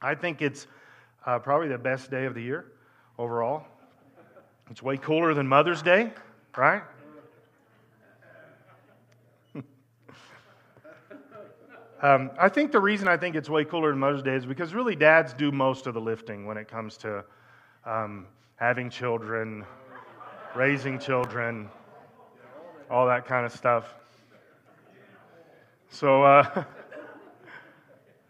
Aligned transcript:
I 0.00 0.14
think 0.14 0.42
it's 0.42 0.66
uh, 1.24 1.38
probably 1.38 1.68
the 1.68 1.78
best 1.78 2.10
day 2.10 2.26
of 2.26 2.34
the 2.34 2.42
year 2.42 2.66
overall. 3.18 3.64
It's 4.70 4.82
way 4.82 4.96
cooler 4.96 5.32
than 5.32 5.46
Mother's 5.46 5.82
Day, 5.82 6.12
right? 6.56 6.82
um, 12.02 12.30
I 12.38 12.48
think 12.48 12.72
the 12.72 12.80
reason 12.80 13.06
I 13.08 13.16
think 13.16 13.36
it's 13.36 13.48
way 13.48 13.64
cooler 13.64 13.90
than 13.90 14.00
Mother's 14.00 14.22
Day 14.22 14.34
is 14.34 14.44
because 14.44 14.74
really 14.74 14.96
dads 14.96 15.32
do 15.32 15.52
most 15.52 15.86
of 15.86 15.94
the 15.94 16.00
lifting 16.00 16.46
when 16.46 16.56
it 16.56 16.68
comes 16.68 16.96
to 16.98 17.24
um, 17.84 18.26
having 18.56 18.90
children, 18.90 19.64
raising 20.54 20.98
children, 20.98 21.70
all 22.90 23.06
that 23.06 23.24
kind 23.24 23.46
of 23.46 23.52
stuff. 23.52 23.94
So, 25.90 26.24
uh, 26.24 26.64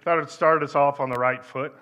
thought 0.07 0.21
I'd 0.21 0.31
start 0.31 0.63
us 0.63 0.77
off 0.77 1.01
on 1.01 1.11
the 1.11 1.19
right 1.19 1.45
foot. 1.45 1.75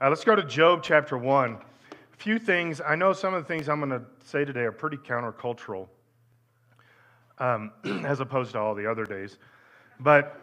Uh, 0.00 0.08
let's 0.08 0.24
go 0.24 0.34
to 0.34 0.42
Job 0.42 0.82
chapter 0.82 1.16
1. 1.16 1.52
A 1.52 2.16
few 2.16 2.36
things. 2.36 2.80
I 2.80 2.96
know 2.96 3.12
some 3.12 3.32
of 3.32 3.44
the 3.44 3.46
things 3.46 3.68
I'm 3.68 3.78
going 3.78 3.90
to 3.90 4.04
say 4.24 4.44
today 4.44 4.62
are 4.62 4.72
pretty 4.72 4.96
countercultural 4.96 5.86
um, 7.38 7.70
as 8.04 8.18
opposed 8.18 8.50
to 8.54 8.58
all 8.58 8.74
the 8.74 8.90
other 8.90 9.04
days. 9.04 9.38
But 10.00 10.36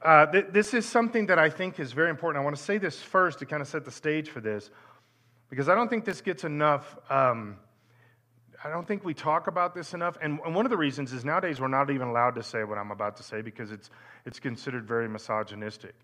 uh, 0.00 0.24
th- 0.32 0.46
this 0.50 0.72
is 0.72 0.88
something 0.88 1.26
that 1.26 1.38
I 1.38 1.50
think 1.50 1.78
is 1.78 1.92
very 1.92 2.08
important. 2.08 2.40
I 2.40 2.44
want 2.44 2.56
to 2.56 2.62
say 2.62 2.78
this 2.78 3.02
first 3.02 3.40
to 3.40 3.44
kind 3.44 3.60
of 3.60 3.68
set 3.68 3.84
the 3.84 3.90
stage 3.90 4.30
for 4.30 4.40
this 4.40 4.70
because 5.50 5.68
I 5.68 5.74
don't 5.74 5.90
think 5.90 6.06
this 6.06 6.22
gets 6.22 6.44
enough. 6.44 6.96
Um, 7.10 7.58
I 8.64 8.70
don't 8.70 8.86
think 8.86 9.04
we 9.04 9.12
talk 9.12 9.48
about 9.48 9.74
this 9.74 9.92
enough. 9.92 10.16
And, 10.22 10.38
and 10.44 10.54
one 10.54 10.64
of 10.66 10.70
the 10.70 10.76
reasons 10.76 11.12
is 11.12 11.24
nowadays 11.24 11.60
we're 11.60 11.68
not 11.68 11.90
even 11.90 12.08
allowed 12.08 12.36
to 12.36 12.42
say 12.42 12.62
what 12.62 12.78
I'm 12.78 12.92
about 12.92 13.16
to 13.16 13.22
say 13.22 13.42
because 13.42 13.72
it's, 13.72 13.90
it's 14.24 14.38
considered 14.38 14.86
very 14.86 15.08
misogynistic, 15.08 15.94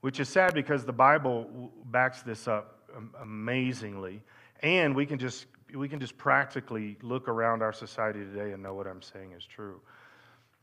which 0.00 0.18
is 0.18 0.28
sad 0.28 0.54
because 0.54 0.86
the 0.86 0.92
Bible 0.92 1.70
backs 1.86 2.22
this 2.22 2.48
up 2.48 2.78
amazingly. 3.20 4.22
And 4.62 4.96
we 4.96 5.04
can 5.04 5.18
just, 5.18 5.46
we 5.74 5.88
can 5.88 6.00
just 6.00 6.16
practically 6.16 6.96
look 7.02 7.28
around 7.28 7.62
our 7.62 7.74
society 7.74 8.20
today 8.20 8.52
and 8.52 8.62
know 8.62 8.74
what 8.74 8.86
I'm 8.86 9.02
saying 9.02 9.32
is 9.36 9.44
true. 9.44 9.80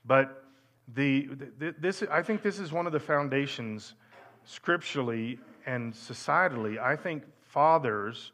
But 0.03 0.43
the, 0.95 1.29
the, 1.59 1.75
this, 1.79 2.03
I 2.11 2.23
think 2.23 2.41
this 2.41 2.59
is 2.59 2.71
one 2.71 2.87
of 2.87 2.91
the 2.91 2.99
foundations 2.99 3.93
scripturally 4.45 5.39
and 5.67 5.93
societally. 5.93 6.79
I 6.79 6.95
think 6.95 7.23
fathers 7.43 8.31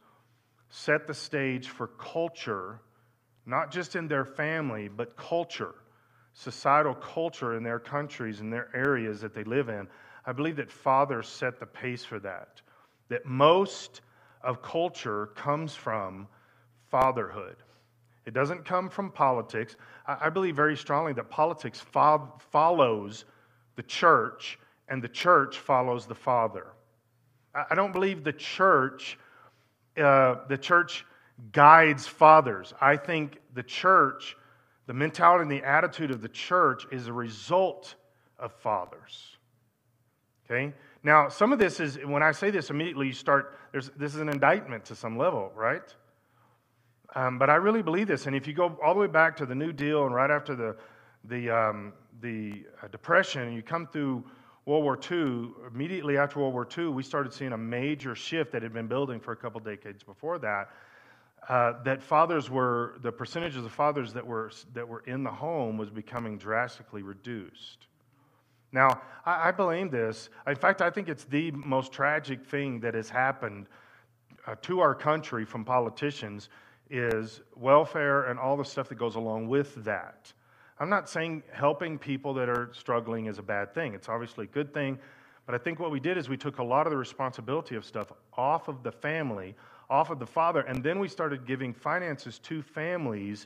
set 0.70 1.08
the 1.08 1.14
stage 1.14 1.68
for 1.68 1.88
culture 1.88 2.80
not 3.46 3.72
just 3.72 3.96
in 3.96 4.08
their 4.08 4.26
family, 4.26 4.88
but 4.88 5.16
culture, 5.18 5.76
societal 6.34 6.96
culture 6.96 7.56
in 7.56 7.64
their 7.64 7.80
countries 7.80 8.40
and 8.40 8.52
their 8.52 8.70
areas 8.76 9.22
that 9.22 9.34
they 9.34 9.44
live 9.44 9.70
in. 9.70 9.88
I 10.26 10.32
believe 10.32 10.58
that 10.58 10.72
fathers 10.72 11.28
set 11.28 11.60
the 11.60 11.66
pace 11.66 12.06
for 12.06 12.20
that. 12.20 12.62
That 13.10 13.26
most 13.26 14.02
of 14.44 14.62
culture 14.62 15.28
comes 15.36 15.76
from 15.76 16.28
fatherhood. 16.90 17.58
It 18.26 18.34
doesn't 18.34 18.66
come 18.66 18.90
from 18.90 19.12
politics. 19.12 19.76
I 20.06 20.30
believe 20.30 20.56
very 20.56 20.78
strongly 20.78 21.14
that 21.14 21.30
politics 21.30 21.80
fo- 21.80 22.34
follows 22.52 23.26
the 23.76 23.84
church 23.84 24.60
and 24.90 25.02
the 25.02 25.10
church 25.10 25.58
follows 25.58 26.06
the 26.06 26.16
father. 26.16 26.68
I 27.54 27.76
don't 27.76 27.92
believe 27.92 28.24
the 28.24 28.34
church, 28.34 29.18
uh, 29.98 30.36
the 30.48 30.58
church 30.58 31.06
guides 31.52 32.08
fathers. 32.08 32.74
I 32.80 32.98
think 32.98 33.40
the 33.54 33.64
church, 33.64 34.36
the 34.88 34.94
mentality 34.94 35.44
and 35.44 35.52
the 35.52 35.68
attitude 35.68 36.12
of 36.12 36.22
the 36.22 36.30
church 36.30 36.86
is 36.92 37.08
a 37.08 37.14
result 37.14 37.96
of 38.38 38.54
fathers. 38.54 39.38
Okay? 40.46 40.74
Now, 41.04 41.30
some 41.30 41.52
of 41.52 41.60
this 41.60 41.80
is, 41.80 41.98
when 42.06 42.22
I 42.22 42.32
say 42.32 42.52
this, 42.52 42.70
immediately 42.70 43.08
you 43.08 43.14
start, 43.14 43.58
there's, 43.72 43.90
this 43.98 44.14
is 44.14 44.22
an 44.22 44.30
indictment 44.30 44.86
to 44.86 44.96
some 44.96 45.18
level, 45.18 45.52
right? 45.56 45.82
Um, 47.16 47.40
but 47.40 47.50
I 47.50 47.56
really 47.56 47.82
believe 47.82 48.08
this. 48.08 48.28
And 48.28 48.36
if 48.36 48.48
you 48.48 48.54
go 48.54 48.78
all 48.84 48.94
the 48.94 49.00
way 49.00 49.08
back 49.08 49.36
to 49.38 49.46
the 49.46 49.56
New 49.56 49.74
Deal 49.74 50.06
and 50.06 50.14
right 50.14 50.30
after 50.30 50.56
the, 50.56 50.76
the, 51.24 51.50
um, 51.50 51.94
the 52.22 52.66
uh, 52.84 52.88
Depression, 52.90 53.54
you 53.54 53.64
come 53.64 53.88
through 53.88 54.24
World 54.66 54.84
War 54.84 55.00
II, 55.12 55.50
immediately 55.74 56.18
after 56.18 56.40
World 56.40 56.54
War 56.54 56.68
II, 56.78 56.88
we 56.88 57.02
started 57.02 57.34
seeing 57.34 57.54
a 57.54 57.58
major 57.58 58.14
shift 58.14 58.52
that 58.52 58.62
had 58.62 58.74
been 58.74 58.88
building 58.88 59.20
for 59.20 59.32
a 59.32 59.36
couple 59.36 59.60
decades 59.60 60.04
before 60.04 60.38
that 60.40 60.70
uh, 61.50 61.74
that 61.84 62.02
fathers 62.04 62.50
were, 62.50 62.98
the 63.02 63.12
percentages 63.12 63.66
of 63.66 63.72
fathers 63.72 64.14
that 64.14 64.26
were, 64.26 64.52
that 64.74 64.88
were 64.88 65.04
in 65.08 65.24
the 65.24 65.32
home 65.32 65.78
was 65.78 65.90
becoming 65.90 66.38
drastically 66.38 67.02
reduced. 67.02 67.88
Now, 68.72 69.02
I, 69.26 69.50
I 69.50 69.52
blame 69.52 69.90
this. 69.90 70.30
In 70.48 70.56
fact, 70.56 70.82
I 70.82 70.90
think 70.90 71.10
it's 71.10 71.26
the 71.26 71.52
most 71.52 71.92
tragic 71.92 72.46
thing 72.46 72.80
that 72.82 72.94
has 72.94 73.10
happened 73.10 73.68
uh, 74.48 74.56
to 74.62 74.80
our 74.80 74.96
country 74.96 75.46
from 75.46 75.66
politicians 75.66 76.50
is 76.90 77.42
welfare 77.56 78.24
and 78.26 78.40
all 78.40 78.58
the 78.58 78.66
stuff 78.66 78.90
that 78.90 78.96
goes 78.96 79.16
along 79.16 79.48
with 79.48 79.84
that. 79.84 80.32
I'm 80.80 80.90
not 80.90 81.10
saying 81.10 81.44
helping 81.52 81.98
people 81.98 82.34
that 82.36 82.50
are 82.50 82.70
struggling 82.74 83.28
is 83.28 83.38
a 83.38 83.44
bad 83.44 83.74
thing. 83.74 83.94
It's 83.94 84.10
obviously 84.10 84.46
a 84.46 84.50
good 84.50 84.74
thing. 84.74 85.00
But 85.46 85.56
I 85.56 85.58
think 85.58 85.80
what 85.80 85.92
we 85.92 86.00
did 86.00 86.18
is 86.18 86.30
we 86.30 86.38
took 86.38 86.60
a 86.60 86.64
lot 86.64 86.88
of 86.88 86.92
the 86.92 86.98
responsibility 86.98 87.76
of 87.76 87.86
stuff 87.86 88.12
off 88.38 88.68
of 88.68 88.84
the 88.84 88.92
family, 88.92 89.56
off 89.92 90.10
of 90.10 90.18
the 90.18 90.26
father. 90.26 90.62
And 90.62 90.82
then 90.82 90.98
we 90.98 91.08
started 91.08 91.46
giving 91.46 91.74
finances 91.74 92.40
to 92.40 92.64
families, 92.64 93.46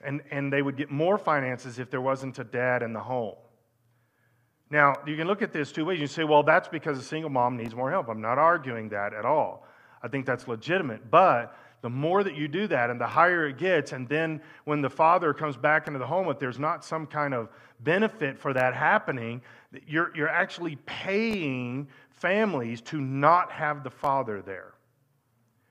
and, 0.00 0.22
and 0.30 0.50
they 0.50 0.62
would 0.62 0.76
get 0.76 0.90
more 0.90 1.18
finances 1.18 1.78
if 1.78 1.90
there 1.90 2.00
wasn't 2.00 2.38
a 2.38 2.44
dad 2.44 2.82
in 2.82 2.92
the 2.94 3.00
home. 3.00 3.34
Now, 4.70 4.94
you 5.04 5.16
can 5.16 5.26
look 5.26 5.42
at 5.42 5.52
this 5.52 5.72
two 5.72 5.84
ways. 5.84 6.00
You 6.00 6.06
say, 6.06 6.22
well, 6.22 6.44
that's 6.44 6.68
because 6.68 6.96
a 6.96 7.02
single 7.02 7.28
mom 7.28 7.56
needs 7.56 7.74
more 7.74 7.90
help. 7.90 8.08
I'm 8.08 8.20
not 8.20 8.38
arguing 8.38 8.88
that 8.90 9.12
at 9.12 9.24
all. 9.24 9.66
I 10.00 10.06
think 10.06 10.24
that's 10.24 10.46
legitimate. 10.46 11.10
But 11.10 11.56
the 11.82 11.90
more 11.90 12.22
that 12.22 12.36
you 12.36 12.46
do 12.46 12.68
that 12.68 12.88
and 12.88 13.00
the 13.00 13.06
higher 13.06 13.48
it 13.48 13.58
gets, 13.58 13.90
and 13.90 14.08
then 14.08 14.40
when 14.64 14.80
the 14.80 14.88
father 14.88 15.34
comes 15.34 15.56
back 15.56 15.88
into 15.88 15.98
the 15.98 16.06
home, 16.06 16.28
if 16.28 16.38
there's 16.38 16.60
not 16.60 16.84
some 16.84 17.04
kind 17.04 17.34
of 17.34 17.48
benefit 17.80 18.38
for 18.38 18.52
that 18.52 18.74
happening, 18.74 19.42
you're, 19.88 20.14
you're 20.14 20.28
actually 20.28 20.76
paying 20.86 21.88
families 22.10 22.80
to 22.82 23.00
not 23.00 23.50
have 23.50 23.82
the 23.82 23.90
father 23.90 24.40
there. 24.40 24.74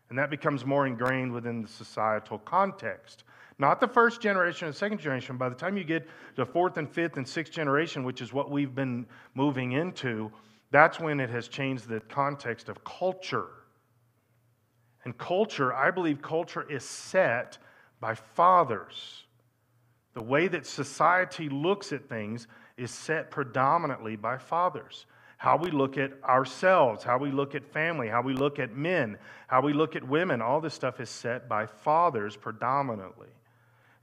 And 0.09 0.17
that 0.17 0.29
becomes 0.29 0.65
more 0.65 0.87
ingrained 0.87 1.31
within 1.31 1.61
the 1.61 1.67
societal 1.67 2.39
context. 2.39 3.23
Not 3.59 3.79
the 3.79 3.87
first 3.87 4.21
generation 4.21 4.67
and 4.67 4.75
second 4.75 4.99
generation. 4.99 5.37
By 5.37 5.49
the 5.49 5.55
time 5.55 5.77
you 5.77 5.83
get 5.83 6.07
to 6.35 6.45
fourth 6.45 6.77
and 6.77 6.89
fifth 6.89 7.17
and 7.17 7.27
sixth 7.27 7.53
generation, 7.53 8.03
which 8.03 8.21
is 8.21 8.33
what 8.33 8.49
we've 8.49 8.73
been 8.73 9.05
moving 9.35 9.73
into, 9.73 10.31
that's 10.71 10.99
when 10.99 11.19
it 11.19 11.29
has 11.29 11.47
changed 11.47 11.87
the 11.87 11.99
context 11.99 12.69
of 12.69 12.83
culture. 12.83 13.47
And 15.03 15.17
culture, 15.17 15.73
I 15.73 15.91
believe 15.91 16.21
culture 16.21 16.65
is 16.69 16.83
set 16.83 17.57
by 17.99 18.15
fathers. 18.15 19.25
The 20.13 20.23
way 20.23 20.47
that 20.47 20.65
society 20.65 21.49
looks 21.49 21.91
at 21.91 22.07
things 22.07 22.47
is 22.77 22.91
set 22.91 23.29
predominantly 23.29 24.15
by 24.15 24.37
fathers 24.37 25.05
how 25.39 25.55
we 25.55 25.71
look 25.71 25.97
at 25.97 26.11
ourselves, 26.21 27.01
how 27.01 27.17
we 27.17 27.31
look 27.31 27.55
at 27.55 27.63
family, 27.63 28.09
how 28.09 28.21
we 28.21 28.33
look 28.33 28.59
at 28.59 28.75
men, 28.75 29.17
how 29.47 29.61
we 29.61 29.71
look 29.71 29.95
at 29.95 30.05
women. 30.05 30.41
All 30.41 30.59
this 30.59 30.73
stuff 30.73 30.99
is 30.99 31.09
set 31.09 31.47
by 31.47 31.65
fathers 31.65 32.35
predominantly. 32.35 33.29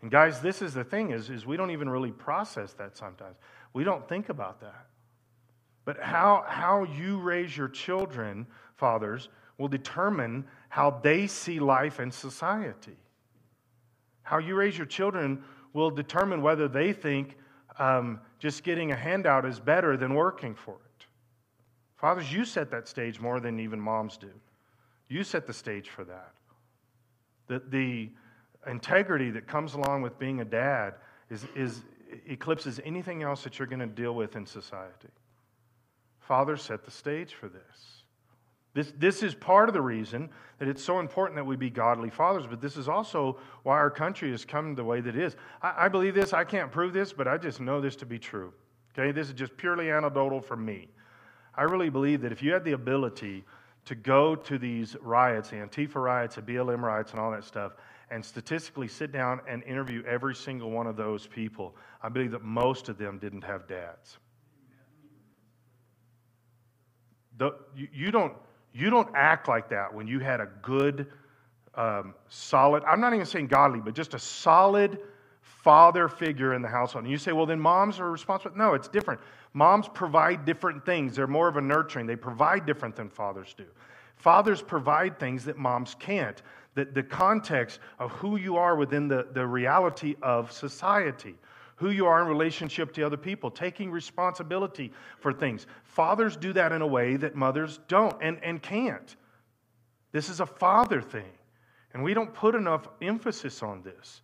And 0.00 0.10
guys, 0.10 0.40
this 0.40 0.62
is 0.62 0.72
the 0.72 0.82
thing 0.82 1.10
is, 1.10 1.28
is 1.28 1.44
we 1.44 1.58
don't 1.58 1.72
even 1.72 1.90
really 1.90 2.10
process 2.10 2.72
that 2.78 2.96
sometimes. 2.96 3.36
We 3.74 3.84
don't 3.84 4.08
think 4.08 4.30
about 4.30 4.62
that. 4.62 4.86
But 5.84 6.00
how, 6.00 6.42
how 6.48 6.84
you 6.84 7.18
raise 7.18 7.54
your 7.54 7.68
children, 7.68 8.46
fathers, 8.76 9.28
will 9.58 9.68
determine 9.68 10.46
how 10.70 11.00
they 11.02 11.26
see 11.26 11.60
life 11.60 11.98
and 11.98 12.14
society. 12.14 12.96
How 14.22 14.38
you 14.38 14.54
raise 14.54 14.78
your 14.78 14.86
children 14.86 15.44
will 15.74 15.90
determine 15.90 16.40
whether 16.40 16.66
they 16.66 16.94
think 16.94 17.36
um, 17.78 18.20
just 18.38 18.64
getting 18.64 18.90
a 18.90 18.96
handout 18.96 19.44
is 19.44 19.60
better 19.60 19.98
than 19.98 20.14
working 20.14 20.54
for 20.54 20.76
it. 20.76 20.85
Fathers, 21.96 22.32
you 22.32 22.44
set 22.44 22.70
that 22.70 22.88
stage 22.88 23.20
more 23.20 23.40
than 23.40 23.58
even 23.58 23.80
moms 23.80 24.16
do. 24.16 24.30
You 25.08 25.24
set 25.24 25.46
the 25.46 25.52
stage 25.52 25.88
for 25.88 26.04
that. 26.04 26.32
The, 27.48 27.62
the 27.68 28.10
integrity 28.70 29.30
that 29.30 29.46
comes 29.46 29.74
along 29.74 30.02
with 30.02 30.18
being 30.18 30.40
a 30.40 30.44
dad 30.44 30.94
is, 31.30 31.46
is 31.54 31.82
eclipses 32.26 32.80
anything 32.84 33.22
else 33.22 33.44
that 33.44 33.58
you're 33.58 33.68
going 33.68 33.80
to 33.80 33.86
deal 33.86 34.14
with 34.14 34.36
in 34.36 34.44
society. 34.44 35.08
Fathers 36.20 36.62
set 36.62 36.84
the 36.84 36.90
stage 36.90 37.34
for 37.34 37.48
this. 37.48 38.02
This, 38.74 38.92
this 38.98 39.22
is 39.22 39.34
part 39.34 39.70
of 39.70 39.72
the 39.72 39.80
reason 39.80 40.28
that 40.58 40.68
it's 40.68 40.84
so 40.84 41.00
important 41.00 41.36
that 41.36 41.44
we 41.44 41.56
be 41.56 41.70
godly 41.70 42.10
fathers, 42.10 42.46
but 42.46 42.60
this 42.60 42.76
is 42.76 42.88
also 42.88 43.38
why 43.62 43.76
our 43.76 43.90
country 43.90 44.30
has 44.32 44.44
come 44.44 44.74
the 44.74 44.84
way 44.84 45.00
that 45.00 45.16
it 45.16 45.22
is. 45.22 45.34
I, 45.62 45.86
I 45.86 45.88
believe 45.88 46.14
this. 46.14 46.34
I 46.34 46.44
can't 46.44 46.70
prove 46.70 46.92
this, 46.92 47.12
but 47.12 47.26
I 47.26 47.38
just 47.38 47.58
know 47.58 47.80
this 47.80 47.96
to 47.96 48.06
be 48.06 48.18
true. 48.18 48.52
Okay, 48.92 49.12
this 49.12 49.28
is 49.28 49.34
just 49.34 49.56
purely 49.56 49.90
anecdotal 49.90 50.42
from 50.42 50.64
me. 50.64 50.88
I 51.56 51.62
really 51.62 51.88
believe 51.88 52.20
that 52.22 52.32
if 52.32 52.42
you 52.42 52.52
had 52.52 52.64
the 52.64 52.72
ability 52.72 53.44
to 53.86 53.94
go 53.94 54.34
to 54.34 54.58
these 54.58 54.96
riots, 55.00 55.50
the 55.50 55.56
Antifa 55.56 55.96
riots, 55.96 56.34
the 56.34 56.42
BLM 56.42 56.82
riots, 56.82 57.12
and 57.12 57.20
all 57.20 57.30
that 57.30 57.44
stuff, 57.44 57.72
and 58.10 58.24
statistically 58.24 58.88
sit 58.88 59.12
down 59.12 59.40
and 59.48 59.62
interview 59.64 60.02
every 60.06 60.34
single 60.34 60.70
one 60.70 60.86
of 60.86 60.96
those 60.96 61.26
people, 61.26 61.74
I 62.02 62.08
believe 62.08 62.32
that 62.32 62.42
most 62.42 62.88
of 62.88 62.98
them 62.98 63.18
didn't 63.18 63.42
have 63.42 63.66
dads. 63.66 64.18
The, 67.38 67.52
you, 67.74 67.88
you, 67.92 68.10
don't, 68.10 68.34
you 68.72 68.90
don't 68.90 69.08
act 69.14 69.48
like 69.48 69.68
that 69.70 69.92
when 69.92 70.06
you 70.06 70.20
had 70.20 70.40
a 70.40 70.48
good, 70.62 71.06
um, 71.74 72.14
solid, 72.28 72.82
I'm 72.84 73.00
not 73.00 73.12
even 73.14 73.26
saying 73.26 73.48
godly, 73.48 73.80
but 73.80 73.94
just 73.94 74.14
a 74.14 74.18
solid 74.18 74.98
father 75.40 76.08
figure 76.08 76.54
in 76.54 76.62
the 76.62 76.68
household. 76.68 77.04
And 77.04 77.10
you 77.10 77.18
say, 77.18 77.32
well, 77.32 77.46
then 77.46 77.60
moms 77.60 78.00
are 78.00 78.10
responsible. 78.10 78.56
No, 78.56 78.74
it's 78.74 78.88
different. 78.88 79.20
Moms 79.56 79.88
provide 79.88 80.44
different 80.44 80.84
things. 80.84 81.16
They're 81.16 81.26
more 81.26 81.48
of 81.48 81.56
a 81.56 81.62
nurturing, 81.62 82.04
they 82.04 82.14
provide 82.14 82.66
different 82.66 82.94
than 82.94 83.08
fathers 83.08 83.54
do. 83.56 83.64
Fathers 84.16 84.60
provide 84.60 85.18
things 85.18 85.46
that 85.46 85.56
moms 85.56 85.96
can't. 85.98 86.42
The, 86.74 86.84
the 86.84 87.02
context 87.02 87.80
of 87.98 88.12
who 88.12 88.36
you 88.36 88.58
are 88.58 88.76
within 88.76 89.08
the, 89.08 89.28
the 89.32 89.46
reality 89.46 90.14
of 90.20 90.52
society, 90.52 91.36
who 91.76 91.88
you 91.88 92.04
are 92.04 92.20
in 92.20 92.28
relationship 92.28 92.92
to 92.92 93.02
other 93.02 93.16
people, 93.16 93.50
taking 93.50 93.90
responsibility 93.90 94.92
for 95.20 95.32
things. 95.32 95.66
Fathers 95.84 96.36
do 96.36 96.52
that 96.52 96.72
in 96.72 96.82
a 96.82 96.86
way 96.86 97.16
that 97.16 97.34
mothers 97.34 97.80
don't 97.88 98.22
and, 98.22 98.38
and 98.44 98.60
can't. 98.60 99.16
This 100.12 100.28
is 100.28 100.40
a 100.40 100.46
father 100.46 101.00
thing. 101.00 101.32
And 101.94 102.04
we 102.04 102.12
don't 102.12 102.34
put 102.34 102.54
enough 102.54 102.88
emphasis 103.00 103.62
on 103.62 103.80
this. 103.80 104.20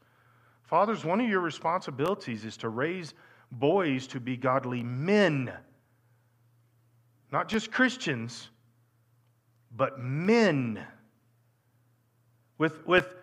Fathers, 0.64 1.06
one 1.06 1.22
of 1.22 1.26
your 1.26 1.40
responsibilities 1.40 2.44
is 2.44 2.58
to 2.58 2.68
raise 2.68 3.14
boys 3.52 4.06
to 4.08 4.20
be 4.20 4.36
godly 4.36 4.82
men. 4.82 5.52
Not 7.30 7.48
just 7.48 7.70
Christians, 7.70 8.48
but 9.76 9.98
men. 9.98 10.84
With, 12.58 12.86
with, 12.86 13.14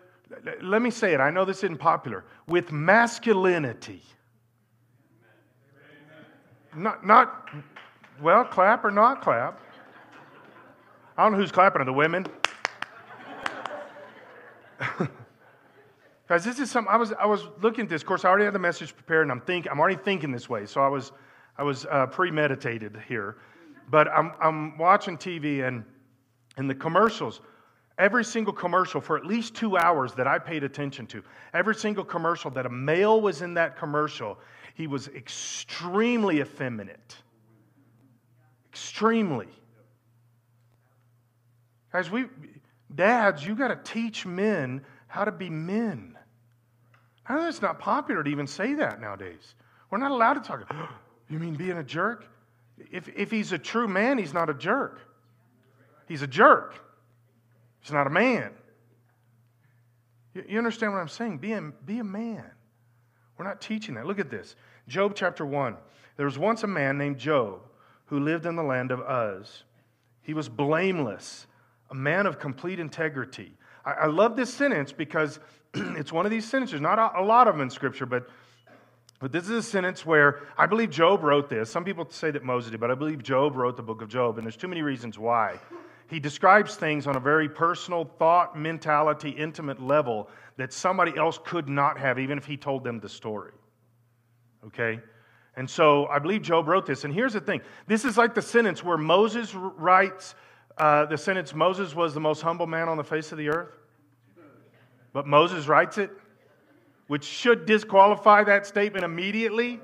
let 0.62 0.82
me 0.82 0.90
say 0.90 1.14
it, 1.14 1.20
I 1.20 1.30
know 1.30 1.44
this 1.44 1.58
isn't 1.58 1.78
popular, 1.78 2.24
with 2.46 2.72
masculinity. 2.72 4.02
Not, 6.76 7.04
not, 7.04 7.48
well, 8.20 8.44
clap 8.44 8.84
or 8.84 8.90
not 8.90 9.22
clap. 9.22 9.60
I 11.16 11.24
don't 11.24 11.32
know 11.32 11.38
who's 11.38 11.52
clapping, 11.52 11.82
are 11.82 11.84
the 11.84 11.92
women? 11.92 12.26
Guys, 16.30 16.44
this 16.44 16.60
is 16.60 16.70
something 16.70 16.94
I 16.94 16.96
was 16.96 17.12
I 17.14 17.26
was 17.26 17.48
looking 17.60 17.86
at 17.86 17.88
this. 17.88 18.02
Of 18.02 18.06
course, 18.06 18.24
I 18.24 18.28
already 18.28 18.44
had 18.44 18.54
the 18.54 18.60
message 18.60 18.94
prepared, 18.94 19.22
and 19.22 19.32
I'm 19.32 19.40
think 19.40 19.66
I'm 19.68 19.80
already 19.80 20.00
thinking 20.00 20.30
this 20.30 20.48
way. 20.48 20.64
So 20.64 20.80
I 20.80 20.86
was 20.86 21.10
I 21.58 21.64
was 21.64 21.86
uh, 21.86 22.06
premeditated 22.06 22.96
here, 23.08 23.38
but 23.88 24.06
I'm 24.06 24.30
I'm 24.40 24.78
watching 24.78 25.18
TV 25.18 25.66
and 25.66 25.84
and 26.56 26.70
the 26.70 26.74
commercials. 26.76 27.40
Every 27.98 28.22
single 28.22 28.52
commercial 28.52 29.00
for 29.00 29.16
at 29.16 29.26
least 29.26 29.56
two 29.56 29.76
hours 29.76 30.14
that 30.14 30.28
I 30.28 30.38
paid 30.38 30.62
attention 30.62 31.04
to, 31.08 31.24
every 31.52 31.74
single 31.74 32.04
commercial 32.04 32.48
that 32.52 32.64
a 32.64 32.70
male 32.70 33.20
was 33.20 33.42
in 33.42 33.54
that 33.54 33.76
commercial, 33.76 34.38
he 34.74 34.86
was 34.86 35.08
extremely 35.08 36.38
effeminate. 36.38 37.16
Extremely. 38.70 39.48
Guys, 41.92 42.08
we 42.08 42.26
dads, 42.94 43.44
you 43.44 43.56
got 43.56 43.84
to 43.84 43.92
teach 43.92 44.24
men 44.24 44.82
how 45.08 45.24
to 45.24 45.32
be 45.32 45.50
men. 45.50 46.16
I 47.30 47.36
know 47.36 47.46
it's 47.46 47.62
not 47.62 47.78
popular 47.78 48.24
to 48.24 48.30
even 48.30 48.48
say 48.48 48.74
that 48.74 49.00
nowadays. 49.00 49.54
We're 49.88 49.98
not 49.98 50.10
allowed 50.10 50.34
to 50.34 50.40
talk. 50.40 50.62
About. 50.62 50.88
You 51.28 51.38
mean 51.38 51.54
being 51.54 51.78
a 51.78 51.84
jerk? 51.84 52.26
If, 52.90 53.08
if 53.16 53.30
he's 53.30 53.52
a 53.52 53.58
true 53.58 53.86
man, 53.86 54.18
he's 54.18 54.34
not 54.34 54.50
a 54.50 54.54
jerk. 54.54 54.98
He's 56.08 56.22
a 56.22 56.26
jerk. 56.26 56.74
He's 57.78 57.92
not 57.92 58.08
a 58.08 58.10
man. 58.10 58.50
You, 60.34 60.44
you 60.48 60.58
understand 60.58 60.92
what 60.92 60.98
I'm 60.98 61.06
saying? 61.06 61.38
Be 61.38 61.52
a, 61.52 61.60
be 61.60 62.00
a 62.00 62.04
man. 62.04 62.50
We're 63.38 63.44
not 63.44 63.60
teaching 63.60 63.94
that. 63.94 64.06
Look 64.06 64.18
at 64.18 64.28
this 64.28 64.56
Job 64.88 65.12
chapter 65.14 65.46
1. 65.46 65.76
There 66.16 66.26
was 66.26 66.36
once 66.36 66.64
a 66.64 66.66
man 66.66 66.98
named 66.98 67.18
Job 67.18 67.60
who 68.06 68.18
lived 68.18 68.44
in 68.44 68.56
the 68.56 68.64
land 68.64 68.90
of 68.90 68.98
Uz. 69.08 69.62
He 70.22 70.34
was 70.34 70.48
blameless, 70.48 71.46
a 71.92 71.94
man 71.94 72.26
of 72.26 72.40
complete 72.40 72.80
integrity. 72.80 73.56
I, 73.84 73.92
I 73.92 74.06
love 74.06 74.36
this 74.36 74.52
sentence 74.52 74.92
because 74.92 75.40
it's 75.74 76.12
one 76.12 76.26
of 76.26 76.30
these 76.30 76.48
sentences, 76.48 76.80
not 76.80 76.98
a, 76.98 77.20
a 77.20 77.24
lot 77.24 77.48
of 77.48 77.54
them 77.54 77.62
in 77.62 77.70
Scripture, 77.70 78.06
but 78.06 78.28
but 79.20 79.32
this 79.32 79.44
is 79.44 79.50
a 79.50 79.62
sentence 79.62 80.06
where 80.06 80.40
I 80.56 80.64
believe 80.64 80.88
Job 80.88 81.22
wrote 81.22 81.50
this. 81.50 81.70
Some 81.70 81.84
people 81.84 82.08
say 82.08 82.30
that 82.30 82.42
Moses 82.42 82.70
did, 82.70 82.80
but 82.80 82.90
I 82.90 82.94
believe 82.94 83.22
Job 83.22 83.54
wrote 83.54 83.76
the 83.76 83.82
book 83.82 84.00
of 84.00 84.08
Job, 84.08 84.38
and 84.38 84.46
there's 84.46 84.56
too 84.56 84.66
many 84.66 84.80
reasons 84.80 85.18
why. 85.18 85.58
He 86.08 86.18
describes 86.18 86.74
things 86.76 87.06
on 87.06 87.16
a 87.16 87.20
very 87.20 87.48
personal, 87.48 88.04
thought, 88.18 88.58
mentality, 88.58 89.28
intimate 89.28 89.80
level 89.80 90.28
that 90.56 90.72
somebody 90.72 91.16
else 91.16 91.38
could 91.44 91.68
not 91.68 91.98
have, 91.98 92.18
even 92.18 92.38
if 92.38 92.46
he 92.46 92.56
told 92.56 92.82
them 92.82 92.98
the 92.98 93.10
story. 93.10 93.52
Okay? 94.66 95.00
And 95.54 95.68
so 95.68 96.06
I 96.06 96.18
believe 96.18 96.40
Job 96.40 96.66
wrote 96.66 96.86
this. 96.86 97.04
And 97.04 97.12
here's 97.12 97.34
the 97.34 97.40
thing 97.40 97.60
this 97.86 98.06
is 98.06 98.16
like 98.16 98.34
the 98.34 98.42
sentence 98.42 98.82
where 98.82 98.96
Moses 98.96 99.54
writes 99.54 100.34
uh, 100.80 101.04
the 101.04 101.18
sentence 101.18 101.54
Moses 101.54 101.94
was 101.94 102.14
the 102.14 102.20
most 102.20 102.40
humble 102.40 102.66
man 102.66 102.88
on 102.88 102.96
the 102.96 103.04
face 103.04 103.32
of 103.32 103.38
the 103.38 103.50
earth. 103.50 103.76
But 105.12 105.26
Moses 105.26 105.68
writes 105.68 105.98
it, 105.98 106.10
which 107.06 107.24
should 107.24 107.66
disqualify 107.66 108.44
that 108.44 108.64
statement 108.64 109.04
immediately, 109.04 109.78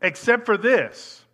except 0.00 0.46
for 0.46 0.56
this 0.56 1.24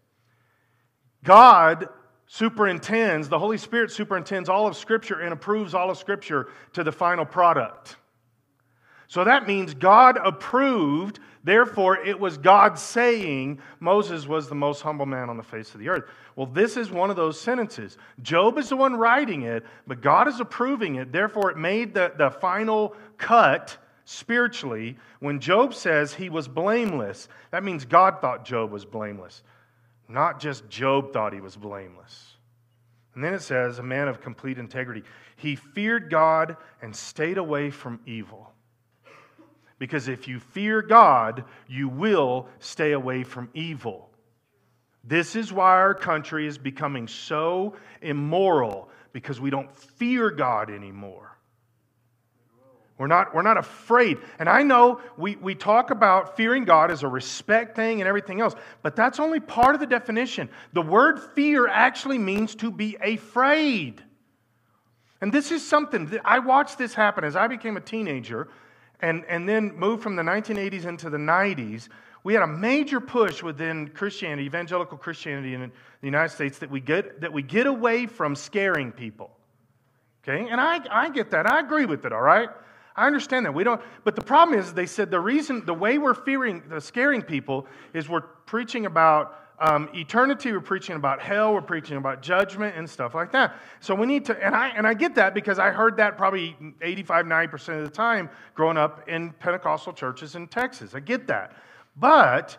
God 1.22 1.90
superintends, 2.26 3.28
the 3.28 3.38
Holy 3.38 3.58
Spirit 3.58 3.90
superintends 3.90 4.48
all 4.48 4.66
of 4.66 4.76
Scripture 4.76 5.20
and 5.20 5.34
approves 5.34 5.74
all 5.74 5.90
of 5.90 5.98
Scripture 5.98 6.48
to 6.72 6.82
the 6.82 6.92
final 6.92 7.26
product. 7.26 7.96
So 9.08 9.24
that 9.24 9.46
means 9.46 9.74
God 9.74 10.18
approved, 10.24 11.20
therefore, 11.44 11.98
it 11.98 12.18
was 12.18 12.38
God 12.38 12.78
saying 12.78 13.60
Moses 13.80 14.26
was 14.26 14.48
the 14.48 14.54
most 14.54 14.80
humble 14.80 15.06
man 15.06 15.28
on 15.28 15.36
the 15.36 15.42
face 15.42 15.74
of 15.74 15.80
the 15.80 15.88
earth. 15.88 16.04
Well, 16.36 16.46
this 16.46 16.76
is 16.76 16.90
one 16.90 17.10
of 17.10 17.16
those 17.16 17.40
sentences. 17.40 17.96
Job 18.22 18.58
is 18.58 18.70
the 18.70 18.76
one 18.76 18.96
writing 18.96 19.42
it, 19.42 19.64
but 19.86 20.00
God 20.00 20.26
is 20.26 20.40
approving 20.40 20.96
it. 20.96 21.12
Therefore, 21.12 21.50
it 21.50 21.58
made 21.58 21.94
the, 21.94 22.12
the 22.16 22.30
final 22.30 22.96
cut 23.18 23.76
spiritually. 24.04 24.96
When 25.20 25.38
Job 25.38 25.74
says 25.74 26.14
he 26.14 26.28
was 26.28 26.48
blameless, 26.48 27.28
that 27.50 27.62
means 27.62 27.84
God 27.84 28.20
thought 28.20 28.44
Job 28.44 28.72
was 28.72 28.84
blameless, 28.84 29.42
not 30.08 30.40
just 30.40 30.68
Job 30.68 31.12
thought 31.12 31.32
he 31.32 31.40
was 31.40 31.56
blameless. 31.56 32.32
And 33.14 33.22
then 33.22 33.32
it 33.32 33.42
says, 33.42 33.78
a 33.78 33.82
man 33.82 34.08
of 34.08 34.20
complete 34.20 34.58
integrity. 34.58 35.04
He 35.36 35.54
feared 35.54 36.10
God 36.10 36.56
and 36.82 36.94
stayed 36.94 37.38
away 37.38 37.70
from 37.70 38.00
evil. 38.06 38.53
Because 39.84 40.08
if 40.08 40.26
you 40.26 40.40
fear 40.40 40.80
God, 40.80 41.44
you 41.68 41.90
will 41.90 42.48
stay 42.58 42.92
away 42.92 43.22
from 43.22 43.50
evil. 43.52 44.08
This 45.06 45.36
is 45.36 45.52
why 45.52 45.72
our 45.72 45.92
country 45.92 46.46
is 46.46 46.56
becoming 46.56 47.06
so 47.06 47.74
immoral 48.00 48.88
because 49.12 49.42
we 49.42 49.50
don't 49.50 49.70
fear 49.70 50.30
God 50.30 50.70
anymore. 50.70 51.36
We're 52.96 53.08
not, 53.08 53.34
we're 53.34 53.42
not 53.42 53.58
afraid. 53.58 54.16
And 54.38 54.48
I 54.48 54.62
know 54.62 55.02
we, 55.18 55.36
we 55.36 55.54
talk 55.54 55.90
about 55.90 56.34
fearing 56.34 56.64
God 56.64 56.90
as 56.90 57.02
a 57.02 57.08
respect 57.08 57.76
thing 57.76 58.00
and 58.00 58.08
everything 58.08 58.40
else, 58.40 58.54
but 58.80 58.96
that's 58.96 59.20
only 59.20 59.38
part 59.38 59.74
of 59.74 59.82
the 59.82 59.86
definition. 59.86 60.48
The 60.72 60.80
word 60.80 61.20
fear 61.34 61.68
actually 61.68 62.16
means 62.16 62.54
to 62.54 62.70
be 62.70 62.96
afraid. 63.02 64.02
And 65.20 65.30
this 65.30 65.52
is 65.52 65.62
something 65.62 66.18
I 66.24 66.38
watched 66.38 66.78
this 66.78 66.94
happen 66.94 67.22
as 67.22 67.36
I 67.36 67.48
became 67.48 67.76
a 67.76 67.82
teenager 67.82 68.48
and, 69.00 69.24
and 69.28 69.48
then 69.48 69.74
moved 69.76 70.02
from 70.02 70.16
the 70.16 70.22
1980s 70.22 70.84
into 70.84 71.10
the 71.10 71.18
90s 71.18 71.88
we 72.24 72.32
had 72.32 72.42
a 72.42 72.46
major 72.46 73.00
push 73.00 73.42
within 73.42 73.88
Christianity, 73.88 74.46
evangelical 74.46 74.96
Christianity 74.96 75.52
in 75.54 75.60
the 75.60 76.06
United 76.06 76.30
States, 76.30 76.58
that 76.58 76.70
we 76.70 76.80
get, 76.80 77.20
that 77.20 77.32
we 77.32 77.42
get 77.42 77.66
away 77.66 78.06
from 78.06 78.34
scaring 78.34 78.92
people. 78.92 79.30
Okay? 80.26 80.48
And 80.48 80.58
I, 80.58 80.80
I 80.90 81.10
get 81.10 81.30
that. 81.32 81.46
I 81.46 81.60
agree 81.60 81.84
with 81.84 82.06
it, 82.06 82.14
all 82.14 82.22
right? 82.22 82.48
I 82.96 83.06
understand 83.06 83.44
that. 83.44 83.52
We 83.52 83.62
don't, 83.62 83.80
but 84.04 84.16
the 84.16 84.22
problem 84.22 84.58
is, 84.58 84.72
they 84.72 84.86
said 84.86 85.10
the 85.10 85.20
reason, 85.20 85.66
the 85.66 85.74
way 85.74 85.98
we're 85.98 86.14
fearing, 86.14 86.62
the 86.66 86.80
scaring 86.80 87.20
people 87.20 87.66
is 87.92 88.08
we're 88.08 88.22
preaching 88.22 88.86
about 88.86 89.38
um, 89.60 89.88
eternity, 89.94 90.52
we're 90.52 90.60
preaching 90.60 90.96
about 90.96 91.20
hell, 91.20 91.54
we're 91.54 91.62
preaching 91.62 91.96
about 91.96 92.22
judgment 92.22 92.76
and 92.76 92.88
stuff 92.88 93.14
like 93.14 93.30
that. 93.32 93.56
So 93.80 93.94
we 93.94 94.06
need 94.06 94.24
to, 94.26 94.44
and 94.44 94.54
I, 94.54 94.68
and 94.68 94.86
I 94.86 94.94
get 94.94 95.14
that 95.14 95.34
because 95.34 95.58
I 95.58 95.70
heard 95.70 95.96
that 95.98 96.16
probably 96.16 96.56
85, 96.82 97.26
90% 97.26 97.78
of 97.78 97.84
the 97.84 97.90
time 97.90 98.28
growing 98.54 98.76
up 98.76 99.08
in 99.08 99.30
Pentecostal 99.32 99.92
churches 99.92 100.34
in 100.34 100.48
Texas. 100.48 100.94
I 100.94 101.00
get 101.00 101.26
that. 101.28 101.56
But, 101.96 102.56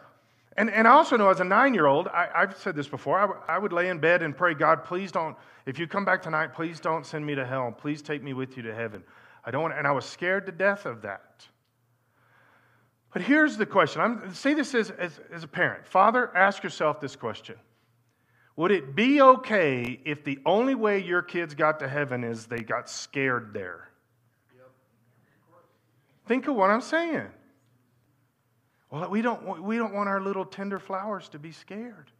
and, 0.55 0.69
and 0.69 0.87
I 0.87 0.91
also 0.91 1.17
know 1.17 1.29
as 1.29 1.41
a 1.41 1.43
nine 1.43 1.73
year 1.73 1.87
old, 1.87 2.07
I've 2.07 2.57
said 2.57 2.75
this 2.75 2.87
before, 2.87 3.17
I, 3.17 3.21
w- 3.21 3.41
I 3.47 3.57
would 3.57 3.73
lay 3.73 3.89
in 3.89 3.99
bed 3.99 4.21
and 4.21 4.35
pray, 4.35 4.53
God, 4.53 4.85
please 4.85 5.11
don't, 5.11 5.35
if 5.65 5.77
you 5.77 5.87
come 5.87 6.05
back 6.05 6.21
tonight, 6.21 6.53
please 6.53 6.79
don't 6.79 7.05
send 7.05 7.25
me 7.25 7.35
to 7.35 7.45
hell. 7.45 7.73
Please 7.77 8.01
take 8.01 8.23
me 8.23 8.33
with 8.33 8.55
you 8.55 8.63
to 8.63 8.73
heaven. 8.73 9.03
I 9.43 9.51
don't 9.51 9.61
want, 9.61 9.73
and 9.73 9.85
I 9.85 9.91
was 9.91 10.05
scared 10.05 10.45
to 10.45 10.51
death 10.51 10.85
of 10.85 11.01
that. 11.01 11.45
But 13.15 13.21
here's 13.21 13.55
the 13.55 13.65
question. 13.65 14.01
I'm 14.01 14.33
say 14.33 14.53
this 14.53 14.75
as, 14.75 14.91
as, 14.91 15.21
as 15.31 15.45
a 15.45 15.47
parent. 15.47 15.87
Father, 15.87 16.35
ask 16.35 16.61
yourself 16.63 16.99
this 16.99 17.15
question. 17.15 17.55
Would 18.57 18.71
it 18.71 18.93
be 18.93 19.21
okay 19.21 20.01
if 20.03 20.25
the 20.25 20.37
only 20.45 20.75
way 20.75 21.01
your 21.01 21.21
kids 21.21 21.55
got 21.55 21.79
to 21.79 21.87
heaven 21.87 22.25
is 22.25 22.45
they 22.45 22.59
got 22.59 22.89
scared 22.89 23.51
there? 23.53 23.87
Yep. 24.53 24.67
Think 26.27 26.49
of 26.49 26.55
what 26.57 26.69
I'm 26.69 26.81
saying. 26.81 27.27
Well, 28.91 29.09
we 29.09 29.21
don't, 29.21 29.63
we 29.63 29.77
don't 29.77 29.93
want 29.93 30.09
our 30.09 30.19
little 30.19 30.43
tender 30.43 30.77
flowers 30.77 31.29
to 31.29 31.39
be 31.39 31.53
scared. 31.53 32.11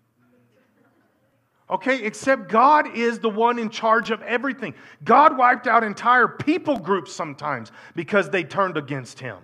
Okay, 1.70 2.06
except 2.06 2.48
God 2.48 2.96
is 2.96 3.20
the 3.20 3.30
one 3.30 3.60
in 3.60 3.70
charge 3.70 4.12
of 4.12 4.22
everything. 4.22 4.74
God 5.04 5.38
wiped 5.38 5.68
out 5.68 5.84
entire 5.84 6.30
people 6.30 6.80
groups 6.80 7.12
sometimes 7.12 7.74
because 7.98 8.30
they 8.30 8.46
turned 8.46 8.78
against 8.78 9.20
him. 9.20 9.40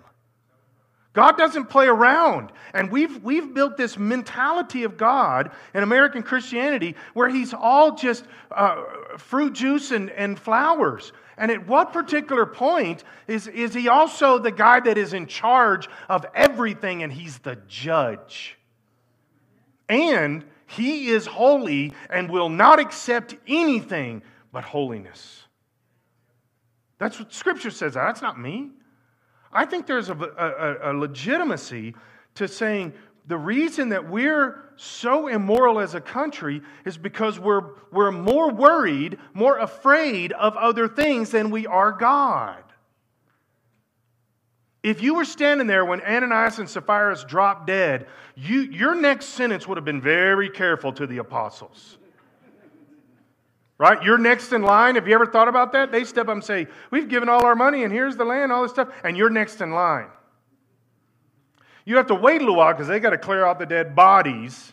God 1.14 1.38
doesn't 1.38 1.66
play 1.66 1.88
around. 1.88 2.52
And 2.74 2.90
we've, 2.90 3.22
we've 3.24 3.54
built 3.54 3.76
this 3.76 3.98
mentality 3.98 4.84
of 4.84 4.96
God 4.96 5.52
in 5.74 5.84
American 5.84 6.24
Christianity 6.24 6.96
where 7.14 7.30
he's 7.30 7.54
all 7.54 7.96
just 7.96 8.26
uh, 8.52 8.84
fruit 9.18 9.54
juice 9.54 9.92
and, 9.92 10.10
and 10.12 10.40
flowers. 10.40 11.12
And 11.38 11.52
at 11.52 11.68
what 11.68 11.92
particular 11.92 12.46
point 12.46 13.04
is, 13.28 13.48
is 13.48 13.74
he 13.74 13.90
also 13.90 14.38
the 14.38 14.52
guy 14.52 14.80
that 14.82 14.98
is 14.98 15.14
in 15.14 15.28
charge 15.28 15.90
of 16.08 16.26
everything 16.34 17.04
and 17.04 17.12
he's 17.12 17.40
the 17.40 17.58
judge? 17.68 18.58
And 19.90 20.46
he 20.68 21.10
is 21.10 21.26
holy 21.26 21.94
and 22.10 22.30
will 22.30 22.48
not 22.48 22.80
accept 22.80 23.36
anything 23.48 24.22
but 24.54 24.64
holiness. 24.64 25.44
That's 27.00 27.20
what 27.20 27.34
Scripture 27.34 27.72
says. 27.72 27.96
That's 27.96 28.22
not 28.22 28.40
me. 28.40 28.70
I 29.54 29.66
think 29.66 29.88
there's 29.88 30.10
a, 30.10 30.14
a, 30.14 30.92
a 30.92 30.94
legitimacy 30.94 31.96
to 32.36 32.48
saying 32.48 32.94
the 33.28 33.38
reason 33.38 33.90
that 33.90 34.10
we're 34.10 34.64
so 34.76 35.28
immoral 35.28 35.80
as 35.80 35.94
a 35.94 36.02
country 36.02 36.62
is 36.86 36.98
because 36.98 37.40
we're, 37.40 37.76
we're 37.92 38.12
more 38.12 38.50
worried, 38.50 39.20
more 39.34 39.60
afraid 39.60 40.32
of 40.34 40.56
other 40.56 40.88
things 40.88 41.30
than 41.30 41.52
we 41.52 41.68
are 41.68 41.92
God. 41.92 42.64
If 44.84 45.04
you 45.04 45.14
were 45.14 45.26
standing 45.26 45.68
there 45.68 45.86
when 45.86 46.02
Ananias 46.02 46.58
and 46.58 46.68
Sapphira 46.68 47.16
dropped 47.28 47.68
dead, 47.68 48.08
you, 48.36 48.62
your 48.62 48.96
next 48.96 49.26
sentence 49.28 49.68
would 49.68 49.78
have 49.78 49.86
been 49.86 50.02
very 50.02 50.50
careful 50.50 50.92
to 50.94 51.06
the 51.06 51.20
apostles. 51.20 52.00
Right? 53.82 54.04
You're 54.04 54.20
next 54.20 54.54
in 54.54 54.62
line. 54.62 54.94
Have 54.94 55.08
you 55.08 55.16
ever 55.16 55.26
thought 55.26 55.48
about 55.48 55.72
that? 55.72 55.92
They 55.92 56.04
step 56.04 56.28
up 56.28 56.34
and 56.34 56.44
say, 56.44 56.68
We've 56.92 57.10
given 57.10 57.30
all 57.30 57.44
our 57.44 57.56
money 57.56 57.84
and 57.84 57.92
here's 57.92 58.16
the 58.16 58.24
land, 58.24 58.52
all 58.52 58.62
this 58.62 58.74
stuff, 58.74 58.90
and 59.04 59.18
you're 59.18 59.32
next 59.32 59.60
in 59.60 59.72
line. 59.72 60.06
You 61.84 61.98
have 61.98 62.06
to 62.06 62.14
wait 62.14 62.36
a 62.36 62.40
little 62.42 62.58
while 62.58 62.74
because 62.74 62.88
they 62.88 63.00
got 63.00 63.10
to 63.10 63.18
clear 63.18 63.44
out 63.44 63.58
the 63.58 63.66
dead 63.66 63.96
bodies. 63.96 64.72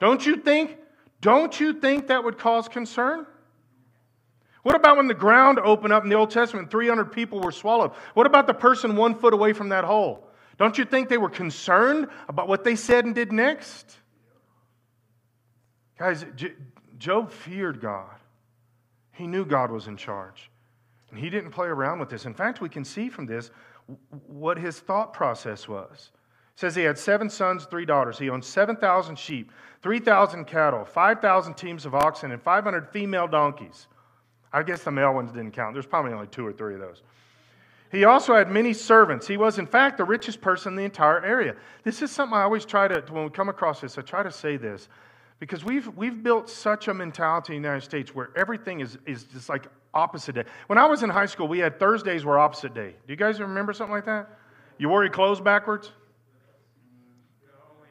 Don't 0.00 0.26
you 0.26 0.38
think? 0.38 0.76
Don't 1.20 1.60
you 1.60 1.74
think 1.74 2.08
that 2.08 2.24
would 2.24 2.36
cause 2.36 2.66
concern? 2.66 3.28
What 4.64 4.74
about 4.74 4.96
when 4.96 5.06
the 5.06 5.14
ground 5.14 5.60
opened 5.60 5.92
up 5.92 6.02
in 6.02 6.08
the 6.08 6.16
Old 6.16 6.32
Testament 6.32 6.68
300 6.68 7.12
people 7.12 7.38
were 7.38 7.52
swallowed? 7.52 7.92
What 8.14 8.26
about 8.26 8.48
the 8.48 8.54
person 8.54 8.96
one 8.96 9.14
foot 9.14 9.32
away 9.32 9.52
from 9.52 9.68
that 9.68 9.84
hole? 9.84 10.28
Don't 10.58 10.76
you 10.76 10.84
think 10.84 11.08
they 11.08 11.16
were 11.16 11.30
concerned 11.30 12.08
about 12.28 12.48
what 12.48 12.64
they 12.64 12.74
said 12.74 13.04
and 13.04 13.14
did 13.14 13.30
next? 13.30 13.98
Guys, 15.96 16.24
Job 16.98 17.30
feared 17.30 17.80
God. 17.80 18.14
He 19.12 19.26
knew 19.26 19.44
God 19.44 19.70
was 19.70 19.86
in 19.86 19.96
charge. 19.96 20.50
And 21.10 21.18
he 21.18 21.30
didn't 21.30 21.50
play 21.50 21.68
around 21.68 21.98
with 21.98 22.10
this. 22.10 22.26
In 22.26 22.34
fact, 22.34 22.60
we 22.60 22.68
can 22.68 22.84
see 22.84 23.08
from 23.08 23.26
this 23.26 23.50
what 24.26 24.58
his 24.58 24.80
thought 24.80 25.12
process 25.12 25.68
was. 25.68 26.10
It 26.54 26.60
says 26.60 26.74
he 26.74 26.82
had 26.82 26.98
seven 26.98 27.30
sons, 27.30 27.66
three 27.66 27.84
daughters. 27.84 28.18
He 28.18 28.30
owned 28.30 28.44
7,000 28.44 29.18
sheep, 29.18 29.52
3,000 29.82 30.46
cattle, 30.46 30.84
5,000 30.84 31.54
teams 31.54 31.86
of 31.86 31.94
oxen, 31.94 32.32
and 32.32 32.42
500 32.42 32.88
female 32.88 33.28
donkeys. 33.28 33.86
I 34.52 34.62
guess 34.62 34.82
the 34.82 34.90
male 34.90 35.14
ones 35.14 35.32
didn't 35.32 35.52
count. 35.52 35.74
There's 35.74 35.86
probably 35.86 36.12
only 36.12 36.28
two 36.28 36.46
or 36.46 36.52
three 36.52 36.74
of 36.74 36.80
those. 36.80 37.02
He 37.92 38.04
also 38.04 38.34
had 38.34 38.50
many 38.50 38.72
servants. 38.72 39.28
He 39.28 39.36
was, 39.36 39.58
in 39.58 39.66
fact, 39.66 39.98
the 39.98 40.04
richest 40.04 40.40
person 40.40 40.72
in 40.72 40.76
the 40.76 40.84
entire 40.84 41.24
area. 41.24 41.54
This 41.84 42.02
is 42.02 42.10
something 42.10 42.36
I 42.36 42.42
always 42.42 42.64
try 42.64 42.88
to, 42.88 43.00
when 43.12 43.24
we 43.24 43.30
come 43.30 43.48
across 43.48 43.80
this, 43.80 43.96
I 43.96 44.02
try 44.02 44.22
to 44.22 44.32
say 44.32 44.56
this. 44.56 44.88
Because 45.38 45.64
we've, 45.64 45.86
we've 45.96 46.22
built 46.22 46.48
such 46.48 46.88
a 46.88 46.94
mentality 46.94 47.54
in 47.54 47.62
the 47.62 47.68
United 47.68 47.84
States 47.84 48.14
where 48.14 48.30
everything 48.36 48.80
is, 48.80 48.96
is 49.04 49.24
just 49.24 49.48
like 49.48 49.66
opposite 49.92 50.34
day. 50.34 50.44
When 50.66 50.78
I 50.78 50.86
was 50.86 51.02
in 51.02 51.10
high 51.10 51.26
school, 51.26 51.46
we 51.46 51.58
had 51.58 51.78
Thursdays 51.78 52.24
were 52.24 52.38
opposite 52.38 52.74
day. 52.74 52.94
Do 53.06 53.12
you 53.12 53.16
guys 53.16 53.40
remember 53.40 53.72
something 53.72 53.94
like 53.94 54.06
that? 54.06 54.28
You 54.78 54.88
wore 54.88 55.04
your 55.04 55.12
clothes 55.12 55.40
backwards? 55.40 55.92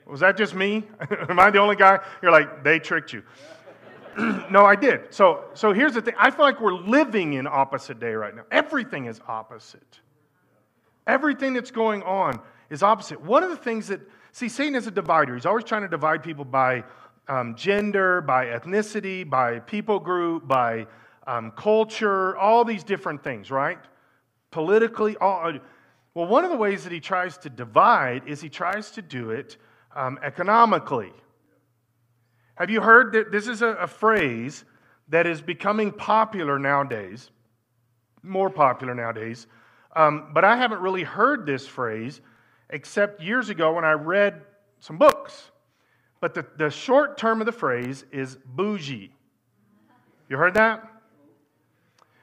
Was 0.06 0.20
that 0.20 0.38
just 0.38 0.54
me? 0.54 0.84
Am 1.30 1.40
I 1.40 1.50
the 1.50 1.60
only 1.60 1.76
guy? 1.76 2.00
You're 2.22 2.32
like, 2.32 2.64
they 2.64 2.80
tricked 2.80 3.14
you. 3.14 3.24
no, 4.50 4.66
I 4.66 4.76
did. 4.76 5.14
So, 5.14 5.46
so 5.56 5.74
here's 5.74 5.94
the 5.94 6.02
thing 6.02 6.14
I 6.18 6.32
feel 6.32 6.46
like 6.46 6.62
we're 6.62 6.74
living 6.74 7.34
in 7.34 7.48
opposite 7.48 8.00
day 8.00 8.14
right 8.14 8.36
now. 8.36 8.44
Everything 8.52 9.06
is 9.06 9.20
opposite. 9.28 10.00
Everything 11.08 11.54
that's 11.54 11.72
going 11.72 12.02
on 12.04 12.40
is 12.70 12.82
opposite. 12.82 13.22
One 13.22 13.44
of 13.44 13.50
the 13.50 13.58
things 13.58 13.88
that, 13.88 14.00
see, 14.32 14.48
Satan 14.48 14.76
is 14.76 14.88
a 14.88 14.92
divider. 14.92 15.36
He's 15.36 15.46
always 15.46 15.66
trying 15.66 15.82
to 15.82 15.88
divide 15.88 16.24
people 16.24 16.46
by 16.46 16.84
um, 17.28 17.56
gender, 17.56 18.22
by 18.22 18.46
ethnicity, 18.46 19.28
by 19.28 19.60
people 19.60 20.00
group, 20.00 20.48
by 20.48 20.88
um, 21.28 21.52
culture, 21.52 22.38
all 22.38 22.64
these 22.64 22.84
different 22.84 23.24
things, 23.24 23.50
right? 23.52 23.80
Politically, 24.52 25.18
all. 25.18 25.48
Uh, 25.48 25.60
well, 26.14 26.28
one 26.28 26.46
of 26.46 26.52
the 26.52 26.58
ways 26.58 26.84
that 26.84 26.94
he 26.94 27.02
tries 27.02 27.38
to 27.40 27.50
divide 27.50 28.26
is 28.26 28.40
he 28.40 28.48
tries 28.48 28.92
to 28.92 29.02
do 29.02 29.32
it 29.32 29.58
um, 29.96 30.18
economically. 30.24 31.12
Have 32.56 32.70
you 32.70 32.80
heard 32.80 33.12
that 33.14 33.34
this 33.34 33.50
is 33.50 33.62
a, 33.62 33.70
a 33.70 33.88
phrase 33.88 34.64
that 35.10 35.28
is 35.28 35.42
becoming 35.42 35.92
popular 35.92 36.58
nowadays, 36.58 37.32
more 38.24 38.50
popular 38.50 38.96
nowadays? 38.96 39.48
Um, 39.94 40.32
but 40.34 40.46
I 40.46 40.56
haven't 40.56 40.80
really 40.80 41.04
heard 41.04 41.46
this 41.46 41.68
phrase 41.68 42.22
except 42.70 43.22
years 43.22 43.50
ago 43.50 43.74
when 43.74 43.84
I 43.84 43.92
read 43.92 44.42
some 44.80 44.98
books. 44.98 45.52
But 46.20 46.34
the, 46.34 46.46
the 46.58 46.70
short 46.70 47.18
term 47.18 47.42
of 47.42 47.46
the 47.46 47.52
phrase 47.52 48.06
is 48.12 48.38
bougie. 48.46 49.12
You 50.30 50.38
heard 50.38 50.54
that? 50.56 50.92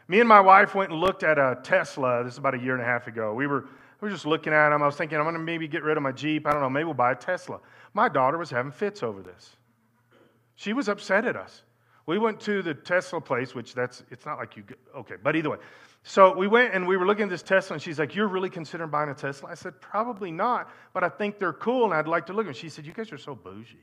Me 0.08 0.20
and 0.20 0.28
my 0.28 0.40
wife 0.40 0.74
went 0.74 0.90
and 0.90 1.00
looked 1.00 1.22
at 1.22 1.38
a 1.38 1.58
Tesla. 1.62 2.24
This 2.24 2.34
is 2.34 2.38
about 2.38 2.54
a 2.54 2.58
year 2.58 2.74
and 2.74 2.82
a 2.82 2.86
half 2.86 3.06
ago. 3.06 3.32
We 3.32 3.46
were, 3.46 3.62
we 4.00 4.08
were 4.08 4.10
just 4.10 4.26
looking 4.26 4.52
at 4.52 4.70
them. 4.70 4.82
I 4.82 4.86
was 4.86 4.96
thinking, 4.96 5.18
I'm 5.18 5.24
going 5.24 5.34
to 5.34 5.40
maybe 5.40 5.68
get 5.68 5.82
rid 5.82 5.96
of 5.96 6.02
my 6.02 6.12
Jeep. 6.12 6.46
I 6.46 6.52
don't 6.52 6.60
know, 6.60 6.70
maybe 6.70 6.84
we'll 6.84 6.94
buy 6.94 7.12
a 7.12 7.16
Tesla. 7.16 7.60
My 7.94 8.08
daughter 8.08 8.38
was 8.38 8.50
having 8.50 8.72
fits 8.72 9.02
over 9.02 9.22
this. 9.22 9.56
She 10.56 10.72
was 10.72 10.88
upset 10.88 11.24
at 11.24 11.36
us. 11.36 11.62
We 12.06 12.18
went 12.18 12.40
to 12.40 12.62
the 12.62 12.74
Tesla 12.74 13.20
place, 13.20 13.54
which 13.54 13.74
that's, 13.74 14.02
it's 14.10 14.26
not 14.26 14.38
like 14.38 14.56
you, 14.56 14.64
okay, 14.96 15.14
but 15.22 15.36
either 15.36 15.50
way. 15.50 15.58
So 16.04 16.36
we 16.36 16.48
went 16.48 16.74
and 16.74 16.86
we 16.86 16.96
were 16.96 17.06
looking 17.06 17.24
at 17.24 17.30
this 17.30 17.42
Tesla, 17.42 17.74
and 17.74 17.82
she's 17.82 17.98
like, 17.98 18.14
You're 18.14 18.28
really 18.28 18.50
considering 18.50 18.90
buying 18.90 19.08
a 19.08 19.14
Tesla? 19.14 19.50
I 19.50 19.54
said, 19.54 19.80
Probably 19.80 20.32
not, 20.32 20.70
but 20.92 21.04
I 21.04 21.08
think 21.08 21.38
they're 21.38 21.52
cool, 21.52 21.84
and 21.84 21.94
I'd 21.94 22.08
like 22.08 22.26
to 22.26 22.32
look 22.32 22.46
at 22.46 22.54
them. 22.54 22.54
She 22.54 22.68
said, 22.68 22.86
You 22.86 22.92
guys 22.92 23.12
are 23.12 23.18
so 23.18 23.34
bougie. 23.34 23.78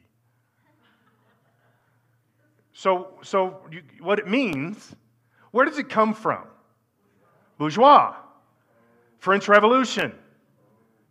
So, 2.73 3.09
so 3.23 3.61
you, 3.71 3.81
what 3.99 4.19
it 4.19 4.27
means, 4.27 4.95
where 5.51 5.65
does 5.65 5.77
it 5.77 5.89
come 5.89 6.13
from? 6.13 6.43
Bourgeois. 7.57 8.15
French 9.17 9.47
Revolution. 9.47 10.13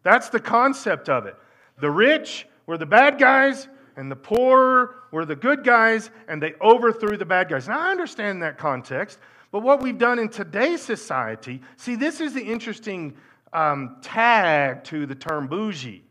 That's 0.02 0.30
the 0.30 0.40
concept 0.40 1.08
of 1.08 1.26
it. 1.26 1.36
The 1.78 1.90
rich 1.90 2.46
were 2.66 2.78
the 2.78 2.86
bad 2.86 3.18
guys, 3.18 3.68
and 3.96 4.10
the 4.10 4.16
poor 4.16 4.94
were 5.12 5.24
the 5.24 5.36
good 5.36 5.64
guys, 5.64 6.10
and 6.26 6.42
they 6.42 6.54
overthrew 6.60 7.16
the 7.16 7.26
bad 7.26 7.48
guys. 7.48 7.68
Now, 7.68 7.80
I 7.80 7.90
understand 7.90 8.42
that 8.42 8.58
context, 8.58 9.18
but 9.50 9.60
what 9.60 9.82
we've 9.82 9.98
done 9.98 10.18
in 10.18 10.28
today's 10.28 10.82
society, 10.82 11.60
see, 11.76 11.94
this 11.94 12.20
is 12.20 12.34
the 12.34 12.42
interesting 12.42 13.16
um, 13.52 13.96
tag 14.02 14.84
to 14.84 15.06
the 15.06 15.14
term 15.14 15.46
bougie. 15.46 16.04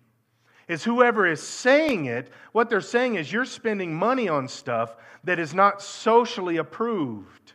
Is 0.67 0.83
whoever 0.83 1.25
is 1.25 1.41
saying 1.41 2.05
it, 2.05 2.29
what 2.51 2.69
they're 2.69 2.81
saying 2.81 3.15
is 3.15 3.31
you're 3.31 3.45
spending 3.45 3.93
money 3.93 4.27
on 4.27 4.49
stuff 4.49 4.97
that 5.23 5.39
is 5.39 5.53
not 5.53 5.81
socially 5.81 6.57
approved. 6.57 7.53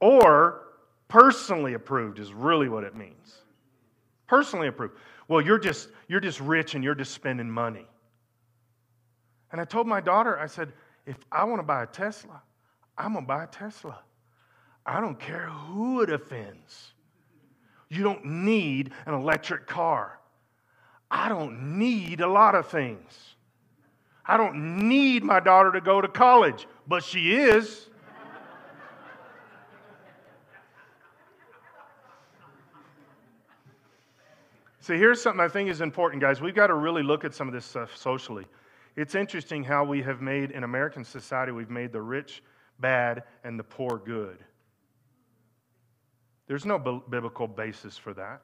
Or 0.00 0.62
personally 1.08 1.74
approved 1.74 2.18
is 2.18 2.32
really 2.32 2.70
what 2.70 2.84
it 2.84 2.96
means. 2.96 3.42
Personally 4.26 4.68
approved. 4.68 4.94
Well, 5.28 5.42
you're 5.42 5.58
just, 5.58 5.90
you're 6.08 6.20
just 6.20 6.40
rich 6.40 6.74
and 6.74 6.82
you're 6.82 6.94
just 6.94 7.12
spending 7.12 7.50
money. 7.50 7.86
And 9.52 9.60
I 9.60 9.64
told 9.64 9.86
my 9.86 10.00
daughter, 10.00 10.38
I 10.38 10.46
said, 10.46 10.72
if 11.04 11.16
I 11.30 11.44
want 11.44 11.58
to 11.58 11.64
buy 11.64 11.82
a 11.82 11.86
Tesla, 11.86 12.40
I'm 13.00 13.14
going 13.14 13.24
to 13.24 13.28
buy 13.28 13.44
a 13.44 13.46
Tesla. 13.46 13.98
I 14.84 15.00
don't 15.00 15.18
care 15.18 15.46
who 15.46 16.02
it 16.02 16.10
offends. 16.10 16.92
You 17.88 18.02
don't 18.02 18.24
need 18.24 18.92
an 19.06 19.14
electric 19.14 19.66
car. 19.66 20.18
I 21.10 21.30
don't 21.30 21.78
need 21.78 22.20
a 22.20 22.28
lot 22.28 22.54
of 22.54 22.68
things. 22.68 23.34
I 24.26 24.36
don't 24.36 24.86
need 24.86 25.24
my 25.24 25.40
daughter 25.40 25.72
to 25.72 25.80
go 25.80 26.02
to 26.02 26.08
college, 26.08 26.66
but 26.86 27.02
she 27.02 27.34
is. 27.34 27.88
See, 34.80 34.98
here's 34.98 35.22
something 35.22 35.40
I 35.40 35.48
think 35.48 35.70
is 35.70 35.80
important, 35.80 36.20
guys. 36.20 36.42
We've 36.42 36.54
got 36.54 36.66
to 36.66 36.74
really 36.74 37.02
look 37.02 37.24
at 37.24 37.34
some 37.34 37.48
of 37.48 37.54
this 37.54 37.64
stuff 37.64 37.96
socially. 37.96 38.46
It's 38.94 39.14
interesting 39.14 39.64
how 39.64 39.84
we 39.84 40.02
have 40.02 40.20
made, 40.20 40.50
in 40.50 40.64
American 40.64 41.02
society, 41.02 41.50
we've 41.50 41.70
made 41.70 41.92
the 41.92 42.02
rich 42.02 42.42
bad 42.80 43.24
and 43.44 43.58
the 43.58 43.64
poor 43.64 43.98
good. 43.98 44.38
There's 46.46 46.66
no 46.66 46.78
biblical 46.78 47.46
basis 47.46 47.96
for 47.96 48.12
that. 48.14 48.42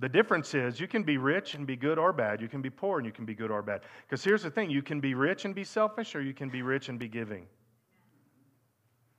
The 0.00 0.08
difference 0.08 0.54
is 0.54 0.80
you 0.80 0.88
can 0.88 1.04
be 1.04 1.18
rich 1.18 1.54
and 1.54 1.66
be 1.66 1.76
good 1.76 1.98
or 1.98 2.12
bad. 2.12 2.40
You 2.40 2.48
can 2.48 2.60
be 2.60 2.70
poor 2.70 2.98
and 2.98 3.06
you 3.06 3.12
can 3.12 3.24
be 3.24 3.34
good 3.34 3.50
or 3.50 3.62
bad. 3.62 3.82
Because 4.02 4.24
here's 4.24 4.42
the 4.42 4.50
thing 4.50 4.70
you 4.70 4.82
can 4.82 4.98
be 4.98 5.14
rich 5.14 5.44
and 5.44 5.54
be 5.54 5.62
selfish, 5.62 6.16
or 6.16 6.20
you 6.20 6.34
can 6.34 6.48
be 6.48 6.62
rich 6.62 6.88
and 6.88 6.98
be 6.98 7.06
giving. 7.06 7.46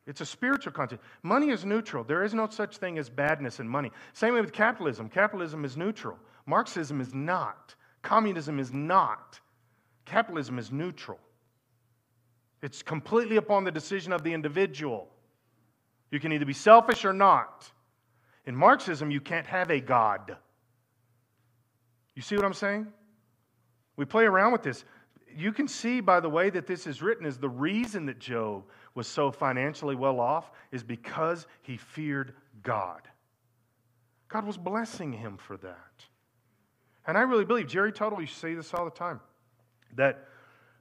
It's 0.05 0.21
a 0.21 0.25
spiritual 0.25 0.74
concept. 0.74 1.03
Money 1.24 1.50
is 1.50 1.65
neutral. 1.65 2.03
There 2.03 2.24
is 2.24 2.33
no 2.33 2.47
such 2.47 2.77
thing 2.77 2.97
as 2.97 3.09
badness 3.09 3.59
in 3.59 3.67
money. 3.67 3.91
Same 4.13 4.33
way 4.33 4.41
with 4.41 4.51
capitalism. 4.51 5.09
Capitalism 5.09 5.65
is 5.65 5.77
neutral. 5.77 6.17
Marxism 6.45 7.01
is 7.01 7.13
not. 7.13 7.74
Communism 8.01 8.59
is 8.59 8.71
not. 8.71 9.39
Capitalism 10.05 10.59
is 10.59 10.71
neutral. 10.71 11.19
It's 12.65 12.81
completely 12.81 13.38
upon 13.38 13.63
the 13.63 13.72
decision 13.72 14.12
of 14.12 14.24
the 14.24 14.34
individual. 14.34 15.07
You 16.10 16.19
can 16.19 16.31
either 16.31 16.45
be 16.45 16.53
selfish 16.53 17.05
or 17.05 17.13
not. 17.13 17.72
In 18.48 18.55
Marxism, 18.55 19.12
you 19.12 19.22
can't 19.22 19.45
have 19.45 19.69
a 19.69 19.79
God. 19.79 20.36
You 22.15 22.24
see 22.24 22.36
what 22.36 22.43
I'm 22.43 22.55
saying? 22.55 22.88
We 23.98 24.05
play 24.05 24.24
around 24.24 24.51
with 24.51 24.63
this. 24.63 24.84
You 25.38 25.53
can 25.53 25.67
see 25.67 26.00
by 26.01 26.19
the 26.19 26.29
way 26.29 26.50
that 26.50 26.65
this 26.65 26.88
is 26.88 27.03
written 27.03 27.27
is 27.27 27.38
the 27.38 27.48
reason 27.48 28.07
that 28.07 28.17
Job 28.17 28.63
was 28.95 29.05
so 29.05 29.29
financially 29.29 29.93
well 29.93 30.19
off 30.19 30.50
is 30.72 30.81
because 30.81 31.45
he 31.62 31.77
feared 31.77 32.34
God. 32.63 33.01
God 34.27 34.43
was 34.43 34.57
blessing 34.57 35.13
him 35.13 35.38
for 35.38 35.55
that. 35.57 36.05
And 37.05 37.15
I 37.15 37.22
really 37.22 37.45
believe, 37.45 37.67
Jerry 37.67 37.91
Tuttle 37.91 38.17
to 38.17 38.25
say 38.25 38.55
this 38.55 38.74
all 38.74 38.86
the 38.86 38.89
time, 38.89 39.19
that 39.98 40.27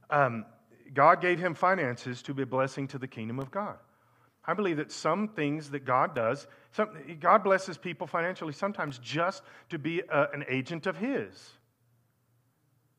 um, 0.08 0.46
God 0.94 1.20
gave 1.20 1.38
him 1.38 1.54
finances 1.54 2.22
to 2.22 2.34
be 2.34 2.42
a 2.42 2.46
blessing 2.46 2.86
to 2.88 2.98
the 2.98 3.08
kingdom 3.08 3.38
of 3.38 3.50
God. 3.50 3.78
I 4.46 4.54
believe 4.54 4.76
that 4.76 4.92
some 4.92 5.28
things 5.28 5.70
that 5.70 5.84
God 5.84 6.14
does, 6.14 6.46
some, 6.72 6.90
God 7.18 7.42
blesses 7.42 7.78
people 7.78 8.06
financially 8.06 8.52
sometimes 8.52 8.98
just 8.98 9.42
to 9.70 9.78
be 9.78 10.00
a, 10.00 10.28
an 10.32 10.44
agent 10.48 10.86
of 10.86 10.96
His, 10.96 11.52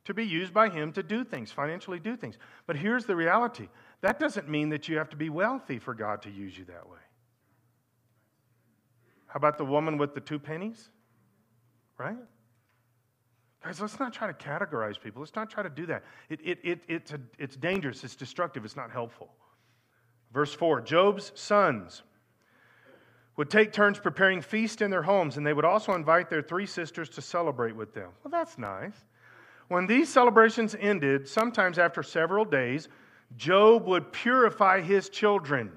to 0.06 0.14
be 0.14 0.24
used 0.24 0.54
by 0.54 0.70
Him 0.70 0.92
to 0.94 1.04
do 1.04 1.24
things, 1.24 1.52
financially 1.52 2.00
do 2.00 2.18
things. 2.18 2.38
But 2.66 2.78
here's 2.78 3.06
the 3.06 3.16
reality 3.16 3.70
that 4.02 4.20
doesn't 4.20 4.50
mean 4.50 4.70
that 4.70 4.90
you 4.90 4.98
have 4.98 5.10
to 5.10 5.16
be 5.16 5.30
wealthy 5.30 5.80
for 5.80 5.94
God 5.94 6.22
to 6.24 6.32
use 6.32 6.58
you 6.58 6.66
that 6.66 6.90
way. 6.90 7.00
How 9.28 9.38
about 9.38 9.58
the 9.58 9.66
woman 9.66 9.98
with 9.98 10.16
the 10.16 10.22
two 10.22 10.40
pennies? 10.40 10.90
Right? 11.98 12.18
Guys, 13.66 13.82
let's 13.82 14.00
not 14.00 14.14
try 14.14 14.28
to 14.28 14.34
categorize 14.34 15.02
people. 15.02 15.22
Let's 15.22 15.36
not 15.36 15.50
try 15.50 15.64
to 15.64 15.70
do 15.70 15.88
that. 15.88 16.04
It, 16.30 16.40
it, 16.44 16.60
it, 16.64 16.80
it's, 16.88 17.14
a, 17.14 17.20
it's 17.40 17.56
dangerous, 17.56 18.04
it's 18.04 18.16
destructive, 18.16 18.64
it's 18.64 18.76
not 18.76 18.92
helpful. 18.92 19.30
Verse 20.32 20.54
4 20.54 20.82
Job's 20.82 21.32
sons 21.34 22.04
would 23.38 23.50
take 23.50 23.74
turns 23.74 23.98
preparing 23.98 24.40
feasts 24.40 24.84
in 24.84 24.92
their 24.92 25.02
homes, 25.02 25.38
and 25.38 25.46
they 25.46 25.52
would 25.54 25.66
also 25.66 25.94
invite 25.94 26.30
their 26.30 26.44
three 26.44 26.68
sisters 26.68 27.10
to 27.10 27.24
celebrate 27.24 27.76
with 27.76 27.92
them. 27.96 28.10
Well, 28.24 28.30
that's 28.30 28.60
nice. 28.60 28.94
When 29.68 29.88
these 29.88 30.10
celebrations 30.10 30.76
ended, 30.80 31.28
sometimes 31.28 31.80
after 31.80 32.04
several 32.04 32.46
days, 32.46 32.88
Job 33.36 33.88
would 33.88 34.14
purify 34.14 34.80
his 34.80 35.10
children. 35.10 35.72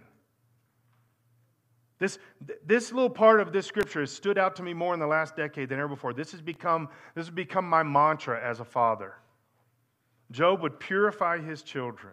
This, 1.98 2.18
this 2.64 2.92
little 2.92 3.10
part 3.10 3.40
of 3.40 3.52
this 3.52 3.66
scripture 3.66 4.00
has 4.00 4.12
stood 4.12 4.38
out 4.38 4.54
to 4.56 4.62
me 4.62 4.72
more 4.72 4.94
in 4.94 5.00
the 5.00 5.06
last 5.06 5.34
decade 5.34 5.68
than 5.68 5.80
ever 5.80 5.88
before. 5.88 6.12
This 6.12 6.30
has 6.30 6.40
become, 6.40 6.88
this 7.14 7.26
has 7.26 7.34
become 7.34 7.68
my 7.68 7.82
mantra 7.82 8.40
as 8.40 8.60
a 8.60 8.64
father. 8.64 9.14
Job 10.30 10.62
would 10.62 10.78
purify 10.78 11.38
his 11.40 11.62
children. 11.62 12.12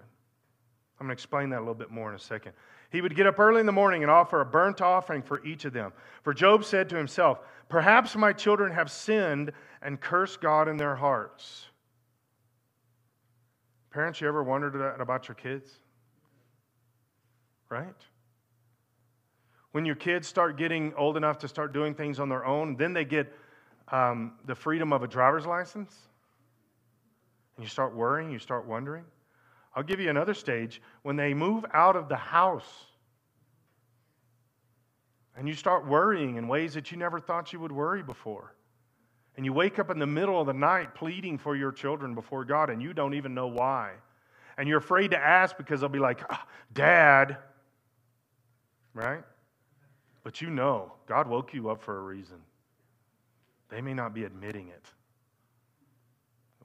I'm 0.99 1.07
going 1.07 1.09
to 1.09 1.13
explain 1.13 1.49
that 1.49 1.57
a 1.57 1.59
little 1.59 1.75
bit 1.75 1.91
more 1.91 2.09
in 2.09 2.15
a 2.15 2.19
second. 2.19 2.53
He 2.89 3.01
would 3.01 3.15
get 3.15 3.27
up 3.27 3.39
early 3.39 3.59
in 3.59 3.65
the 3.65 3.71
morning 3.71 4.03
and 4.03 4.11
offer 4.11 4.41
a 4.41 4.45
burnt 4.45 4.81
offering 4.81 5.21
for 5.21 5.45
each 5.45 5.65
of 5.65 5.73
them. 5.73 5.91
For 6.23 6.33
Job 6.33 6.63
said 6.63 6.89
to 6.89 6.95
himself, 6.95 7.39
Perhaps 7.67 8.15
my 8.15 8.31
children 8.31 8.71
have 8.71 8.89
sinned 8.89 9.51
and 9.81 9.99
cursed 9.99 10.39
God 10.39 10.67
in 10.67 10.77
their 10.77 10.95
hearts. 10.95 11.65
Parents, 13.91 14.21
you 14.21 14.27
ever 14.27 14.43
wondered 14.43 14.75
about 14.99 15.27
your 15.27 15.35
kids? 15.35 15.79
Right? 17.69 17.95
When 19.75 19.85
your 19.85 19.95
kids 19.95 20.25
start 20.25 20.55
getting 20.55 20.93
old 20.93 21.17
enough 21.17 21.37
to 21.39 21.49
start 21.49 21.73
doing 21.73 21.93
things 21.93 22.17
on 22.21 22.29
their 22.29 22.45
own, 22.45 22.77
then 22.77 22.93
they 22.93 23.03
get 23.03 23.29
um, 23.89 24.35
the 24.45 24.55
freedom 24.55 24.93
of 24.93 25.03
a 25.03 25.07
driver's 25.07 25.45
license. 25.45 25.93
And 27.57 27.65
you 27.65 27.69
start 27.69 27.93
worrying, 27.93 28.31
you 28.31 28.39
start 28.39 28.65
wondering. 28.65 29.03
I'll 29.75 29.83
give 29.83 29.99
you 29.99 30.09
another 30.09 30.33
stage 30.33 30.81
when 31.01 31.17
they 31.17 31.33
move 31.33 31.65
out 31.73 31.97
of 31.97 32.07
the 32.07 32.15
house 32.15 32.85
and 35.35 35.45
you 35.45 35.53
start 35.53 35.85
worrying 35.85 36.37
in 36.37 36.47
ways 36.47 36.73
that 36.75 36.89
you 36.89 36.97
never 36.97 37.19
thought 37.19 37.51
you 37.51 37.59
would 37.59 37.73
worry 37.73 38.01
before. 38.01 38.55
And 39.35 39.45
you 39.45 39.51
wake 39.51 39.77
up 39.77 39.89
in 39.89 39.99
the 39.99 40.07
middle 40.07 40.39
of 40.39 40.47
the 40.47 40.53
night 40.53 40.95
pleading 40.95 41.37
for 41.37 41.53
your 41.53 41.73
children 41.73 42.15
before 42.15 42.45
God 42.45 42.69
and 42.69 42.81
you 42.81 42.93
don't 42.93 43.13
even 43.13 43.33
know 43.33 43.47
why. 43.47 43.91
And 44.57 44.69
you're 44.69 44.77
afraid 44.77 45.11
to 45.11 45.17
ask 45.17 45.57
because 45.57 45.81
they'll 45.81 45.89
be 45.89 45.99
like, 45.99 46.21
ah, 46.29 46.47
Dad, 46.71 47.35
right? 48.93 49.25
But 50.25 50.41
you 50.41 50.49
know, 50.49 50.91
God 51.05 51.27
woke 51.27 51.53
you 51.53 51.69
up 51.69 51.83
for 51.83 51.99
a 51.99 52.01
reason. 52.01 52.37
They 53.69 53.79
may 53.79 53.93
not 53.93 54.15
be 54.15 54.23
admitting 54.23 54.69
it. 54.69 54.83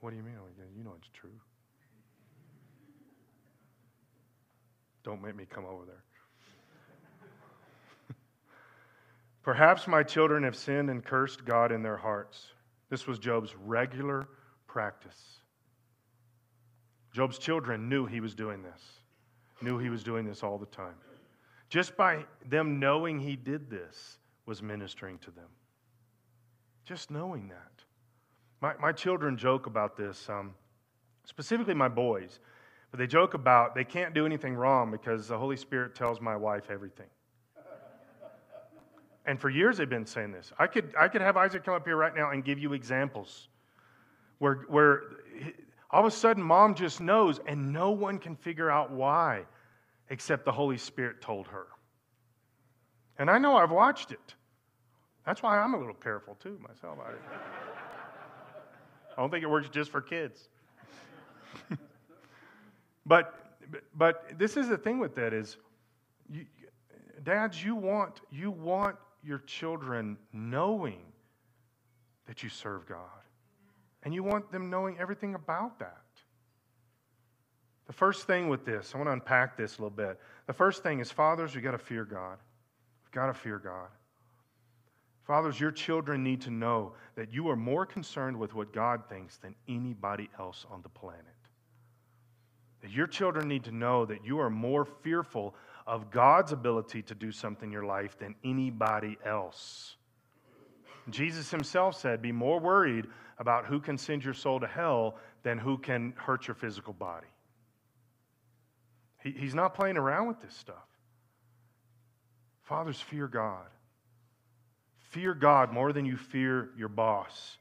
What 0.01 0.11
do 0.11 0.17
you 0.17 0.23
mean? 0.23 0.37
Oh, 0.41 0.47
you 0.75 0.83
know 0.83 0.95
it's 0.99 1.11
true. 1.13 1.29
Don't 5.05 5.21
make 5.21 5.37
me 5.37 5.45
come 5.45 5.67
over 5.67 5.85
there. 5.85 6.03
Perhaps 9.43 9.87
my 9.87 10.03
children 10.03 10.43
have 10.45 10.57
sinned 10.57 10.89
and 10.89 11.05
cursed 11.05 11.45
God 11.45 11.71
in 11.71 11.83
their 11.83 11.99
hearts. 11.99 12.47
This 12.89 13.07
was 13.07 13.19
Job's 13.19 13.55
regular 13.63 14.27
practice. 14.69 15.21
Job's 17.13 17.37
children 17.37 17.91
knew 17.91 18.07
he 18.07 18.21
was 18.21 18.35
doing 18.35 18.63
this, 18.63 18.81
knew 19.61 19.77
he 19.77 19.91
was 19.91 20.03
doing 20.03 20.25
this 20.25 20.43
all 20.43 20.57
the 20.57 20.65
time. 20.65 20.95
Just 21.71 21.97
by 21.97 22.25
them 22.49 22.81
knowing 22.81 23.21
he 23.21 23.37
did 23.37 23.71
this 23.71 24.19
was 24.45 24.61
ministering 24.61 25.19
to 25.19 25.31
them. 25.31 25.47
Just 26.85 27.13
knowing 27.13 27.49
that. 27.49 27.85
My, 28.61 28.75
my 28.81 28.93
children 28.93 29.37
joke 29.37 29.67
about 29.67 29.97
this, 29.97 30.29
um, 30.29 30.53
specifically 31.25 31.75
my 31.75 31.89
boys. 31.89 32.41
But 32.91 32.99
they 32.99 33.07
joke 33.07 33.35
about 33.35 33.77
they 33.77 33.85
can't 33.85 34.13
do 34.13 34.27
anything 34.27 34.55
wrong 34.55 34.91
because 34.91 35.29
the 35.29 35.39
Holy 35.39 35.57
Spirit 35.57 35.95
tells 35.95 36.21
my 36.21 36.37
wife 36.37 36.65
everything. 36.71 37.07
And 39.27 39.41
for 39.41 39.49
years 39.49 39.77
they've 39.77 39.89
been 39.89 40.07
saying 40.07 40.33
this. 40.33 40.53
I 40.59 40.67
could, 40.67 40.93
I 40.99 41.07
could 41.07 41.21
have 41.21 41.37
Isaac 41.37 41.65
come 41.65 41.75
up 41.75 41.87
here 41.87 41.97
right 41.97 42.15
now 42.17 42.31
and 42.31 42.45
give 42.45 42.59
you 42.59 42.73
examples 42.73 43.49
where, 44.39 44.65
where 44.69 45.03
all 45.93 46.01
of 46.01 46.07
a 46.07 46.11
sudden 46.11 46.43
mom 46.43 46.75
just 46.75 47.01
knows 47.01 47.39
and 47.47 47.73
no 47.73 47.93
one 47.93 48.19
can 48.19 48.35
figure 48.35 48.71
out 48.71 48.91
why 48.91 49.45
except 50.11 50.45
the 50.45 50.53
Holy 50.53 50.77
Spirit 50.77 51.21
told 51.23 51.47
her. 51.49 51.67
And 53.19 53.31
I 53.31 53.39
know 53.39 53.57
I've 53.57 53.71
watched 53.71 54.13
it. 54.13 54.35
That's 55.25 55.43
why 55.43 55.59
I'm 55.59 55.75
a 55.75 55.79
little 55.79 55.95
careful 55.95 56.37
too 56.41 56.59
myself. 56.61 56.99
I, 57.05 57.13
I 59.13 59.21
don't 59.21 59.31
think 59.31 59.43
it 59.43 59.49
works 59.49 59.69
just 59.69 59.91
for 59.91 60.01
kids. 60.01 60.49
But, 63.07 63.57
but 63.97 64.39
this 64.39 64.57
is 64.57 64.69
the 64.69 64.79
thing 64.79 64.99
with 64.99 65.15
that 65.17 65.33
is, 65.33 65.57
you, 66.31 66.47
dads, 67.25 67.63
you 67.63 67.75
want, 67.75 68.21
you 68.31 68.51
want 68.51 68.97
your 69.23 69.39
children 69.39 70.17
knowing 70.33 71.03
that 72.27 72.43
you 72.43 72.49
serve 72.49 72.87
God. 72.87 73.01
And 74.03 74.15
you 74.15 74.23
want 74.23 74.51
them 74.53 74.71
knowing 74.71 74.97
everything 74.99 75.35
about 75.35 75.79
that. 75.81 76.03
The 77.91 77.97
first 77.97 78.29
thing 78.29 78.49
with 78.49 78.65
this, 78.65 78.93
I 78.95 78.99
want 78.99 79.09
to 79.09 79.15
unpack 79.15 79.57
this 79.57 79.77
a 79.77 79.83
little 79.83 79.91
bit. 79.91 80.21
The 80.47 80.53
first 80.53 80.85
thing 80.85 81.01
is, 81.01 81.11
fathers, 81.11 81.57
you've 81.57 81.65
got 81.65 81.73
to 81.73 81.79
fear 81.79 82.05
God. 82.05 82.39
You've 83.03 83.11
got 83.11 83.27
to 83.27 83.35
fear 83.35 83.59
God. 83.59 83.89
Fathers, 85.25 85.59
your 85.59 85.73
children 85.73 86.23
need 86.23 86.41
to 86.43 86.53
know 86.53 86.93
that 87.17 87.33
you 87.33 87.51
are 87.51 87.57
more 87.57 87.85
concerned 87.85 88.37
with 88.37 88.55
what 88.55 88.73
God 88.73 89.09
thinks 89.09 89.39
than 89.39 89.57
anybody 89.69 90.31
else 90.39 90.67
on 90.71 90.83
the 90.83 90.89
planet. 90.89 91.25
That 92.83 92.93
your 92.93 93.09
children 93.09 93.49
need 93.49 93.65
to 93.65 93.73
know 93.73 94.07
that 94.07 94.25
you 94.25 94.39
are 94.39 94.51
more 94.51 94.85
fearful 94.85 95.57
of 95.85 96.13
God's 96.13 96.53
ability 96.53 97.03
to 97.03 97.17
do 97.17 97.33
something 97.33 97.71
in 97.71 97.73
your 97.73 97.87
life 97.87 98.17
than 98.21 98.37
anybody 98.45 99.19
else. 99.27 99.97
Jesus 101.09 101.51
himself 101.51 101.97
said, 102.01 102.23
Be 102.23 102.31
more 102.31 102.61
worried 102.61 103.09
about 103.41 103.67
who 103.67 103.81
can 103.81 103.99
send 103.99 104.25
your 104.25 104.35
soul 104.35 104.61
to 104.61 104.69
hell 104.69 105.17
than 105.43 105.59
who 105.59 105.77
can 105.77 106.13
hurt 106.17 106.47
your 106.47 106.55
physical 106.55 106.93
body. 106.93 107.27
He, 109.23 109.31
he's 109.33 109.55
not 109.55 109.75
playing 109.75 109.97
around 109.97 110.29
with 110.29 110.41
this 110.41 110.55
stuff. 110.55 110.77
Fathers, 112.63 113.01
fear 113.01 113.29
God. 113.29 113.67
Fear 115.11 115.35
God 115.35 115.73
more 115.73 115.93
than 115.93 116.07
you 116.07 116.17
fear 116.17 116.71
your 116.77 116.89
boss. 116.89 117.57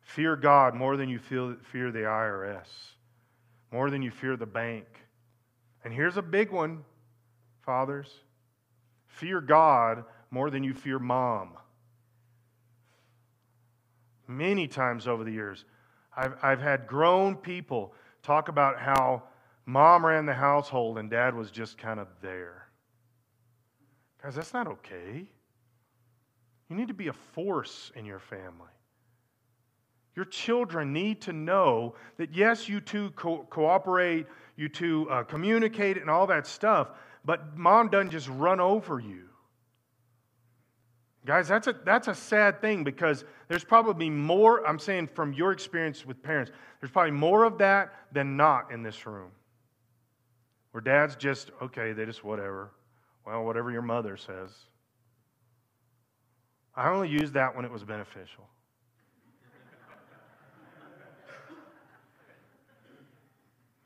Fear 0.00 0.36
God 0.36 0.74
more 0.74 0.96
than 0.96 1.08
you 1.08 1.18
feel, 1.18 1.56
fear 1.72 1.90
the 1.90 2.00
IRS 2.00 2.66
more 3.72 3.90
than 3.90 4.02
you 4.02 4.10
fear 4.10 4.36
the 4.36 4.46
bank. 4.46 4.86
And 5.84 5.92
here's 5.92 6.16
a 6.16 6.22
big 6.22 6.50
one, 6.50 6.84
fathers 7.64 8.10
fear 9.06 9.40
God 9.40 10.04
more 10.30 10.50
than 10.50 10.62
you 10.62 10.74
fear 10.74 10.98
mom. 10.98 11.54
Many 14.28 14.68
times 14.68 15.08
over 15.08 15.24
the 15.24 15.30
years, 15.30 15.64
I've, 16.14 16.34
I've 16.42 16.60
had 16.60 16.86
grown 16.86 17.34
people 17.34 17.94
talk 18.22 18.48
about 18.48 18.78
how 18.78 19.22
mom 19.66 20.06
ran 20.06 20.24
the 20.24 20.34
household 20.34 20.96
and 20.98 21.10
dad 21.10 21.34
was 21.34 21.50
just 21.50 21.76
kind 21.76 22.00
of 22.00 22.06
there. 22.22 22.68
Guys, 24.22 24.34
that's 24.34 24.54
not 24.54 24.66
okay. 24.66 25.28
You 26.68 26.76
need 26.76 26.88
to 26.88 26.94
be 26.94 27.08
a 27.08 27.12
force 27.12 27.92
in 27.94 28.04
your 28.04 28.18
family. 28.18 28.70
Your 30.14 30.24
children 30.24 30.92
need 30.92 31.20
to 31.22 31.32
know 31.32 31.94
that, 32.16 32.34
yes, 32.34 32.68
you 32.68 32.80
two 32.80 33.10
co- 33.10 33.46
cooperate, 33.50 34.26
you 34.56 34.68
two 34.68 35.08
uh, 35.10 35.24
communicate, 35.24 35.98
and 35.98 36.08
all 36.08 36.26
that 36.28 36.46
stuff, 36.46 36.88
but 37.24 37.56
mom 37.56 37.88
doesn't 37.88 38.10
just 38.10 38.28
run 38.28 38.58
over 38.58 38.98
you. 38.98 39.24
Guys, 41.26 41.48
that's 41.48 41.66
a, 41.66 41.74
that's 41.84 42.08
a 42.08 42.14
sad 42.14 42.60
thing 42.60 42.84
because 42.84 43.24
there's 43.48 43.64
probably 43.64 44.08
more, 44.08 44.66
I'm 44.66 44.78
saying 44.78 45.08
from 45.08 45.32
your 45.32 45.52
experience 45.52 46.06
with 46.06 46.22
parents, 46.22 46.52
there's 46.80 46.92
probably 46.92 47.10
more 47.10 47.44
of 47.44 47.58
that 47.58 47.92
than 48.12 48.36
not 48.36 48.72
in 48.72 48.82
this 48.82 49.06
room. 49.06 49.32
Where 50.76 50.82
dad's 50.82 51.16
just, 51.16 51.50
okay, 51.62 51.94
they 51.94 52.04
just 52.04 52.22
whatever. 52.22 52.68
Well, 53.26 53.46
whatever 53.46 53.70
your 53.70 53.80
mother 53.80 54.18
says. 54.18 54.50
I 56.74 56.90
only 56.90 57.08
used 57.08 57.32
that 57.32 57.56
when 57.56 57.64
it 57.64 57.70
was 57.70 57.82
beneficial. 57.82 58.46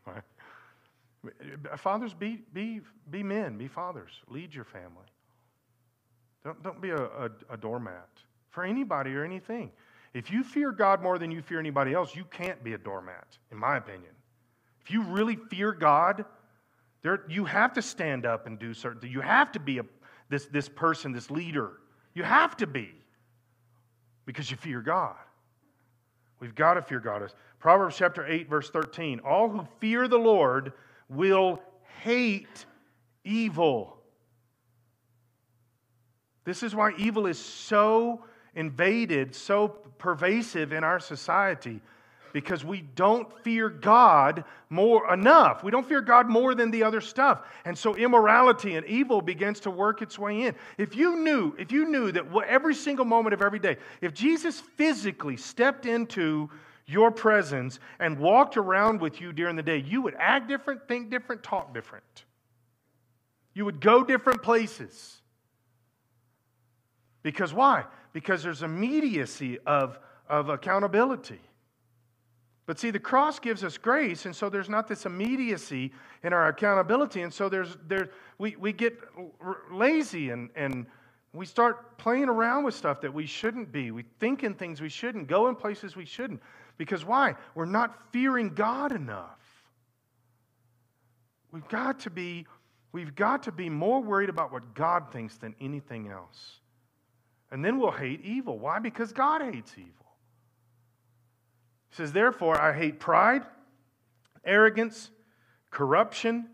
Fathers, 1.76 2.12
be, 2.12 2.40
be, 2.52 2.80
be 3.08 3.22
men, 3.22 3.56
be 3.56 3.68
fathers. 3.68 4.10
Lead 4.26 4.52
your 4.52 4.64
family. 4.64 5.06
Don't, 6.42 6.60
don't 6.60 6.80
be 6.80 6.90
a, 6.90 7.04
a, 7.04 7.30
a 7.50 7.56
doormat 7.56 8.08
for 8.48 8.64
anybody 8.64 9.14
or 9.14 9.24
anything. 9.24 9.70
If 10.12 10.32
you 10.32 10.42
fear 10.42 10.72
God 10.72 11.04
more 11.04 11.20
than 11.20 11.30
you 11.30 11.40
fear 11.40 11.60
anybody 11.60 11.94
else, 11.94 12.16
you 12.16 12.24
can't 12.24 12.64
be 12.64 12.72
a 12.72 12.78
doormat, 12.78 13.38
in 13.52 13.58
my 13.58 13.76
opinion. 13.76 14.10
If 14.84 14.90
you 14.90 15.04
really 15.04 15.36
fear 15.36 15.70
God, 15.72 16.24
there, 17.02 17.22
you 17.28 17.44
have 17.44 17.72
to 17.74 17.82
stand 17.82 18.26
up 18.26 18.46
and 18.46 18.58
do 18.58 18.74
certain 18.74 19.00
things. 19.00 19.12
You 19.12 19.20
have 19.20 19.52
to 19.52 19.60
be 19.60 19.78
a, 19.78 19.84
this, 20.28 20.46
this 20.46 20.68
person, 20.68 21.12
this 21.12 21.30
leader. 21.30 21.72
You 22.14 22.22
have 22.22 22.56
to 22.58 22.66
be 22.66 22.92
because 24.26 24.50
you 24.50 24.56
fear 24.56 24.80
God. 24.80 25.16
We've 26.40 26.54
got 26.54 26.74
to 26.74 26.82
fear 26.82 27.00
God. 27.00 27.32
Proverbs 27.58 27.96
chapter 27.96 28.26
8, 28.26 28.48
verse 28.48 28.70
13. 28.70 29.20
All 29.20 29.48
who 29.48 29.66
fear 29.78 30.08
the 30.08 30.18
Lord 30.18 30.72
will 31.08 31.60
hate 32.02 32.66
evil. 33.24 33.96
This 36.44 36.62
is 36.62 36.74
why 36.74 36.92
evil 36.98 37.26
is 37.26 37.38
so 37.38 38.24
invaded, 38.54 39.34
so 39.34 39.68
pervasive 39.68 40.72
in 40.72 40.84
our 40.84 40.98
society 40.98 41.80
because 42.32 42.64
we 42.64 42.82
don't 42.94 43.30
fear 43.42 43.68
God 43.68 44.44
more 44.68 45.12
enough. 45.12 45.64
We 45.64 45.70
don't 45.70 45.86
fear 45.86 46.00
God 46.00 46.28
more 46.28 46.54
than 46.54 46.70
the 46.70 46.82
other 46.82 47.00
stuff. 47.00 47.42
And 47.64 47.76
so 47.76 47.96
immorality 47.96 48.76
and 48.76 48.86
evil 48.86 49.20
begins 49.20 49.60
to 49.60 49.70
work 49.70 50.02
its 50.02 50.18
way 50.18 50.42
in. 50.42 50.54
If 50.78 50.94
you 50.94 51.16
knew, 51.16 51.54
if 51.58 51.72
you 51.72 51.86
knew 51.86 52.12
that 52.12 52.24
every 52.46 52.74
single 52.74 53.04
moment 53.04 53.34
of 53.34 53.42
every 53.42 53.58
day, 53.58 53.76
if 54.00 54.14
Jesus 54.14 54.60
physically 54.60 55.36
stepped 55.36 55.86
into 55.86 56.50
your 56.86 57.10
presence 57.10 57.78
and 57.98 58.18
walked 58.18 58.56
around 58.56 59.00
with 59.00 59.20
you 59.20 59.32
during 59.32 59.56
the 59.56 59.62
day, 59.62 59.78
you 59.78 60.02
would 60.02 60.14
act 60.18 60.48
different, 60.48 60.86
think 60.88 61.10
different, 61.10 61.42
talk 61.42 61.72
different. 61.72 62.24
You 63.54 63.64
would 63.64 63.80
go 63.80 64.04
different 64.04 64.42
places. 64.42 65.20
Because 67.22 67.52
why? 67.52 67.84
Because 68.12 68.42
there's 68.42 68.62
immediacy 68.62 69.58
of, 69.66 69.98
of 70.28 70.48
accountability. 70.48 71.40
But 72.70 72.78
see, 72.78 72.92
the 72.92 73.00
cross 73.00 73.40
gives 73.40 73.64
us 73.64 73.76
grace, 73.76 74.26
and 74.26 74.36
so 74.36 74.48
there's 74.48 74.68
not 74.68 74.86
this 74.86 75.04
immediacy 75.04 75.90
in 76.22 76.32
our 76.32 76.46
accountability. 76.46 77.22
And 77.22 77.34
so 77.34 77.48
there's, 77.48 77.76
there, 77.88 78.10
we, 78.38 78.54
we 78.54 78.72
get 78.72 78.96
lazy 79.72 80.30
and, 80.30 80.50
and 80.54 80.86
we 81.32 81.46
start 81.46 81.98
playing 81.98 82.28
around 82.28 82.62
with 82.62 82.76
stuff 82.76 83.00
that 83.00 83.12
we 83.12 83.26
shouldn't 83.26 83.72
be. 83.72 83.90
We 83.90 84.04
think 84.20 84.44
in 84.44 84.54
things 84.54 84.80
we 84.80 84.88
shouldn't, 84.88 85.26
go 85.26 85.48
in 85.48 85.56
places 85.56 85.96
we 85.96 86.04
shouldn't. 86.04 86.40
Because 86.78 87.04
why? 87.04 87.34
We're 87.56 87.64
not 87.64 88.12
fearing 88.12 88.54
God 88.54 88.92
enough. 88.92 89.40
We've 91.50 91.66
got 91.66 91.98
to 91.98 92.10
be, 92.10 92.46
we've 92.92 93.16
got 93.16 93.42
to 93.42 93.50
be 93.50 93.68
more 93.68 94.00
worried 94.00 94.28
about 94.28 94.52
what 94.52 94.76
God 94.76 95.10
thinks 95.10 95.36
than 95.38 95.56
anything 95.60 96.06
else. 96.06 96.60
And 97.50 97.64
then 97.64 97.80
we'll 97.80 97.90
hate 97.90 98.20
evil. 98.24 98.60
Why? 98.60 98.78
Because 98.78 99.12
God 99.12 99.42
hates 99.42 99.72
evil. 99.76 99.99
He 101.90 101.96
says, 101.96 102.12
Therefore, 102.12 102.60
I 102.60 102.72
hate 102.72 102.98
pride, 102.98 103.42
arrogance, 104.44 105.10
corruption, 105.70 106.48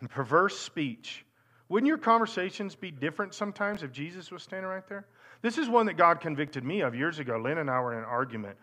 and 0.00 0.10
perverse 0.10 0.58
speech. 0.58 1.24
Wouldn't 1.68 1.86
your 1.86 1.98
conversations 1.98 2.74
be 2.74 2.90
different 2.90 3.34
sometimes 3.34 3.82
if 3.82 3.92
Jesus 3.92 4.30
was 4.30 4.42
standing 4.42 4.68
right 4.68 4.86
there? 4.88 5.06
This 5.42 5.56
is 5.56 5.68
one 5.68 5.86
that 5.86 5.96
God 5.96 6.20
convicted 6.20 6.64
me 6.64 6.80
of 6.80 6.94
years 6.94 7.18
ago. 7.18 7.38
Lynn 7.38 7.58
and 7.58 7.70
I 7.70 7.80
were 7.80 7.92
in 7.92 8.00
an 8.00 8.04
argument. 8.04 8.56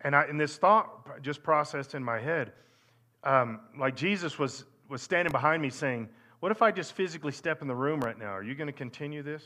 And, 0.00 0.16
I, 0.16 0.22
and 0.22 0.40
this 0.40 0.56
thought 0.56 1.22
just 1.22 1.42
processed 1.42 1.94
in 1.94 2.02
my 2.02 2.18
head. 2.18 2.52
Um, 3.22 3.60
like 3.78 3.94
Jesus 3.94 4.38
was, 4.38 4.64
was 4.88 5.02
standing 5.02 5.30
behind 5.30 5.62
me 5.62 5.70
saying, 5.70 6.08
What 6.40 6.50
if 6.50 6.62
I 6.62 6.72
just 6.72 6.94
physically 6.94 7.32
step 7.32 7.62
in 7.62 7.68
the 7.68 7.74
room 7.74 8.00
right 8.00 8.18
now? 8.18 8.32
Are 8.32 8.42
you 8.42 8.54
going 8.54 8.66
to 8.66 8.72
continue 8.72 9.22
this? 9.22 9.44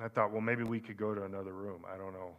And 0.00 0.06
I 0.06 0.08
thought, 0.08 0.32
well, 0.32 0.40
maybe 0.40 0.62
we 0.62 0.80
could 0.80 0.96
go 0.96 1.14
to 1.14 1.24
another 1.24 1.52
room. 1.52 1.82
I 1.92 1.98
don't 1.98 2.14
know. 2.14 2.30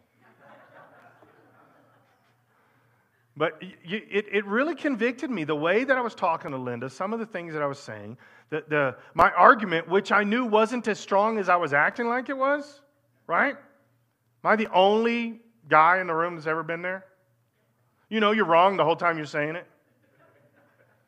But 3.41 3.59
it, 3.59 4.27
it 4.31 4.45
really 4.45 4.75
convicted 4.75 5.31
me 5.31 5.45
the 5.45 5.55
way 5.55 5.83
that 5.83 5.97
I 5.97 6.01
was 6.01 6.13
talking 6.13 6.51
to 6.51 6.57
Linda, 6.57 6.87
some 6.87 7.11
of 7.11 7.17
the 7.17 7.25
things 7.25 7.53
that 7.53 7.63
I 7.63 7.65
was 7.65 7.79
saying, 7.79 8.15
the, 8.51 8.63
the, 8.67 8.95
my 9.15 9.31
argument, 9.31 9.89
which 9.89 10.11
I 10.11 10.23
knew 10.23 10.45
wasn't 10.45 10.87
as 10.87 10.99
strong 10.99 11.39
as 11.39 11.49
I 11.49 11.55
was 11.55 11.73
acting 11.73 12.07
like 12.07 12.29
it 12.29 12.37
was, 12.37 12.81
right? 13.25 13.55
Am 14.43 14.51
I 14.51 14.55
the 14.55 14.71
only 14.71 15.39
guy 15.67 15.99
in 15.99 16.05
the 16.05 16.13
room 16.13 16.35
that's 16.35 16.45
ever 16.45 16.61
been 16.61 16.83
there? 16.83 17.03
You 18.09 18.19
know 18.19 18.29
you're 18.29 18.45
wrong 18.45 18.77
the 18.77 18.85
whole 18.85 18.95
time 18.95 19.17
you're 19.17 19.25
saying 19.25 19.55
it, 19.55 19.65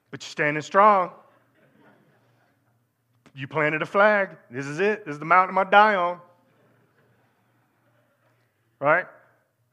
but 0.09 0.23
you're 0.23 0.31
standing 0.31 0.63
strong. 0.63 1.11
You 3.35 3.47
planted 3.47 3.83
a 3.83 3.85
flag. 3.85 4.29
This 4.49 4.65
is 4.65 4.79
it. 4.79 5.05
This 5.05 5.13
is 5.13 5.19
the 5.19 5.25
mountain 5.25 5.53
going 5.53 5.69
die 5.69 5.93
on 5.93 6.19
right? 8.79 9.05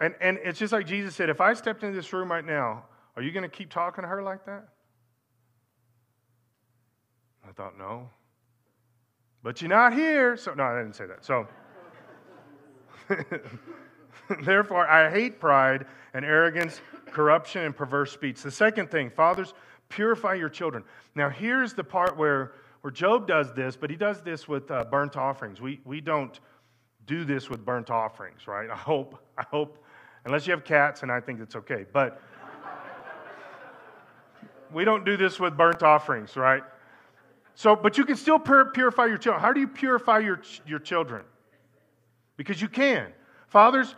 And, 0.01 0.15
and 0.21 0.39
it's 0.43 0.59
just 0.59 0.73
like 0.73 0.87
Jesus 0.87 1.15
said 1.15 1.29
if 1.29 1.41
I 1.41 1.53
stepped 1.55 1.83
into 1.83 1.95
this 1.95 2.13
room 2.13 2.31
right 2.31 2.45
now, 2.45 2.85
are 3.17 3.23
you 3.23 3.33
going 3.33 3.43
to 3.43 3.49
keep 3.49 3.71
talking 3.71 4.03
to 4.03 4.09
her 4.09 4.23
like 4.23 4.47
that? 4.47 4.69
I 7.47 7.53
thought, 7.53 7.79
no. 7.79 8.09
But 9.43 9.61
you're 9.61 9.69
not 9.69 9.93
here. 9.93 10.37
So, 10.37 10.55
no, 10.55 10.65
I 10.65 10.79
didn't 10.83 10.95
say 10.95 11.07
that. 11.07 11.25
So, 11.25 11.47
therefore, 14.45 14.87
I 14.89 15.11
hate 15.11 15.41
pride 15.41 15.87
and 16.15 16.25
arrogance, 16.25 16.81
corruption, 17.07 17.63
and 17.63 17.77
perverse 17.77 18.13
speech. 18.13 18.43
The 18.43 18.51
second 18.51 18.91
thing, 18.91 19.11
fathers, 19.11 19.55
purify 19.89 20.35
your 20.35 20.49
children. 20.49 20.85
Now, 21.15 21.29
here's 21.29 21.75
the 21.75 21.85
part 21.85 22.17
where, 22.17 22.53
where 22.83 22.91
Job 22.91 23.27
does 23.27 23.53
this, 23.53 23.77
but 23.77 23.91
he 23.91 23.97
does 23.97 24.23
this 24.23 24.47
with 24.47 24.71
uh, 24.71 24.85
burnt 24.85 25.17
offerings. 25.17 25.61
We, 25.61 25.81
we 25.85 26.01
don't 26.01 26.39
do 27.07 27.25
this 27.25 27.51
with 27.51 27.65
burnt 27.65 27.91
offerings, 27.91 28.47
right? 28.47 28.71
I 28.71 28.77
hope, 28.77 29.19
I 29.37 29.43
hope, 29.51 29.85
unless 30.25 30.47
you 30.47 30.53
have 30.53 30.65
cats, 30.65 31.03
and 31.03 31.11
I 31.11 31.21
think 31.21 31.41
it's 31.41 31.57
okay. 31.57 31.87
But 31.93 32.21
we 34.73 34.85
don't 34.85 35.05
do 35.05 35.17
this 35.17 35.41
with 35.41 35.57
burnt 35.57 35.83
offerings, 35.83 36.37
right? 36.37 36.63
So, 37.55 37.77
but 37.77 37.99
you 37.99 38.05
can 38.05 38.17
still 38.17 38.39
purify 38.39 39.07
your 39.07 39.19
children. 39.19 39.43
How 39.43 39.53
do 39.53 39.61
you 39.61 39.69
purify 39.69 40.21
your, 40.21 40.41
your 40.67 40.79
children? 40.79 41.25
Because 42.37 42.63
you 42.63 42.69
can. 42.69 43.13
Fathers, 43.49 43.97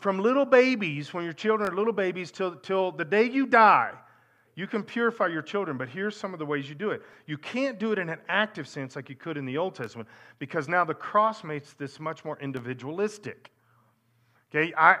from 0.00 0.18
little 0.18 0.44
babies, 0.44 1.14
when 1.14 1.24
your 1.24 1.32
children 1.32 1.72
are 1.72 1.74
little 1.74 1.92
babies, 1.92 2.30
till, 2.30 2.56
till 2.56 2.92
the 2.92 3.04
day 3.04 3.24
you 3.24 3.46
die, 3.46 3.92
you 4.56 4.66
can 4.66 4.82
purify 4.82 5.28
your 5.28 5.42
children, 5.42 5.78
but 5.78 5.88
here's 5.88 6.16
some 6.16 6.34
of 6.34 6.38
the 6.38 6.44
ways 6.44 6.68
you 6.68 6.74
do 6.74 6.90
it. 6.90 7.02
You 7.26 7.38
can't 7.38 7.78
do 7.78 7.92
it 7.92 7.98
in 7.98 8.10
an 8.10 8.18
active 8.28 8.68
sense 8.68 8.96
like 8.96 9.08
you 9.08 9.14
could 9.14 9.36
in 9.36 9.46
the 9.46 9.56
Old 9.56 9.74
Testament 9.74 10.08
because 10.38 10.68
now 10.68 10.84
the 10.84 10.92
cross 10.92 11.44
makes 11.44 11.72
this 11.74 11.98
much 11.98 12.24
more 12.26 12.38
individualistic. 12.40 13.50
Okay, 14.52 14.72
I, 14.76 14.96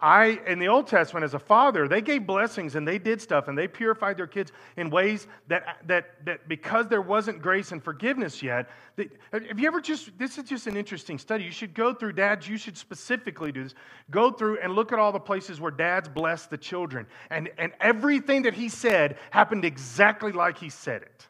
I, 0.00 0.40
in 0.46 0.60
the 0.60 0.68
Old 0.68 0.86
Testament, 0.86 1.24
as 1.24 1.34
a 1.34 1.40
father, 1.40 1.88
they 1.88 2.00
gave 2.00 2.24
blessings 2.24 2.76
and 2.76 2.86
they 2.86 2.98
did 2.98 3.20
stuff 3.20 3.48
and 3.48 3.58
they 3.58 3.66
purified 3.66 4.16
their 4.16 4.28
kids 4.28 4.52
in 4.76 4.90
ways 4.90 5.26
that, 5.48 5.78
that, 5.86 6.24
that 6.24 6.48
because 6.48 6.86
there 6.86 7.02
wasn't 7.02 7.42
grace 7.42 7.72
and 7.72 7.82
forgiveness 7.82 8.40
yet, 8.40 8.70
that, 8.94 9.10
have 9.32 9.58
you 9.58 9.66
ever 9.66 9.80
just, 9.80 10.16
this 10.16 10.38
is 10.38 10.44
just 10.44 10.68
an 10.68 10.76
interesting 10.76 11.18
study. 11.18 11.42
You 11.42 11.50
should 11.50 11.74
go 11.74 11.92
through, 11.92 12.12
dads, 12.12 12.48
you 12.48 12.56
should 12.56 12.78
specifically 12.78 13.50
do 13.50 13.64
this. 13.64 13.74
Go 14.08 14.30
through 14.30 14.60
and 14.60 14.74
look 14.74 14.92
at 14.92 15.00
all 15.00 15.10
the 15.10 15.18
places 15.18 15.60
where 15.60 15.72
dads 15.72 16.08
blessed 16.08 16.50
the 16.50 16.58
children. 16.58 17.04
And, 17.30 17.50
and 17.58 17.72
everything 17.80 18.42
that 18.42 18.54
he 18.54 18.68
said 18.68 19.16
happened 19.30 19.64
exactly 19.64 20.30
like 20.30 20.58
he 20.58 20.70
said 20.70 21.02
it. 21.02 21.28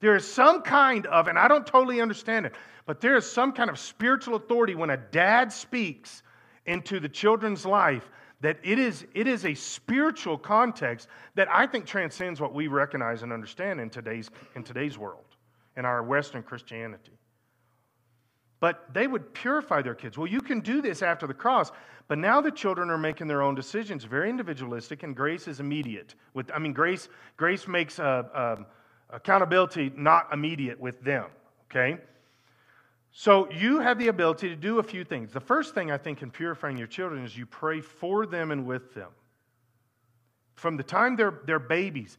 There 0.00 0.16
is 0.16 0.26
some 0.26 0.62
kind 0.62 1.06
of, 1.06 1.26
and 1.26 1.38
I 1.38 1.48
don't 1.48 1.66
totally 1.66 2.00
understand 2.00 2.46
it, 2.46 2.54
but 2.88 3.02
there 3.02 3.16
is 3.16 3.30
some 3.30 3.52
kind 3.52 3.68
of 3.68 3.78
spiritual 3.78 4.34
authority 4.34 4.74
when 4.74 4.88
a 4.88 4.96
dad 4.96 5.52
speaks 5.52 6.22
into 6.64 6.98
the 6.98 7.08
children's 7.08 7.66
life 7.66 8.08
that 8.40 8.56
it 8.62 8.78
is, 8.78 9.04
it 9.12 9.26
is 9.26 9.44
a 9.44 9.52
spiritual 9.52 10.38
context 10.38 11.06
that 11.34 11.48
I 11.52 11.66
think 11.66 11.84
transcends 11.84 12.40
what 12.40 12.54
we 12.54 12.66
recognize 12.66 13.22
and 13.22 13.30
understand 13.30 13.78
in 13.78 13.90
today's, 13.90 14.30
in 14.54 14.64
today's 14.64 14.96
world, 14.96 15.26
in 15.76 15.84
our 15.84 16.02
Western 16.02 16.42
Christianity. 16.42 17.12
But 18.58 18.86
they 18.94 19.06
would 19.06 19.34
purify 19.34 19.82
their 19.82 19.94
kids. 19.94 20.16
Well, 20.16 20.26
you 20.26 20.40
can 20.40 20.60
do 20.60 20.80
this 20.80 21.02
after 21.02 21.26
the 21.26 21.34
cross, 21.34 21.70
but 22.08 22.16
now 22.16 22.40
the 22.40 22.50
children 22.50 22.88
are 22.88 22.96
making 22.96 23.26
their 23.26 23.42
own 23.42 23.54
decisions, 23.54 24.04
very 24.04 24.30
individualistic, 24.30 25.02
and 25.02 25.14
grace 25.14 25.46
is 25.46 25.60
immediate. 25.60 26.14
With, 26.32 26.50
I 26.54 26.58
mean, 26.58 26.72
grace, 26.72 27.10
grace 27.36 27.68
makes 27.68 27.98
uh, 27.98 28.56
accountability 29.10 29.92
not 29.94 30.32
immediate 30.32 30.80
with 30.80 30.98
them, 31.02 31.26
okay? 31.70 31.98
So 33.12 33.50
you 33.50 33.80
have 33.80 33.98
the 33.98 34.08
ability 34.08 34.48
to 34.48 34.56
do 34.56 34.78
a 34.78 34.82
few 34.82 35.04
things. 35.04 35.32
The 35.32 35.40
first 35.40 35.74
thing 35.74 35.90
I 35.90 35.98
think 35.98 36.22
in 36.22 36.30
purifying 36.30 36.76
your 36.76 36.86
children 36.86 37.24
is 37.24 37.36
you 37.36 37.46
pray 37.46 37.80
for 37.80 38.26
them 38.26 38.50
and 38.50 38.66
with 38.66 38.94
them. 38.94 39.10
From 40.54 40.76
the 40.76 40.82
time 40.82 41.16
they're, 41.16 41.40
they're 41.46 41.58
babies, 41.58 42.18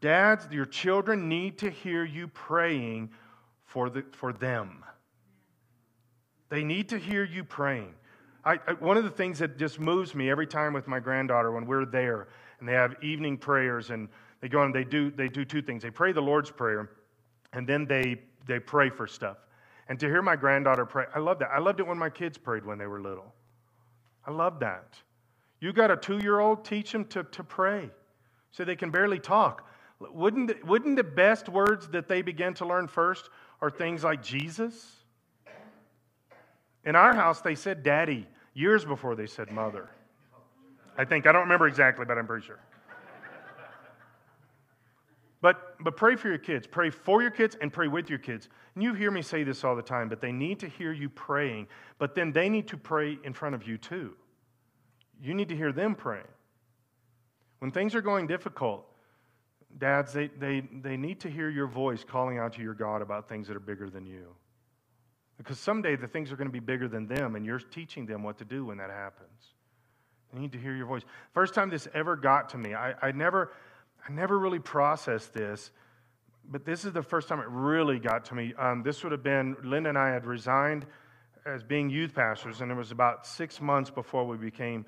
dads, 0.00 0.46
your 0.50 0.64
children 0.64 1.28
need 1.28 1.58
to 1.58 1.70
hear 1.70 2.04
you 2.04 2.28
praying 2.28 3.10
for, 3.64 3.90
the, 3.90 4.04
for 4.12 4.32
them. 4.32 4.84
They 6.48 6.64
need 6.64 6.88
to 6.90 6.98
hear 6.98 7.24
you 7.24 7.44
praying. 7.44 7.94
I, 8.44 8.60
I, 8.66 8.72
one 8.74 8.96
of 8.96 9.04
the 9.04 9.10
things 9.10 9.40
that 9.40 9.58
just 9.58 9.80
moves 9.80 10.14
me 10.14 10.30
every 10.30 10.46
time 10.46 10.72
with 10.72 10.86
my 10.86 11.00
granddaughter 11.00 11.50
when 11.50 11.66
we're 11.66 11.84
there 11.84 12.28
and 12.60 12.68
they 12.68 12.74
have 12.74 12.94
evening 13.02 13.36
prayers 13.36 13.90
and 13.90 14.08
they 14.40 14.48
go 14.48 14.62
and 14.62 14.74
they 14.74 14.84
do, 14.84 15.10
they 15.10 15.28
do 15.28 15.44
two 15.44 15.62
things. 15.62 15.82
They 15.82 15.90
pray 15.90 16.12
the 16.12 16.22
Lord's 16.22 16.50
Prayer 16.50 16.90
and 17.52 17.66
then 17.66 17.86
they, 17.86 18.22
they 18.46 18.60
pray 18.60 18.88
for 18.88 19.06
stuff. 19.06 19.38
And 19.88 20.00
to 20.00 20.06
hear 20.06 20.22
my 20.22 20.36
granddaughter 20.36 20.84
pray, 20.84 21.04
I 21.14 21.20
love 21.20 21.38
that. 21.38 21.50
I 21.50 21.58
loved 21.58 21.80
it 21.80 21.86
when 21.86 21.98
my 21.98 22.10
kids 22.10 22.38
prayed 22.38 22.64
when 22.64 22.78
they 22.78 22.86
were 22.86 23.00
little. 23.00 23.32
I 24.26 24.32
love 24.32 24.58
that. 24.60 24.96
You 25.60 25.72
got 25.72 25.90
a 25.90 25.96
two 25.96 26.18
year 26.18 26.40
old, 26.40 26.64
teach 26.64 26.92
them 26.92 27.04
to, 27.06 27.22
to 27.24 27.44
pray 27.44 27.90
so 28.50 28.64
they 28.64 28.76
can 28.76 28.90
barely 28.90 29.18
talk. 29.18 29.68
Wouldn't 29.98 30.64
wouldn't 30.66 30.96
the 30.96 31.04
best 31.04 31.48
words 31.48 31.88
that 31.88 32.08
they 32.08 32.20
begin 32.20 32.52
to 32.54 32.66
learn 32.66 32.86
first 32.88 33.30
are 33.62 33.70
things 33.70 34.04
like 34.04 34.22
Jesus? 34.22 34.92
In 36.84 36.94
our 36.94 37.14
house, 37.14 37.40
they 37.40 37.54
said 37.54 37.82
daddy 37.82 38.26
years 38.54 38.84
before 38.84 39.14
they 39.14 39.26
said 39.26 39.50
mother. 39.50 39.88
I 40.98 41.04
think. 41.04 41.26
I 41.26 41.32
don't 41.32 41.42
remember 41.42 41.66
exactly, 41.66 42.04
but 42.04 42.18
I'm 42.18 42.26
pretty 42.26 42.46
sure. 42.46 42.60
But, 45.40 45.76
but 45.82 45.96
pray 45.96 46.16
for 46.16 46.28
your 46.28 46.38
kids. 46.38 46.66
Pray 46.66 46.90
for 46.90 47.20
your 47.22 47.30
kids 47.30 47.56
and 47.60 47.72
pray 47.72 47.88
with 47.88 48.08
your 48.08 48.18
kids. 48.18 48.48
And 48.74 48.82
you 48.82 48.94
hear 48.94 49.10
me 49.10 49.22
say 49.22 49.44
this 49.44 49.64
all 49.64 49.76
the 49.76 49.82
time, 49.82 50.08
but 50.08 50.20
they 50.20 50.32
need 50.32 50.60
to 50.60 50.68
hear 50.68 50.92
you 50.92 51.08
praying, 51.08 51.68
but 51.98 52.14
then 52.14 52.32
they 52.32 52.48
need 52.48 52.68
to 52.68 52.76
pray 52.76 53.18
in 53.22 53.32
front 53.32 53.54
of 53.54 53.66
you 53.66 53.76
too. 53.78 54.14
You 55.22 55.34
need 55.34 55.48
to 55.48 55.56
hear 55.56 55.72
them 55.72 55.94
praying. 55.94 56.26
When 57.58 57.70
things 57.70 57.94
are 57.94 58.02
going 58.02 58.26
difficult, 58.26 58.86
dads, 59.78 60.12
they, 60.12 60.28
they, 60.28 60.62
they 60.82 60.96
need 60.96 61.20
to 61.20 61.30
hear 61.30 61.48
your 61.48 61.66
voice 61.66 62.04
calling 62.04 62.38
out 62.38 62.54
to 62.54 62.62
your 62.62 62.74
God 62.74 63.02
about 63.02 63.28
things 63.28 63.48
that 63.48 63.56
are 63.56 63.60
bigger 63.60 63.90
than 63.90 64.06
you. 64.06 64.34
Because 65.38 65.58
someday 65.58 65.96
the 65.96 66.06
things 66.06 66.32
are 66.32 66.36
going 66.36 66.48
to 66.48 66.52
be 66.52 66.60
bigger 66.60 66.88
than 66.88 67.06
them, 67.06 67.36
and 67.36 67.44
you're 67.44 67.58
teaching 67.58 68.06
them 68.06 68.22
what 68.22 68.38
to 68.38 68.44
do 68.44 68.64
when 68.64 68.78
that 68.78 68.90
happens. 68.90 69.54
They 70.32 70.40
need 70.40 70.52
to 70.52 70.58
hear 70.58 70.74
your 70.74 70.86
voice. 70.86 71.02
First 71.34 71.54
time 71.54 71.70
this 71.70 71.88
ever 71.94 72.16
got 72.16 72.48
to 72.50 72.58
me, 72.58 72.74
I, 72.74 72.94
I, 73.02 73.12
never, 73.12 73.52
I 74.08 74.12
never 74.12 74.38
really 74.38 74.58
processed 74.60 75.34
this, 75.34 75.72
but 76.48 76.64
this 76.64 76.84
is 76.84 76.92
the 76.92 77.02
first 77.02 77.28
time 77.28 77.40
it 77.40 77.48
really 77.48 77.98
got 77.98 78.24
to 78.26 78.34
me. 78.34 78.54
Um, 78.56 78.82
this 78.82 79.02
would 79.02 79.10
have 79.10 79.22
been, 79.22 79.56
Linda 79.64 79.88
and 79.88 79.98
I 79.98 80.10
had 80.10 80.26
resigned 80.26 80.86
as 81.44 81.62
being 81.62 81.90
youth 81.90 82.14
pastors, 82.14 82.60
and 82.60 82.70
it 82.70 82.74
was 82.74 82.92
about 82.92 83.26
six 83.26 83.60
months 83.60 83.90
before 83.90 84.24
we 84.24 84.36
became 84.36 84.86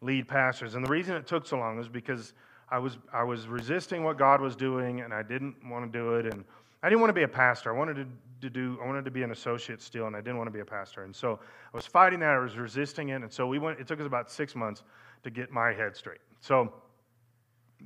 lead 0.00 0.28
pastors. 0.28 0.74
And 0.74 0.84
the 0.84 0.90
reason 0.90 1.14
it 1.14 1.26
took 1.26 1.46
so 1.46 1.58
long 1.58 1.78
is 1.78 1.88
because 1.88 2.32
I 2.70 2.78
was, 2.78 2.96
I 3.12 3.22
was 3.22 3.46
resisting 3.46 4.02
what 4.02 4.16
God 4.16 4.40
was 4.40 4.56
doing, 4.56 5.00
and 5.00 5.12
I 5.12 5.22
didn't 5.22 5.56
want 5.68 5.90
to 5.90 5.98
do 5.98 6.14
it. 6.14 6.32
And 6.32 6.44
I 6.82 6.88
didn't 6.88 7.00
want 7.00 7.10
to 7.10 7.14
be 7.14 7.22
a 7.22 7.28
pastor. 7.28 7.74
I 7.74 7.78
wanted 7.78 7.94
to, 7.94 8.06
to 8.42 8.50
do, 8.50 8.78
I 8.82 8.86
wanted 8.86 9.04
to 9.04 9.10
be 9.10 9.22
an 9.22 9.30
associate 9.30 9.82
still, 9.82 10.06
and 10.06 10.16
I 10.16 10.20
didn't 10.20 10.38
want 10.38 10.48
to 10.48 10.52
be 10.52 10.60
a 10.60 10.64
pastor. 10.64 11.04
And 11.04 11.14
so 11.14 11.38
I 11.72 11.76
was 11.76 11.86
fighting 11.86 12.20
that. 12.20 12.30
I 12.30 12.38
was 12.38 12.56
resisting 12.56 13.10
it. 13.10 13.22
And 13.22 13.32
so 13.32 13.46
we 13.46 13.58
went, 13.58 13.78
it 13.78 13.86
took 13.86 14.00
us 14.00 14.06
about 14.06 14.30
six 14.30 14.54
months 14.54 14.82
to 15.22 15.30
get 15.30 15.50
my 15.50 15.72
head 15.72 15.96
straight. 15.96 16.20
So 16.40 16.72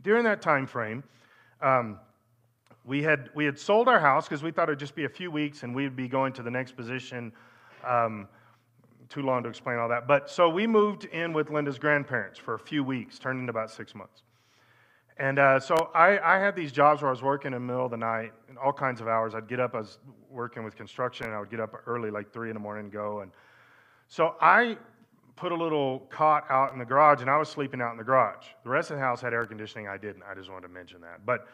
during 0.03 0.25
that 0.25 0.43
time 0.43 0.67
frame, 0.67 1.03
um, 1.61 1.99
we 2.85 3.03
had, 3.03 3.31
we 3.35 3.45
had 3.45 3.59
sold 3.59 3.89
our 3.89 4.01
house 4.01 4.27
because 4.29 4.43
we 4.43 4.51
thought 4.51 4.69
it'd 4.69 4.79
just 4.79 4.95
be 4.95 5.05
a 5.05 5.09
few 5.09 5.31
weeks 5.31 5.63
and 5.63 5.75
we'd 5.75 5.97
be 5.97 6.09
going 6.09 6.33
to 6.35 6.43
the 6.43 6.51
next 6.51 6.77
position. 6.77 7.33
Um, 7.87 8.29
too 9.09 9.23
long 9.23 9.43
to 9.43 9.49
explain 9.49 9.79
all 9.79 9.89
that. 9.89 10.07
But 10.07 10.31
so 10.31 10.49
we 10.49 10.67
moved 10.67 11.05
in 11.07 11.33
with 11.33 11.51
Linda's 11.51 11.79
grandparents 11.79 12.39
for 12.39 12.55
a 12.55 12.59
few 12.59 12.85
weeks, 12.85 13.19
turned 13.19 13.41
into 13.41 13.51
about 13.51 13.71
six 13.71 13.95
months. 13.95 14.23
And 15.19 15.39
uh, 15.39 15.59
so 15.59 15.91
I, 15.95 16.19
I, 16.19 16.39
had 16.39 16.55
these 16.55 16.71
jobs 16.71 17.03
where 17.03 17.09
I 17.09 17.13
was 17.13 17.23
working 17.23 17.49
in 17.49 17.55
the 17.55 17.61
middle 17.61 17.87
of 17.87 17.91
the 17.91 17.97
night, 17.97 18.33
and 18.49 18.57
all 18.57 18.73
kinds 18.73 19.01
of 19.01 19.09
hours. 19.09 19.35
I'd 19.35 19.49
get 19.49 19.59
up, 19.59 19.75
I 19.75 19.79
was 19.79 19.99
working 20.31 20.63
with 20.63 20.77
construction, 20.77 21.27
and 21.27 21.35
I 21.35 21.41
would 21.41 21.51
get 21.51 21.59
up 21.59 21.75
early, 21.87 22.11
like 22.11 22.33
3 22.33 22.51
in 22.51 22.55
the 22.55 22.61
morning, 22.61 22.85
and 22.85 22.93
go. 22.93 23.21
And 23.21 23.33
so 24.07 24.37
I 24.41 24.77
put 25.39 25.53
a 25.53 25.55
little 25.55 26.01
cot 26.11 26.45
out 26.51 26.73
in 26.73 26.79
the 26.79 26.85
garage, 26.85 27.21
and 27.21 27.31
I 27.31 27.37
was 27.37 27.49
sleeping 27.49 27.81
out 27.81 27.93
in 27.93 27.99
the 27.99 28.05
garage. 28.05 28.47
The 28.65 28.71
rest 28.71 28.91
of 28.91 28.97
the 28.97 29.03
house 29.03 29.21
had 29.21 29.33
air 29.33 29.47
conditioning. 29.47 29.89
I 29.89 29.97
didn't. 29.97 30.23
I 30.29 30.35
just 30.35 30.51
wanted 30.51 30.67
to 30.69 30.73
mention 30.73 31.01
that. 31.03 31.25
But 31.25 31.47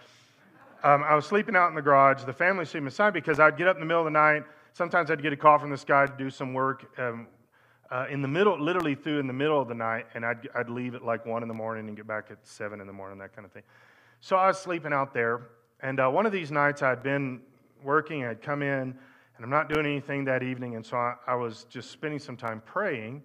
um, 0.83 1.03
I 1.03 1.15
was 1.15 1.27
sleeping 1.27 1.55
out 1.55 1.69
in 1.69 1.75
the 1.75 1.83
garage. 1.83 2.25
The 2.25 2.33
family 2.33 2.65
sleeping 2.65 2.87
inside 2.87 3.13
because 3.13 3.39
I'd 3.41 3.57
get 3.57 3.69
up 3.69 3.77
in 3.77 3.81
the 3.81 3.87
middle 3.87 4.01
of 4.01 4.07
the 4.07 4.11
night. 4.11 4.45
Sometimes 4.73 5.11
I'd 5.11 5.23
get 5.23 5.33
a 5.33 5.37
call 5.37 5.59
from 5.59 5.71
this 5.71 5.85
guy 5.85 6.07
to 6.07 6.13
do 6.17 6.31
some 6.31 6.55
work. 6.55 6.99
Um, 6.99 7.29
uh, 7.91 8.07
in 8.11 8.23
the 8.23 8.29
middle, 8.29 8.61
literally 8.61 8.95
through 8.95 9.21
in 9.21 9.27
the 9.27 9.33
middle 9.33 9.61
of 9.61 9.69
the 9.69 9.75
night, 9.75 10.07
and 10.15 10.25
I'd, 10.25 10.49
I'd 10.55 10.69
leave 10.69 10.95
at 10.95 11.05
like 11.05 11.27
1 11.27 11.43
in 11.43 11.49
the 11.49 11.55
morning 11.55 11.87
and 11.87 11.97
get 11.97 12.07
back 12.07 12.29
at 12.31 12.39
7 12.43 12.81
in 12.81 12.87
the 12.87 12.93
morning, 12.93 13.19
that 13.19 13.35
kind 13.37 13.45
of 13.45 13.53
thing. 13.53 13.63
So 14.21 14.37
I 14.37 14.49
was 14.49 14.59
sleeping 14.59 14.93
out 14.93 15.13
there, 15.13 15.49
and 15.81 16.01
uh, 16.01 16.09
one 16.09 16.27
of 16.27 16.33
these 16.33 16.51
nights 16.51 16.83
I'd 16.83 17.03
been 17.03 17.41
working, 17.83 18.25
I'd 18.25 18.43
come 18.43 18.63
in, 18.63 18.69
and 19.37 19.45
I'm 19.45 19.51
not 19.51 19.69
doing 19.69 19.87
anything 19.87 20.25
that 20.25 20.43
evening, 20.43 20.77
and 20.77 20.85
so 20.85 20.97
I, 20.97 21.15
I 21.27 21.35
was 21.35 21.67
just 21.69 21.91
spending 21.91 22.19
some 22.19 22.37
time 22.37 22.63
praying. 22.65 23.23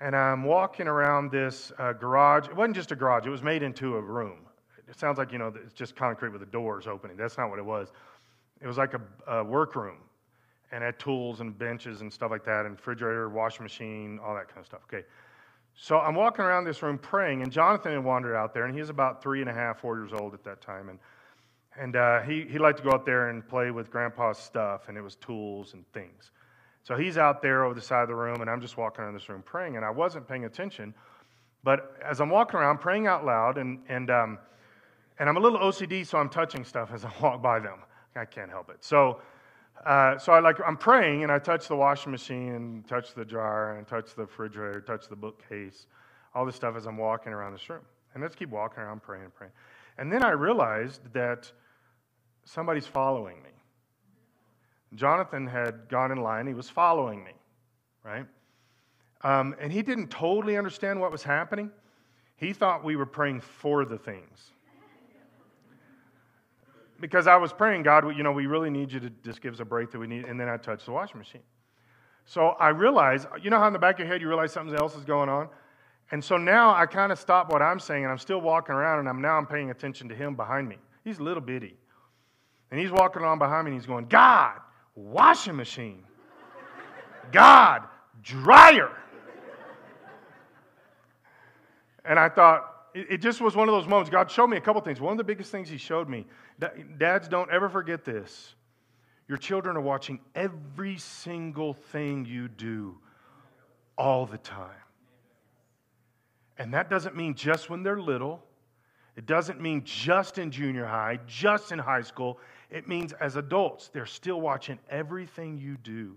And 0.00 0.16
I'm 0.16 0.44
walking 0.44 0.88
around 0.88 1.30
this 1.30 1.72
uh, 1.78 1.92
garage. 1.92 2.48
It 2.48 2.56
wasn't 2.56 2.76
just 2.76 2.90
a 2.90 2.96
garage, 2.96 3.26
it 3.26 3.30
was 3.30 3.42
made 3.42 3.62
into 3.62 3.96
a 3.96 4.00
room. 4.00 4.46
It 4.88 4.98
sounds 4.98 5.18
like, 5.18 5.30
you 5.30 5.38
know, 5.38 5.52
it's 5.64 5.74
just 5.74 5.94
concrete 5.94 6.30
with 6.30 6.40
the 6.40 6.46
doors 6.46 6.86
opening. 6.86 7.16
That's 7.16 7.38
not 7.38 7.48
what 7.48 7.58
it 7.58 7.64
was. 7.64 7.92
It 8.60 8.66
was 8.66 8.76
like 8.76 8.94
a, 8.94 9.00
a 9.32 9.44
workroom 9.44 9.98
and 10.72 10.82
had 10.82 10.98
tools 10.98 11.40
and 11.40 11.56
benches 11.56 12.00
and 12.00 12.12
stuff 12.12 12.30
like 12.30 12.44
that, 12.44 12.66
and 12.66 12.76
refrigerator, 12.76 13.28
washing 13.28 13.62
machine, 13.62 14.18
all 14.24 14.34
that 14.34 14.48
kind 14.48 14.60
of 14.60 14.66
stuff. 14.66 14.80
Okay. 14.92 15.04
So 15.74 15.98
I'm 15.98 16.14
walking 16.14 16.44
around 16.44 16.64
this 16.64 16.82
room 16.82 16.98
praying, 16.98 17.42
and 17.42 17.50
Jonathan 17.50 17.92
had 17.92 18.04
wandered 18.04 18.36
out 18.36 18.52
there, 18.52 18.64
and 18.64 18.74
he 18.74 18.80
was 18.80 18.90
about 18.90 19.22
three 19.22 19.40
and 19.40 19.48
a 19.48 19.52
half, 19.52 19.80
four 19.80 19.96
years 19.96 20.12
old 20.12 20.34
at 20.34 20.44
that 20.44 20.60
time. 20.60 20.88
And, 20.88 20.98
and 21.78 21.96
uh, 21.96 22.20
he, 22.22 22.46
he 22.48 22.58
liked 22.58 22.78
to 22.78 22.84
go 22.84 22.90
out 22.90 23.06
there 23.06 23.30
and 23.30 23.46
play 23.46 23.70
with 23.70 23.90
grandpa's 23.90 24.38
stuff, 24.38 24.88
and 24.88 24.98
it 24.98 25.00
was 25.00 25.16
tools 25.16 25.74
and 25.74 25.84
things. 25.92 26.32
So 26.82 26.96
he's 26.96 27.18
out 27.18 27.42
there 27.42 27.64
over 27.64 27.74
the 27.74 27.80
side 27.80 28.02
of 28.02 28.08
the 28.08 28.14
room, 28.14 28.40
and 28.40 28.48
I'm 28.50 28.60
just 28.60 28.76
walking 28.76 29.04
around 29.04 29.14
this 29.14 29.28
room 29.28 29.42
praying, 29.42 29.76
and 29.76 29.84
I 29.84 29.90
wasn't 29.90 30.26
paying 30.26 30.44
attention. 30.44 30.94
But 31.62 31.96
as 32.04 32.20
I'm 32.20 32.30
walking 32.30 32.58
around 32.58 32.78
praying 32.78 33.06
out 33.06 33.24
loud, 33.24 33.58
and, 33.58 33.80
and, 33.88 34.10
um, 34.10 34.38
and 35.18 35.28
I'm 35.28 35.36
a 35.36 35.40
little 35.40 35.58
OCD, 35.58 36.06
so 36.06 36.18
I'm 36.18 36.30
touching 36.30 36.64
stuff 36.64 36.90
as 36.92 37.04
I 37.04 37.12
walk 37.22 37.42
by 37.42 37.60
them. 37.60 37.80
I 38.16 38.24
can't 38.24 38.50
help 38.50 38.70
it. 38.70 38.82
So 38.84 39.20
uh, 39.84 40.18
so 40.18 40.32
I 40.32 40.40
like 40.40 40.58
I'm 40.66 40.76
praying 40.76 41.22
and 41.22 41.32
I 41.32 41.38
touch 41.38 41.66
the 41.66 41.76
washing 41.76 42.12
machine 42.12 42.52
and 42.54 42.86
touch 42.86 43.14
the 43.14 43.24
jar 43.24 43.76
and 43.76 43.86
touch 43.86 44.14
the 44.14 44.22
refrigerator, 44.22 44.80
touch 44.80 45.08
the 45.08 45.16
bookcase, 45.16 45.86
all 46.34 46.44
this 46.44 46.56
stuff 46.56 46.76
as 46.76 46.86
I'm 46.86 46.98
walking 46.98 47.32
around 47.32 47.52
this 47.52 47.68
room. 47.70 47.82
And 48.12 48.22
let's 48.22 48.34
keep 48.34 48.50
walking 48.50 48.82
around 48.82 49.02
praying 49.02 49.24
and 49.24 49.34
praying. 49.34 49.52
And 49.96 50.12
then 50.12 50.22
I 50.22 50.30
realized 50.30 51.00
that 51.14 51.50
somebody's 52.44 52.86
following 52.86 53.42
me. 53.42 53.50
Jonathan 54.94 55.46
had 55.46 55.88
gone 55.88 56.10
in 56.10 56.18
line, 56.18 56.46
he 56.46 56.54
was 56.54 56.68
following 56.68 57.22
me, 57.22 57.32
right? 58.04 58.26
Um, 59.22 59.54
and 59.60 59.72
he 59.72 59.82
didn't 59.82 60.08
totally 60.08 60.56
understand 60.56 61.00
what 61.00 61.12
was 61.12 61.22
happening. 61.22 61.70
He 62.36 62.52
thought 62.52 62.82
we 62.82 62.96
were 62.96 63.06
praying 63.06 63.40
for 63.40 63.84
the 63.84 63.98
things 63.98 64.50
because 67.00 67.26
I 67.26 67.36
was 67.36 67.52
praying, 67.52 67.82
God, 67.82 68.16
you 68.16 68.22
know, 68.22 68.32
we 68.32 68.46
really 68.46 68.70
need 68.70 68.92
you 68.92 69.00
to 69.00 69.10
just 69.24 69.40
give 69.40 69.54
us 69.54 69.60
a 69.60 69.64
break 69.64 69.90
that 69.90 69.98
We 69.98 70.06
need, 70.06 70.26
and 70.26 70.38
then 70.38 70.48
I 70.48 70.56
touched 70.56 70.84
the 70.84 70.92
washing 70.92 71.18
machine. 71.18 71.42
So 72.26 72.50
I 72.50 72.68
realized, 72.68 73.26
you 73.42 73.50
know 73.50 73.58
how 73.58 73.66
in 73.66 73.72
the 73.72 73.78
back 73.78 73.94
of 73.94 74.00
your 74.00 74.08
head 74.08 74.20
you 74.20 74.28
realize 74.28 74.52
something 74.52 74.76
else 74.76 74.94
is 74.94 75.04
going 75.04 75.28
on? 75.28 75.48
And 76.12 76.22
so 76.22 76.36
now 76.36 76.74
I 76.74 76.86
kind 76.86 77.10
of 77.10 77.18
stop 77.18 77.50
what 77.50 77.62
I'm 77.62 77.80
saying, 77.80 78.04
and 78.04 78.12
I'm 78.12 78.18
still 78.18 78.40
walking 78.40 78.74
around, 78.74 79.00
and 79.00 79.08
I'm 79.08 79.20
now 79.20 79.36
I'm 79.36 79.46
paying 79.46 79.70
attention 79.70 80.08
to 80.10 80.14
him 80.14 80.36
behind 80.36 80.68
me. 80.68 80.76
He's 81.02 81.18
a 81.18 81.22
little 81.22 81.40
bitty. 81.40 81.76
And 82.70 82.78
he's 82.78 82.90
walking 82.90 83.22
along 83.22 83.38
behind 83.38 83.64
me, 83.64 83.72
and 83.72 83.80
he's 83.80 83.86
going, 83.86 84.06
God, 84.06 84.58
washing 85.00 85.56
machine. 85.56 86.04
God, 87.32 87.82
dryer. 88.22 88.90
And 92.04 92.18
I 92.18 92.28
thought, 92.28 92.66
it, 92.94 93.18
just 93.18 93.40
was 93.40 93.54
one 93.54 93.68
of 93.68 93.74
those 93.74 93.86
moments. 93.86 94.10
God 94.10 94.30
showed 94.30 94.48
me 94.48 94.56
a 94.56 94.60
couple 94.60 94.80
things. 94.80 95.00
One 95.00 95.12
of 95.12 95.18
the 95.18 95.24
biggest 95.24 95.52
things 95.52 95.68
He 95.68 95.76
showed 95.76 96.08
me, 96.08 96.26
dads, 96.98 97.28
don't 97.28 97.50
ever 97.50 97.68
forget 97.68 98.04
this. 98.04 98.54
Your 99.28 99.38
children 99.38 99.76
are 99.76 99.80
watching 99.80 100.18
every 100.34 100.98
single 100.98 101.72
thing 101.72 102.26
you 102.26 102.48
do 102.48 102.98
all 103.96 104.26
the 104.26 104.38
time. 104.38 104.70
And 106.58 106.74
that 106.74 106.90
doesn't 106.90 107.16
mean 107.16 107.34
just 107.34 107.70
when 107.70 107.82
they're 107.82 108.00
little. 108.00 108.42
It 109.20 109.26
doesn't 109.26 109.60
mean 109.60 109.82
just 109.84 110.38
in 110.38 110.50
junior 110.50 110.86
high, 110.86 111.18
just 111.26 111.72
in 111.72 111.78
high 111.78 112.00
school. 112.00 112.38
It 112.70 112.88
means 112.88 113.12
as 113.12 113.36
adults, 113.36 113.90
they're 113.92 114.06
still 114.06 114.40
watching 114.40 114.78
everything 114.88 115.58
you 115.58 115.76
do. 115.76 116.16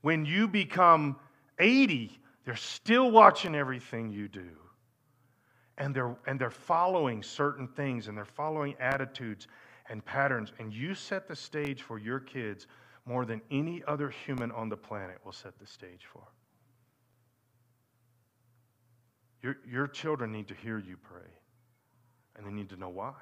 When 0.00 0.24
you 0.24 0.48
become 0.48 1.14
80, 1.60 2.18
they're 2.44 2.56
still 2.56 3.12
watching 3.12 3.54
everything 3.54 4.10
you 4.10 4.26
do. 4.26 4.48
And 5.78 5.94
they're, 5.94 6.16
and 6.26 6.36
they're 6.36 6.50
following 6.50 7.22
certain 7.22 7.68
things 7.68 8.08
and 8.08 8.18
they're 8.18 8.24
following 8.24 8.74
attitudes 8.80 9.46
and 9.88 10.04
patterns. 10.04 10.52
And 10.58 10.74
you 10.74 10.96
set 10.96 11.28
the 11.28 11.36
stage 11.36 11.82
for 11.82 11.96
your 11.96 12.18
kids 12.18 12.66
more 13.04 13.24
than 13.24 13.40
any 13.52 13.84
other 13.86 14.10
human 14.10 14.50
on 14.50 14.68
the 14.68 14.76
planet 14.76 15.20
will 15.24 15.30
set 15.30 15.56
the 15.60 15.66
stage 15.68 16.06
for. 16.12 16.24
Your, 19.46 19.56
your 19.70 19.86
children 19.86 20.32
need 20.32 20.48
to 20.48 20.54
hear 20.54 20.76
you 20.76 20.96
pray, 20.96 21.30
and 22.34 22.44
they 22.44 22.50
need 22.50 22.68
to 22.70 22.76
know 22.76 22.88
why. 22.88 23.14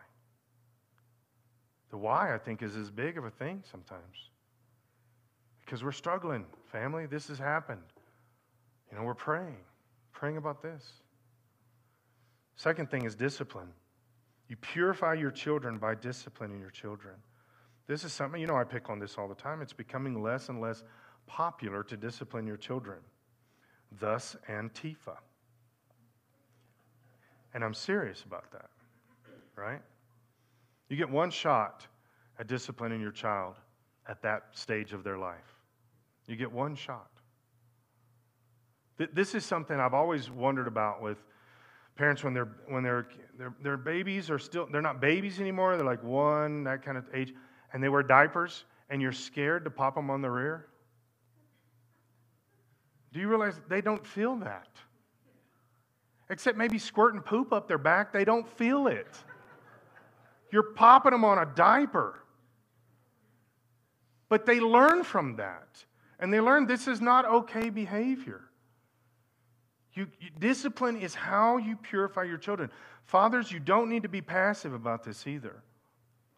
The 1.91 1.99
why, 1.99 2.35
I 2.35 2.39
think, 2.39 2.63
is 2.63 2.77
as 2.77 2.91
big 2.91 3.19
of 3.19 3.27
a 3.27 3.31
thing 3.31 3.63
sometimes. 3.71 4.31
Because 5.63 5.85
we're 5.85 5.93
struggling, 5.93 6.47
family. 6.73 7.05
This 7.05 7.29
has 7.29 7.39
happened. 7.39 7.83
You 8.91 8.97
know, 8.97 9.05
we're 9.05 9.13
praying, 9.13 9.59
praying 10.13 10.39
about 10.39 10.63
this. 10.63 10.83
Second 12.57 12.91
thing 12.91 13.05
is 13.05 13.15
discipline. 13.15 13.69
You 14.49 14.57
purify 14.57 15.13
your 15.13 15.31
children 15.31 15.77
by 15.77 15.95
disciplining 15.95 16.59
your 16.59 16.71
children. 16.71 17.17
This 17.87 18.03
is 18.03 18.15
something, 18.15 18.41
you 18.41 18.47
know, 18.47 18.57
I 18.57 18.65
pick 18.65 18.89
on 18.89 18.99
this 18.99 19.19
all 19.19 19.29
the 19.29 19.35
time. 19.35 19.61
It's 19.61 19.75
becoming 19.75 20.23
less 20.23 20.49
and 20.49 20.59
less 20.59 20.85
popular 21.27 21.83
to 21.83 21.99
discipline 21.99 22.47
your 22.47 22.57
children. 22.57 23.01
Thus, 24.01 24.37
Antifa. 24.49 25.19
And 27.55 27.65
I'm 27.65 27.75
serious 27.75 28.23
about 28.23 28.51
that, 28.51 28.69
right? 29.57 29.81
You 30.89 30.97
get 30.97 31.09
one 31.09 31.31
shot 31.31 31.87
at 32.39 32.49
disciplining 32.49 33.01
your 33.01 33.13
child 33.13 33.55
at 34.09 34.21
that 34.23 34.49
stage 34.51 34.93
of 34.93 35.05
their 35.05 35.19
life. 35.19 35.55
You 36.27 36.37
get 36.37 36.51
one 36.51 36.75
shot. 36.75 37.11
This 39.13 39.35
is 39.35 39.45
something 39.45 39.79
I've 39.79 39.95
always 39.95 40.31
wondered 40.31 40.69
about 40.69 41.03
with 41.03 41.19
parents 41.97 42.23
when 42.23 42.33
they're 42.35 42.49
when 42.69 42.83
they're, 42.83 43.07
their 43.63 43.77
babies 43.77 44.31
are 44.31 44.39
still 44.39 44.69
they're 44.71 44.83
not 44.83 45.01
babies 45.01 45.41
anymore. 45.41 45.77
They're 45.77 45.87
like 45.87 46.03
one 46.03 46.65
that 46.65 46.85
kind 46.85 46.97
of 46.97 47.05
age, 47.13 47.35
and 47.73 47.83
they 47.83 47.89
wear 47.89 48.03
diapers, 48.03 48.65
and 48.91 49.03
you're 49.03 49.13
scared 49.13 49.65
to 49.65 49.71
pop 49.71 49.97
them 49.97 50.11
on 50.11 50.23
the 50.23 50.31
rear. 50.31 50.67
Do 53.13 53.21
you 53.21 53.29
realize 53.29 53.61
they 53.69 53.81
don't 53.81 54.07
feel 54.07 54.37
that? 54.37 54.69
Except 56.31 56.57
maybe 56.57 56.79
squirting 56.79 57.21
poop 57.21 57.53
up 57.53 57.69
their 57.69 57.79
back, 57.79 58.13
they 58.13 58.25
don't 58.25 58.49
feel 58.49 58.87
it. 58.87 59.15
You're 60.51 60.63
popping 60.63 61.13
them 61.13 61.25
on 61.25 61.39
a 61.39 61.47
diaper. 61.47 62.21
But 64.29 64.47
they 64.47 64.61
learn 64.61 65.05
from 65.05 65.37
that. 65.37 65.85
And 66.19 66.33
they 66.33 66.41
learn 66.41 66.67
this 66.67 66.89
is 66.89 67.01
not 67.01 67.25
okay 67.27 67.71
behavior. 67.71 68.43
You, 69.93 70.07
you, 70.19 70.31
discipline 70.39 70.97
is 70.97 71.15
how 71.15 71.59
you 71.59 71.77
purify 71.77 72.25
your 72.25 72.39
children. 72.39 72.71
Fathers, 73.05 73.53
you 73.53 73.61
don't 73.61 73.89
need 73.89 74.03
to 74.03 74.09
be 74.09 74.21
passive 74.21 74.73
about 74.73 75.05
this 75.05 75.27
either. 75.27 75.63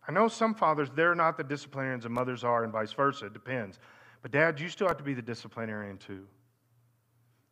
I 0.09 0.13
know 0.13 0.29
some 0.29 0.55
fathers, 0.55 0.89
they're 0.95 1.15
not 1.15 1.37
the 1.37 1.45
disciplinarians 1.45 2.05
and 2.05 2.15
mothers 2.15 2.45
are, 2.45 2.65
and 2.65 2.73
vice 2.73 2.93
versa. 2.93 3.27
It 3.27 3.33
depends. 3.33 3.79
But, 4.23 4.31
dad, 4.33 4.61
you 4.61 4.69
still 4.69 4.89
have 4.89 4.99
to 4.99 5.05
be 5.05 5.15
the 5.15 5.23
disciplinarian 5.23 5.99
too. 5.99 6.27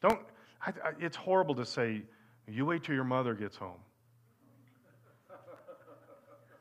Don't, 0.03 0.21
I, 0.65 0.71
I, 0.71 0.93
it's 0.99 1.17
horrible 1.17 1.55
to 1.57 1.65
say, 1.65 2.03
you 2.49 2.67
wait 2.67 2.85
till 2.85 2.95
your 2.95 3.05
mother 3.05 3.35
gets 3.35 3.57
home. 3.57 3.79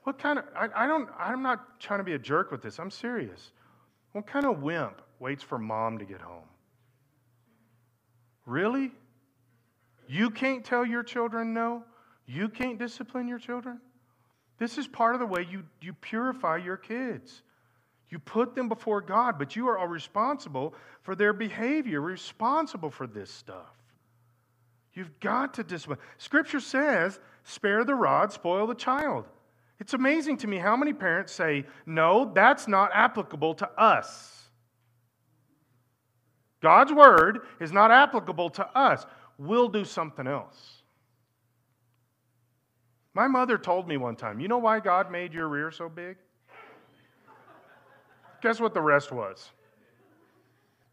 What 0.04 0.20
kind 0.20 0.40
of, 0.40 0.46
I, 0.56 0.84
I 0.84 0.88
don't, 0.88 1.10
I'm 1.18 1.42
not 1.42 1.80
trying 1.80 2.00
to 2.00 2.04
be 2.04 2.14
a 2.14 2.20
jerk 2.20 2.52
with 2.52 2.62
this. 2.62 2.80
I'm 2.80 2.92
serious. 2.92 3.52
What 4.12 4.28
kind 4.28 4.46
of 4.46 4.62
wimp 4.62 5.02
waits 5.20 5.44
for 5.44 5.58
mom 5.58 5.98
to 6.00 6.06
get 6.06 6.22
home? 6.22 6.44
Really? 8.46 8.92
You 10.08 10.30
can't 10.30 10.66
tell 10.66 10.86
your 10.86 11.04
children 11.04 11.54
no? 11.54 11.84
You 12.26 12.50
can't 12.50 12.78
discipline 12.78 13.28
your 13.28 13.40
children? 13.40 13.80
This 14.58 14.78
is 14.78 14.88
part 14.88 15.16
of 15.16 15.20
the 15.20 15.26
way 15.26 15.48
you, 15.50 15.64
you 15.82 15.94
purify 15.94 16.58
your 16.58 16.78
kids. 16.78 17.42
You 18.10 18.20
put 18.20 18.56
them 18.56 18.70
before 18.70 19.02
God, 19.02 19.40
but 19.40 19.56
you 19.56 19.68
are 19.70 19.78
all 19.78 19.88
responsible 19.88 20.76
for 21.02 21.16
their 21.16 21.34
behavior, 21.34 22.00
responsible 22.00 22.92
for 22.92 23.08
this 23.08 23.32
stuff. 23.32 23.83
You've 24.94 25.20
got 25.20 25.56
to 25.56 25.64
discipline. 25.64 26.00
Scripture 26.18 26.60
says, 26.60 27.20
spare 27.44 27.84
the 27.84 27.96
rod, 27.96 28.32
spoil 28.32 28.68
the 28.68 28.76
child. 28.76 29.28
It's 29.80 29.94
amazing 29.94 30.38
to 30.38 30.48
me 30.48 30.58
how 30.58 30.78
many 30.78 30.94
parents 30.94 31.34
say, 31.34 31.66
no, 31.86 32.32
that's 32.34 32.68
not 32.68 32.92
applicable 32.94 33.56
to 33.56 33.70
us. 33.72 34.50
God's 36.62 36.94
word 36.94 37.42
is 37.60 37.74
not 37.74 37.92
applicable 37.92 38.52
to 38.52 38.66
us. 38.78 39.06
We'll 39.38 39.68
do 39.68 39.84
something 39.84 40.28
else. 40.28 40.84
My 43.14 43.28
mother 43.28 43.58
told 43.58 43.88
me 43.88 43.98
one 43.98 44.16
time, 44.16 44.40
you 44.40 44.48
know 44.48 44.58
why 44.58 44.80
God 44.80 45.12
made 45.12 45.34
your 45.34 45.48
rear 45.48 45.72
so 45.72 45.90
big? 45.90 46.18
Guess 48.42 48.60
what 48.60 48.74
the 48.74 48.82
rest 48.82 49.12
was? 49.12 49.52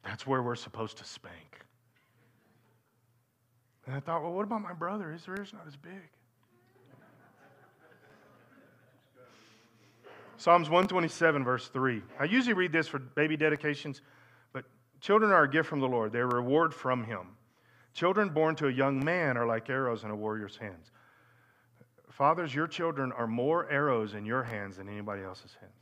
That's 0.04 0.26
where 0.26 0.42
we're 0.42 0.56
supposed 0.56 0.98
to 0.98 1.04
spank. 1.04 1.49
And 3.90 3.96
I 3.96 4.00
thought, 4.00 4.22
well, 4.22 4.32
what 4.32 4.44
about 4.44 4.62
my 4.62 4.72
brother? 4.72 5.10
His 5.10 5.26
rear's 5.26 5.52
not 5.52 5.66
as 5.66 5.74
big. 5.74 5.90
Psalms 10.36 10.70
127, 10.70 11.42
verse 11.42 11.66
3. 11.66 12.00
I 12.20 12.24
usually 12.26 12.54
read 12.54 12.70
this 12.70 12.86
for 12.86 13.00
baby 13.00 13.36
dedications, 13.36 14.00
but 14.52 14.64
children 15.00 15.32
are 15.32 15.42
a 15.42 15.50
gift 15.50 15.68
from 15.68 15.80
the 15.80 15.88
Lord. 15.88 16.12
They're 16.12 16.28
a 16.28 16.36
reward 16.36 16.72
from 16.72 17.02
Him. 17.02 17.36
Children 17.92 18.28
born 18.28 18.54
to 18.56 18.68
a 18.68 18.72
young 18.72 19.04
man 19.04 19.36
are 19.36 19.44
like 19.44 19.68
arrows 19.68 20.04
in 20.04 20.10
a 20.10 20.16
warrior's 20.16 20.56
hands. 20.56 20.92
Fathers, 22.10 22.54
your 22.54 22.68
children 22.68 23.10
are 23.10 23.26
more 23.26 23.68
arrows 23.72 24.14
in 24.14 24.24
your 24.24 24.44
hands 24.44 24.76
than 24.76 24.88
anybody 24.88 25.24
else's 25.24 25.56
hands. 25.60 25.72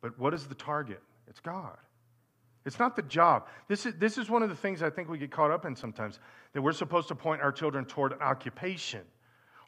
But 0.00 0.18
what 0.18 0.32
is 0.32 0.46
the 0.46 0.54
target? 0.54 1.02
It's 1.28 1.40
God. 1.40 1.76
It's 2.64 2.78
not 2.78 2.96
the 2.96 3.02
job. 3.02 3.46
This 3.68 3.84
is, 3.84 3.94
this 3.98 4.16
is 4.16 4.30
one 4.30 4.42
of 4.42 4.48
the 4.48 4.56
things 4.56 4.82
I 4.82 4.88
think 4.88 5.08
we 5.08 5.18
get 5.18 5.30
caught 5.30 5.50
up 5.50 5.66
in 5.66 5.76
sometimes 5.76 6.18
that 6.54 6.62
we're 6.62 6.72
supposed 6.72 7.08
to 7.08 7.14
point 7.14 7.42
our 7.42 7.52
children 7.52 7.84
toward 7.84 8.12
an 8.12 8.20
occupation 8.22 9.02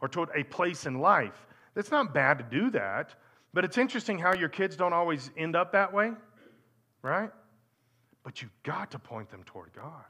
or 0.01 0.09
toward 0.09 0.31
a 0.35 0.45
place 0.45 0.87
in 0.87 0.99
life. 0.99 1.47
It's 1.75 1.91
not 1.91 2.15
bad 2.15 2.39
to 2.39 2.45
do 2.45 2.71
that, 2.71 3.15
but 3.53 3.65
it's 3.65 3.77
interesting 3.77 4.19
how 4.19 4.35
your 4.35 4.49
kids 4.49 4.77
don't 4.77 4.95
always 4.95 5.31
end 5.37 5.57
up 5.57 5.73
that 5.73 5.93
way, 5.93 6.13
right? 7.03 7.31
But 8.25 8.41
you've 8.41 8.63
got 8.63 8.91
to 8.93 8.99
point 8.99 9.31
them 9.31 9.43
toward 9.45 9.73
God. 9.75 10.05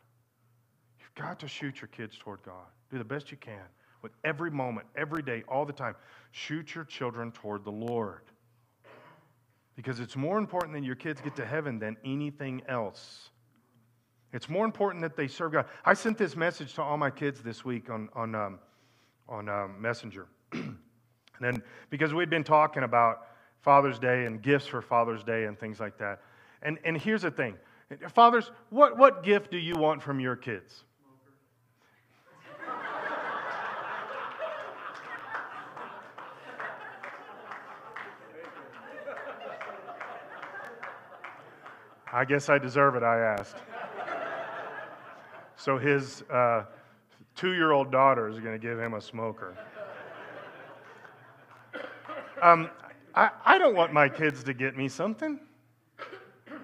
You've 1.01 1.15
got 1.15 1.41
to 1.41 1.49
shoot 1.49 1.81
your 1.81 1.89
kids 1.89 2.17
toward 2.17 2.43
God. 2.45 2.67
Do 2.91 2.99
the 2.99 3.05
best 3.05 3.33
you 3.33 3.37
can 3.37 3.65
with 4.01 4.13
every 4.25 4.51
moment, 4.51 4.87
every 4.97 5.23
day, 5.23 5.43
all 5.49 5.65
the 5.65 5.73
time. 5.73 5.97
Shoot 6.31 6.75
your 6.77 6.85
children 6.85 7.33
toward 7.33 7.65
the 7.65 7.73
Lord 7.73 8.23
because 9.77 10.01
it's 10.01 10.17
more 10.17 10.39
important 10.39 10.73
that 10.75 10.83
your 10.83 10.95
kids 10.97 11.21
get 11.21 11.37
to 11.37 11.47
heaven 11.47 11.79
than 11.79 11.97
anything 12.05 12.63
else. 12.67 13.31
It's 14.33 14.49
more 14.49 14.65
important 14.65 15.03
that 15.03 15.17
they 15.17 15.29
serve 15.29 15.53
God. 15.53 15.67
I 15.85 15.95
sent 15.95 16.19
this 16.19 16.35
message 16.35 16.75
to 16.75 16.83
all 16.83 16.97
my 16.97 17.11
kids 17.11 17.41
this 17.43 17.65
week 17.65 17.91
on, 17.91 18.09
on, 18.15 18.35
um, 18.35 18.59
on 19.29 19.49
um, 19.49 19.81
Messenger. 19.81 20.27
and 20.53 20.77
then, 21.41 21.63
because 21.91 22.13
we'd 22.13 22.31
been 22.31 22.45
talking 22.45 22.83
about 22.83 23.29
Father's 23.61 23.99
Day 23.99 24.25
and 24.25 24.43
gifts 24.43 24.67
for 24.67 24.83
Father's 24.83 25.23
Day 25.23 25.45
and 25.45 25.59
things 25.59 25.79
like 25.79 25.99
that. 25.99 26.21
And, 26.63 26.79
and 26.85 26.97
here's 26.97 27.23
the 27.23 27.31
thing 27.31 27.57
Fathers, 28.13 28.51
what, 28.71 28.99
what 28.99 29.23
gift 29.23 29.51
do 29.51 29.59
you 29.59 29.77
want 29.77 30.03
from 30.03 30.19
your 30.19 30.37
kids? 30.37 30.85
I 42.17 42.25
guess 42.25 42.49
I 42.49 42.57
deserve 42.57 42.95
it, 42.95 43.03
I 43.03 43.19
asked. 43.19 43.57
so 45.55 45.77
his 45.77 46.23
uh, 46.33 46.65
two 47.35 47.53
year 47.53 47.73
old 47.73 47.93
daughter 47.93 48.27
is 48.27 48.41
going 48.41 48.59
to 48.59 48.59
give 48.59 48.81
him 48.81 48.95
a 48.95 49.03
smoker. 49.03 49.55
Um, 52.41 52.71
I, 53.15 53.29
I 53.45 53.59
don't 53.59 53.75
want 53.75 53.93
my 53.93 54.09
kids 54.09 54.43
to 54.45 54.55
get 54.55 54.79
me 54.79 54.89
something, 54.89 55.39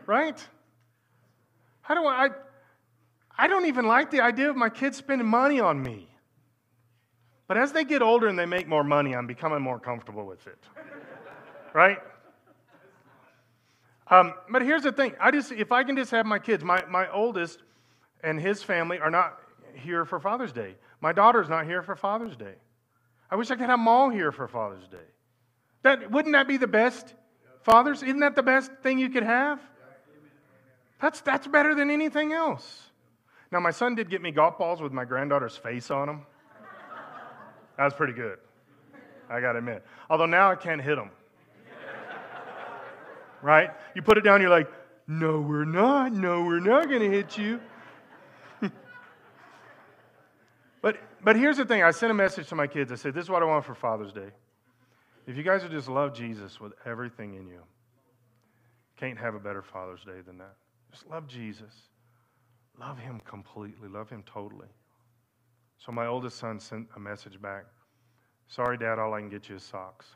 right? 0.06 0.42
Don't, 1.86 2.06
I, 2.06 2.28
I 3.36 3.46
don't 3.46 3.66
even 3.66 3.86
like 3.86 4.10
the 4.10 4.22
idea 4.22 4.48
of 4.48 4.56
my 4.56 4.70
kids 4.70 4.96
spending 4.96 5.28
money 5.28 5.60
on 5.60 5.82
me. 5.82 6.08
But 7.46 7.58
as 7.58 7.72
they 7.72 7.84
get 7.84 8.00
older 8.00 8.26
and 8.28 8.38
they 8.38 8.46
make 8.46 8.66
more 8.66 8.84
money, 8.84 9.14
I'm 9.14 9.26
becoming 9.26 9.60
more 9.60 9.78
comfortable 9.78 10.24
with 10.24 10.46
it. 10.46 10.58
right? 11.74 11.98
Um, 14.08 14.34
but 14.50 14.62
here's 14.62 14.82
the 14.82 14.92
thing. 14.92 15.14
I 15.20 15.30
just, 15.30 15.52
if 15.52 15.72
I 15.72 15.84
can 15.84 15.96
just 15.96 16.10
have 16.10 16.26
my 16.26 16.38
kids, 16.38 16.64
my, 16.64 16.84
my 16.88 17.10
oldest 17.10 17.62
and 18.22 18.40
his 18.40 18.62
family 18.62 18.98
are 18.98 19.10
not 19.10 19.38
here 19.74 20.04
for 20.04 20.20
Father's 20.20 20.52
Day. 20.52 20.74
My 21.00 21.12
daughter's 21.12 21.48
not 21.48 21.66
here 21.66 21.82
for 21.82 21.96
Father's 21.96 22.36
Day. 22.36 22.54
I 23.30 23.36
wish 23.36 23.50
I 23.50 23.54
could 23.54 23.66
have 23.66 23.78
them 23.78 23.88
all 23.88 24.10
here 24.10 24.32
for 24.32 24.46
Father's 24.48 24.86
Day. 24.88 24.98
That, 25.82 26.10
wouldn't 26.10 26.32
that 26.34 26.46
be 26.46 26.58
the 26.58 26.66
best, 26.66 27.14
fathers? 27.62 28.02
Isn't 28.02 28.20
that 28.20 28.36
the 28.36 28.42
best 28.42 28.70
thing 28.82 28.98
you 28.98 29.08
could 29.08 29.22
have? 29.22 29.60
That's, 31.00 31.20
that's 31.22 31.46
better 31.46 31.74
than 31.74 31.90
anything 31.90 32.32
else. 32.32 32.82
Now, 33.50 33.60
my 33.60 33.70
son 33.70 33.94
did 33.94 34.08
get 34.08 34.22
me 34.22 34.30
golf 34.30 34.58
balls 34.58 34.80
with 34.80 34.92
my 34.92 35.04
granddaughter's 35.04 35.56
face 35.56 35.90
on 35.90 36.06
them. 36.06 36.26
That 37.76 37.84
was 37.84 37.94
pretty 37.94 38.12
good. 38.12 38.38
I 39.28 39.40
got 39.40 39.52
to 39.52 39.58
admit. 39.58 39.84
Although 40.10 40.26
now 40.26 40.50
I 40.50 40.54
can't 40.54 40.80
hit 40.80 40.96
them. 40.96 41.10
Right? 43.42 43.70
You 43.94 44.02
put 44.02 44.18
it 44.18 44.22
down, 44.22 44.40
you're 44.40 44.50
like, 44.50 44.68
no, 45.06 45.40
we're 45.40 45.64
not. 45.64 46.12
No, 46.12 46.44
we're 46.44 46.60
not 46.60 46.88
going 46.88 47.00
to 47.00 47.10
hit 47.10 47.36
you. 47.36 47.60
but, 50.80 50.96
but 51.22 51.36
here's 51.36 51.56
the 51.56 51.64
thing 51.64 51.82
I 51.82 51.90
sent 51.90 52.10
a 52.10 52.14
message 52.14 52.48
to 52.48 52.54
my 52.54 52.66
kids. 52.66 52.92
I 52.92 52.94
said, 52.94 53.14
This 53.14 53.24
is 53.24 53.30
what 53.30 53.42
I 53.42 53.46
want 53.46 53.64
for 53.64 53.74
Father's 53.74 54.12
Day. 54.12 54.30
If 55.26 55.36
you 55.36 55.42
guys 55.42 55.62
would 55.62 55.72
just 55.72 55.88
love 55.88 56.14
Jesus 56.14 56.60
with 56.60 56.72
everything 56.86 57.34
in 57.34 57.46
you, 57.46 57.60
can't 58.96 59.18
have 59.18 59.34
a 59.34 59.40
better 59.40 59.62
Father's 59.62 60.04
Day 60.04 60.20
than 60.24 60.38
that. 60.38 60.54
Just 60.90 61.08
love 61.08 61.26
Jesus. 61.26 61.74
Love 62.78 62.98
him 62.98 63.20
completely. 63.24 63.88
Love 63.88 64.08
him 64.08 64.22
totally. 64.24 64.68
So 65.78 65.92
my 65.92 66.06
oldest 66.06 66.38
son 66.38 66.60
sent 66.60 66.88
a 66.96 67.00
message 67.00 67.40
back. 67.40 67.64
Sorry, 68.46 68.78
Dad, 68.78 68.98
all 68.98 69.14
I 69.14 69.20
can 69.20 69.28
get 69.28 69.48
you 69.48 69.56
is 69.56 69.62
socks. 69.62 70.06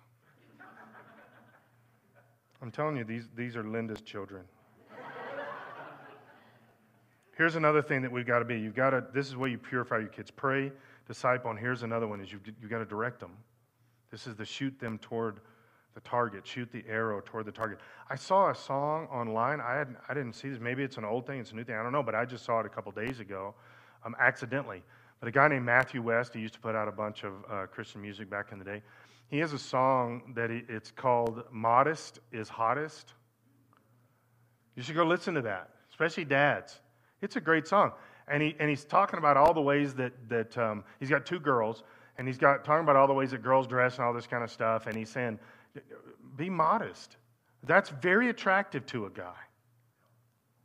I'm 2.63 2.71
telling 2.71 2.97
you, 2.97 3.05
these, 3.05 3.29
these 3.37 3.57
are 3.57 3.65
Linda's 3.65 4.01
children. 4.01 4.45
Here's 7.37 7.57
another 7.57 7.83
thing 7.83 8.01
that 8.01 8.11
we've 8.11 8.27
got 8.27 8.39
to 8.39 8.47
be. 8.47 8.59
You've 8.59 8.75
got 8.75 8.91
to, 8.91 9.05
this 9.13 9.29
is 9.29 9.37
where 9.37 9.51
you 9.51 9.59
purify 9.59 9.99
your 9.99 10.09
kids. 10.09 10.31
Pray, 10.31 10.73
disciple, 11.07 11.51
and 11.51 11.61
here's 11.61 11.83
another 11.83 12.09
one 12.09 12.21
is 12.23 12.33
you've, 12.33 12.41
you've 12.61 12.71
got 12.71 12.79
to 12.79 12.87
direct 12.87 13.21
them. 13.21 13.33
This 14.11 14.27
is 14.27 14.37
the 14.37 14.45
shoot 14.47 14.79
them 14.81 14.99
toward 14.99 15.41
the 15.95 16.01
target, 16.01 16.47
shoot 16.47 16.71
the 16.73 16.83
arrow 16.89 17.21
toward 17.25 17.45
the 17.45 17.53
target. 17.53 17.79
I 18.09 18.17
saw 18.17 18.51
a 18.51 18.55
song 18.55 19.07
online. 19.07 19.61
I, 19.61 19.75
had, 19.75 19.97
I 20.09 20.15
didn't 20.15 20.33
see 20.33 20.49
this. 20.49 20.61
Maybe 20.61 20.83
it's 20.83 20.97
an 20.97 21.05
old 21.05 21.27
thing, 21.27 21.41
it's 21.41 21.53
a 21.53 21.55
new 21.57 21.65
thing. 21.65 21.75
I 21.75 21.83
don't 21.83 21.93
know, 21.93 22.03
but 22.03 22.15
I 22.15 22.25
just 22.25 22.45
saw 22.45 22.61
it 22.61 22.67
a 22.67 22.71
couple 22.71 22.91
days 22.93 23.21
ago 23.21 23.55
um, 24.05 24.17
accidentally. 24.19 24.83
But 25.21 25.29
a 25.29 25.33
guy 25.33 25.49
named 25.49 25.65
Matthew 25.65 26.01
West, 26.03 26.35
he 26.35 26.41
used 26.41 26.55
to 26.55 26.61
put 26.61 26.75
out 26.75 26.89
a 26.89 26.93
bunch 26.93 27.25
of 27.25 27.33
uh, 27.51 27.67
Christian 27.67 28.01
music 28.01 28.31
back 28.31 28.53
in 28.53 28.59
the 28.59 28.65
day. 28.65 28.83
He 29.29 29.39
has 29.39 29.53
a 29.53 29.59
song 29.59 30.33
that 30.37 30.51
he, 30.51 30.63
it's 30.69 30.91
called 30.91 31.45
Modest 31.51 32.21
is 32.33 32.49
Hottest. 32.49 33.13
You 34.77 34.83
should 34.83 34.95
go 34.95 35.05
listen 35.05 35.35
to 35.35 35.43
that, 35.43 35.71
especially 35.91 36.25
dads. 36.25 36.81
It's 37.23 37.37
a 37.37 37.41
great 37.41 37.67
song. 37.67 37.93
And, 38.29 38.43
he, 38.43 38.55
and 38.59 38.69
he's 38.69 38.85
talking 38.85 39.19
about 39.19 39.37
all 39.37 39.55
the 39.55 39.61
ways 39.61 39.95
that, 39.95 40.13
that 40.29 40.57
um, 40.59 40.85
he's 41.01 41.11
got 41.11 41.27
two 41.27 41.41
girls, 41.41 41.83
and 42.19 42.27
he's 42.27 42.39
got 42.39 42.65
talking 42.65 42.85
about 42.85 42.97
all 42.97 43.07
the 43.07 43.15
ways 43.15 43.31
that 43.31 43.43
girls 43.43 43.67
dress 43.67 43.97
and 43.97 44.05
all 44.05 44.13
this 44.13 44.27
kind 44.27 44.45
of 44.45 44.51
stuff. 44.51 44.87
And 44.87 44.97
he's 44.97 45.11
saying, 45.11 45.39
be 46.37 46.51
modest. 46.51 47.17
That's 47.65 47.91
very 47.91 48.29
attractive 48.29 48.87
to 48.87 49.07
a 49.07 49.11
guy. 49.11 49.35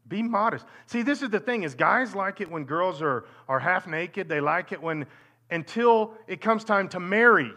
Be 0.07 0.21
modest. 0.21 0.65
See, 0.87 1.03
this 1.03 1.21
is 1.21 1.29
the 1.29 1.39
thing 1.39 1.63
is 1.63 1.73
guys 1.73 2.15
like 2.15 2.41
it 2.41 2.51
when 2.51 2.65
girls 2.65 3.01
are, 3.01 3.25
are 3.47 3.59
half 3.59 3.87
naked. 3.87 4.27
They 4.27 4.41
like 4.41 4.71
it 4.71 4.81
when 4.81 5.05
until 5.49 6.13
it 6.27 6.41
comes 6.41 6.63
time 6.63 6.89
to 6.89 6.99
marry. 6.99 7.51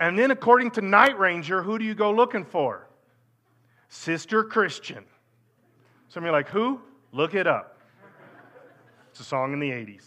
And 0.00 0.18
then 0.18 0.30
according 0.30 0.70
to 0.72 0.80
Night 0.80 1.18
Ranger, 1.18 1.62
who 1.62 1.78
do 1.78 1.84
you 1.84 1.94
go 1.94 2.10
looking 2.10 2.44
for? 2.44 2.88
Sister 3.88 4.42
Christian. 4.42 5.04
Some 6.08 6.24
of 6.24 6.26
you 6.26 6.30
are 6.30 6.38
like, 6.38 6.48
who? 6.48 6.80
Look 7.12 7.34
it 7.34 7.46
up. 7.46 7.78
It's 9.10 9.20
a 9.20 9.24
song 9.24 9.52
in 9.52 9.60
the 9.60 9.70
80s. 9.70 10.04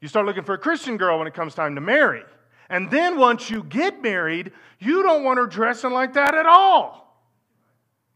You 0.00 0.08
start 0.08 0.26
looking 0.26 0.44
for 0.44 0.54
a 0.54 0.58
Christian 0.58 0.98
girl 0.98 1.18
when 1.18 1.26
it 1.26 1.32
comes 1.32 1.54
time 1.54 1.74
to 1.76 1.80
marry. 1.80 2.22
And 2.68 2.90
then 2.90 3.18
once 3.18 3.48
you 3.48 3.62
get 3.64 4.02
married, 4.02 4.52
you 4.78 5.02
don't 5.02 5.24
want 5.24 5.38
her 5.38 5.46
dressing 5.46 5.92
like 5.92 6.12
that 6.14 6.34
at 6.34 6.46
all. 6.46 7.24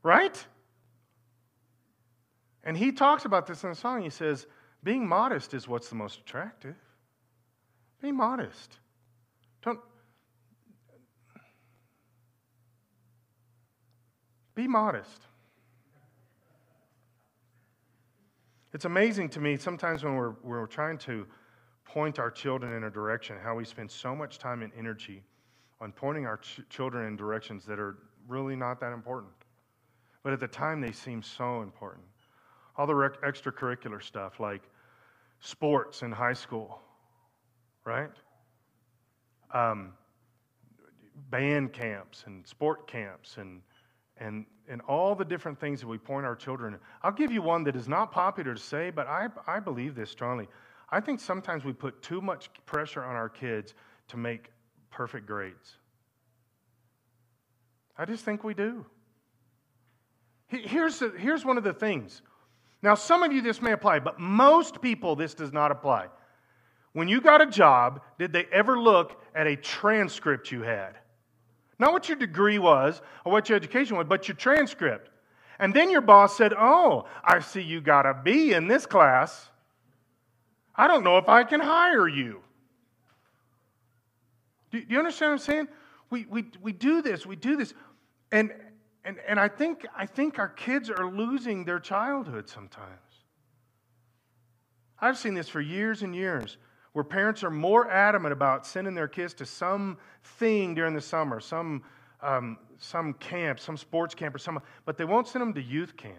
Right? 0.03 0.47
And 2.63 2.77
he 2.77 2.93
talks 2.93 3.25
about 3.25 3.47
this 3.47 3.65
in 3.65 3.71
the 3.71 3.77
song. 3.77 4.03
He 4.03 4.11
says, 4.11 4.47
being 4.85 5.09
modest 5.09 5.55
is 5.55 5.67
what's 5.67 5.89
the 5.89 5.95
most 5.95 6.21
attractive. 6.21 6.77
Be 8.03 8.13
modest. 8.13 8.79
Don't 9.63 9.81
be 14.59 14.67
modest. 14.67 15.23
It's 18.75 18.87
amazing 18.87 19.29
to 19.31 19.41
me 19.41 19.57
sometimes 19.57 20.03
when 20.03 20.17
we're, 20.17 20.35
we're 20.43 20.67
trying 20.67 20.99
to 20.99 21.29
point 21.85 22.19
our 22.19 22.31
children 22.31 22.73
in 22.75 22.83
a 22.83 22.91
direction, 22.91 23.37
how 23.41 23.55
we 23.55 23.65
spend 23.65 23.89
so 23.89 24.17
much 24.17 24.39
time 24.39 24.63
and 24.63 24.73
energy 24.77 25.23
on 25.81 25.93
pointing 25.93 26.27
our 26.27 26.39
ch- 26.39 26.63
children 26.69 27.07
in 27.07 27.15
directions 27.15 27.65
that 27.67 27.79
are 27.79 27.99
really 28.27 28.57
not 28.57 28.81
that 28.81 28.93
important. 28.93 29.33
But 30.25 30.33
at 30.33 30.41
the 30.41 30.49
time, 30.49 30.81
they 30.81 30.93
seem 30.93 31.23
so 31.23 31.63
important 31.63 32.05
all 32.77 32.87
the 32.87 32.95
rec- 32.95 33.21
extracurricular 33.23 34.03
stuff 34.03 34.41
like 34.41 34.63
sports 35.41 36.03
in 36.03 36.11
high 36.11 36.33
school, 36.33 36.81
right? 37.85 38.11
Um, 39.53 39.93
band 41.31 41.73
camps 41.73 42.25
and 42.27 42.47
sport 42.47 42.87
camps 42.89 43.37
and, 43.37 43.63
and, 44.19 44.47
and 44.69 44.81
all 44.83 45.15
the 45.15 45.25
different 45.25 45.59
things 45.59 45.81
that 45.81 45.87
we 45.87 45.99
point 45.99 46.27
our 46.27 46.37
children. 46.37 46.77
I'll 47.03 47.13
give 47.13 47.33
you 47.33 47.43
one 47.43 47.65
that 47.65 47.77
is 47.77 47.89
not 47.89 48.13
popular 48.13 48.55
to 48.55 48.61
say, 48.61 48.91
but 48.91 49.07
I, 49.07 49.29
I 49.47 49.61
believe 49.61 49.95
this 49.95 50.11
strongly. 50.11 50.49
I 50.91 51.01
think 51.01 51.21
sometimes 51.21 51.65
we 51.65 51.73
put 51.73 52.03
too 52.03 52.21
much 52.21 52.51
pressure 52.67 53.05
on 53.05 53.15
our 53.15 53.29
kids 53.29 53.75
to 54.09 54.17
make 54.17 54.51
perfect 54.91 55.27
grades. 55.27 55.77
I 57.97 58.05
just 58.05 58.25
think 58.25 58.45
we 58.45 58.55
do. 58.55 58.87
Here's, 60.47 60.99
the, 60.99 61.13
here's 61.17 61.45
one 61.45 61.59
of 61.59 61.65
the 61.65 61.75
things 61.75 62.23
now, 62.83 62.95
some 62.95 63.23
of 63.23 63.33
you 63.33 63.43
this 63.43 63.61
may 63.61 63.73
apply, 63.73 63.99
but 63.99 64.21
most 64.21 64.81
people 64.81 65.17
this 65.17 65.35
does 65.35 65.53
not 65.53 65.73
apply. 65.73 66.07
When 66.93 67.09
you 67.09 67.21
got 67.21 67.41
a 67.41 67.47
job, 67.47 68.03
did 68.19 68.33
they 68.33 68.47
ever 68.53 68.79
look 68.79 69.21
at 69.35 69.47
a 69.47 69.57
transcript 69.57 70.53
you 70.53 70.63
had? 70.63 70.97
Not 71.79 71.93
what 71.93 72.09
your 72.09 72.17
degree 72.17 72.59
was 72.59 73.01
or 73.25 73.33
what 73.33 73.49
your 73.49 73.57
education 73.57 73.97
was, 73.97 74.07
but 74.09 74.27
your 74.29 74.37
transcript. 74.37 75.11
And 75.59 75.75
then 75.75 75.91
your 75.91 76.01
boss 76.01 76.37
said, 76.37 76.53
Oh, 76.57 77.07
I 77.25 77.41
see 77.41 77.63
you 77.63 77.81
got 77.81 78.07
a 78.07 78.15
B 78.15 78.53
in 78.53 78.69
this 78.69 78.87
class. 78.87 79.51
I 80.75 80.87
don't 80.87 81.03
know 81.03 81.19
if 81.19 81.29
I 81.29 81.43
can 81.45 81.61
hire 81.61 82.09
you. 82.09 82.41
Do 84.71 84.83
you 84.87 84.99
understand 84.99 85.31
what 85.31 85.41
I'm 85.41 85.47
saying? 85.47 85.69
We, 86.11 86.27
we, 86.27 86.45
we 86.63 86.73
do 86.73 87.03
this, 87.03 87.27
we 87.27 87.37
do 87.37 87.57
this. 87.57 87.75
And, 88.31 88.53
and, 89.05 89.19
and 89.27 89.41
I, 89.41 89.49
think, 89.49 89.87
I 89.97 90.07
think 90.07 90.39
our 90.39 90.49
kids 90.49 90.91
are 90.91 91.11
losing 91.11 91.65
their 91.65 91.81
childhood 91.81 92.49
sometimes. 92.49 92.89
I've 95.01 95.19
seen 95.19 95.35
this 95.35 95.49
for 95.49 95.61
years 95.61 96.03
and 96.03 96.15
years 96.15 96.59
where 96.99 97.05
parents 97.05 97.45
are 97.45 97.51
more 97.51 97.89
adamant 97.89 98.33
about 98.33 98.67
sending 98.67 98.93
their 98.93 99.07
kids 99.07 99.33
to 99.33 99.47
some 99.47 99.97
thing 100.25 100.75
during 100.75 100.95
the 100.95 101.01
summer, 101.01 101.39
some, 101.39 101.85
um, 102.23 102.59
some 102.77 103.13
camp, 103.13 103.61
some 103.61 103.77
sports 103.77 104.17
camp 104.17 104.35
or 104.35 104.39
some, 104.39 104.59
but 104.85 104.99
they 104.99 105.05
won't 105.05 105.29
send 105.29 105.41
them 105.43 105.55
to 105.55 105.63
youth 105.63 105.97
camp. 105.97 106.17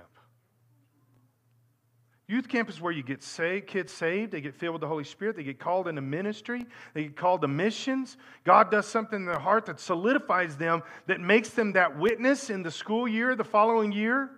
Youth 2.29 2.47
camp 2.47 2.69
is 2.69 2.79
where 2.79 2.93
you 2.93 3.03
get 3.03 3.21
saved, 3.21 3.67
kids 3.67 3.91
saved, 3.91 4.31
they 4.31 4.39
get 4.39 4.55
filled 4.55 4.75
with 4.75 4.79
the 4.79 4.87
Holy 4.87 5.03
Spirit, 5.03 5.35
they 5.35 5.43
get 5.43 5.59
called 5.59 5.89
into 5.89 6.01
ministry, 6.01 6.65
they 6.93 7.03
get 7.03 7.17
called 7.17 7.41
to 7.41 7.49
missions. 7.49 8.15
God 8.45 8.71
does 8.71 8.87
something 8.87 9.19
in 9.19 9.25
their 9.25 9.37
heart 9.37 9.65
that 9.65 9.81
solidifies 9.81 10.55
them, 10.55 10.81
that 11.07 11.19
makes 11.19 11.49
them 11.49 11.73
that 11.73 11.99
witness 11.99 12.49
in 12.49 12.63
the 12.63 12.71
school 12.71 13.05
year, 13.05 13.35
the 13.35 13.43
following 13.43 13.91
year. 13.91 14.29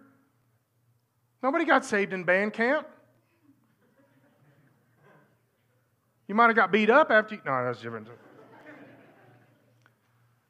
Nobody 1.44 1.66
got 1.66 1.86
saved 1.86 2.14
in 2.14 2.24
band 2.24 2.54
camp. 2.54 2.88
You 6.32 6.36
might 6.36 6.48
have 6.48 6.56
got 6.56 6.72
beat 6.72 6.90
up 6.90 7.12
after 7.12 7.36
you. 7.36 7.42
No, 7.46 7.66
that's 7.66 7.82
different. 7.82 8.08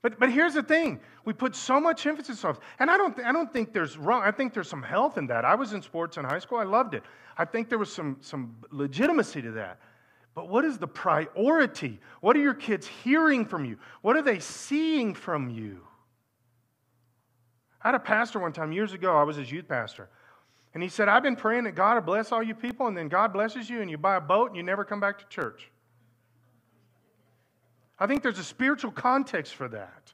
But, 0.04 0.20
but 0.20 0.32
here's 0.32 0.54
the 0.54 0.62
thing. 0.62 1.00
We 1.26 1.34
put 1.34 1.56
so 1.56 1.82
much 1.82 2.06
emphasis 2.06 2.46
on 2.46 2.56
and 2.78 2.92
I 2.92 2.98
don't, 2.98 3.20
I 3.20 3.32
don't 3.32 3.52
think 3.52 3.74
there's 3.74 3.98
wrong 3.98 4.22
i 4.22 4.30
think 4.30 4.54
there's 4.54 4.70
some 4.70 4.84
health 4.84 5.18
in 5.18 5.26
that. 5.26 5.44
I 5.44 5.56
was 5.56 5.74
in 5.74 5.82
sports 5.82 6.18
in 6.18 6.24
high 6.24 6.38
school. 6.38 6.60
I 6.60 6.66
loved 6.66 6.94
it. 6.94 7.02
I 7.36 7.46
think 7.46 7.68
there 7.68 7.80
was 7.80 7.92
some, 7.92 8.18
some 8.22 8.58
legitimacy 8.70 9.42
to 9.42 9.52
that. 9.54 9.80
But 10.36 10.50
what 10.50 10.66
is 10.66 10.78
the 10.78 10.88
priority? 10.88 12.00
What 12.20 12.36
are 12.36 12.42
your 12.42 12.54
kids 12.54 12.86
hearing 12.86 13.44
from 13.44 13.66
you? 13.66 13.80
What 14.04 14.16
are 14.16 14.22
they 14.22 14.38
seeing 14.38 15.16
from 15.16 15.50
you? 15.50 15.82
I 17.82 17.88
had 17.88 17.96
a 17.96 18.00
pastor 18.00 18.38
one 18.38 18.54
time 18.54 18.72
years 18.72 18.94
ago. 18.94 19.18
I 19.18 19.24
was 19.24 19.36
his 19.36 19.52
youth 19.52 19.68
pastor 19.68 20.10
and 20.74 20.82
he 20.82 20.90
said 20.90 21.08
i've 21.10 21.24
been 21.24 21.36
praying 21.36 21.64
that 21.64 21.76
god 21.76 21.96
will 21.96 22.02
bless 22.02 22.32
all 22.32 22.44
you 22.44 22.56
people 22.56 22.88
and 22.88 22.98
then 22.98 23.08
god 23.08 23.32
blesses 23.34 23.70
you 23.70 23.82
and 23.82 23.90
you 23.90 23.98
buy 23.98 24.16
a 24.16 24.22
boat 24.22 24.48
and 24.48 24.58
you 24.58 24.64
never 24.64 24.84
come 24.84 25.00
back 25.00 25.18
to 25.20 25.26
church 25.28 25.72
I 28.02 28.08
think 28.08 28.24
there's 28.24 28.40
a 28.40 28.44
spiritual 28.44 28.92
context 28.92 29.54
for 29.54 29.68
that. 29.68 30.12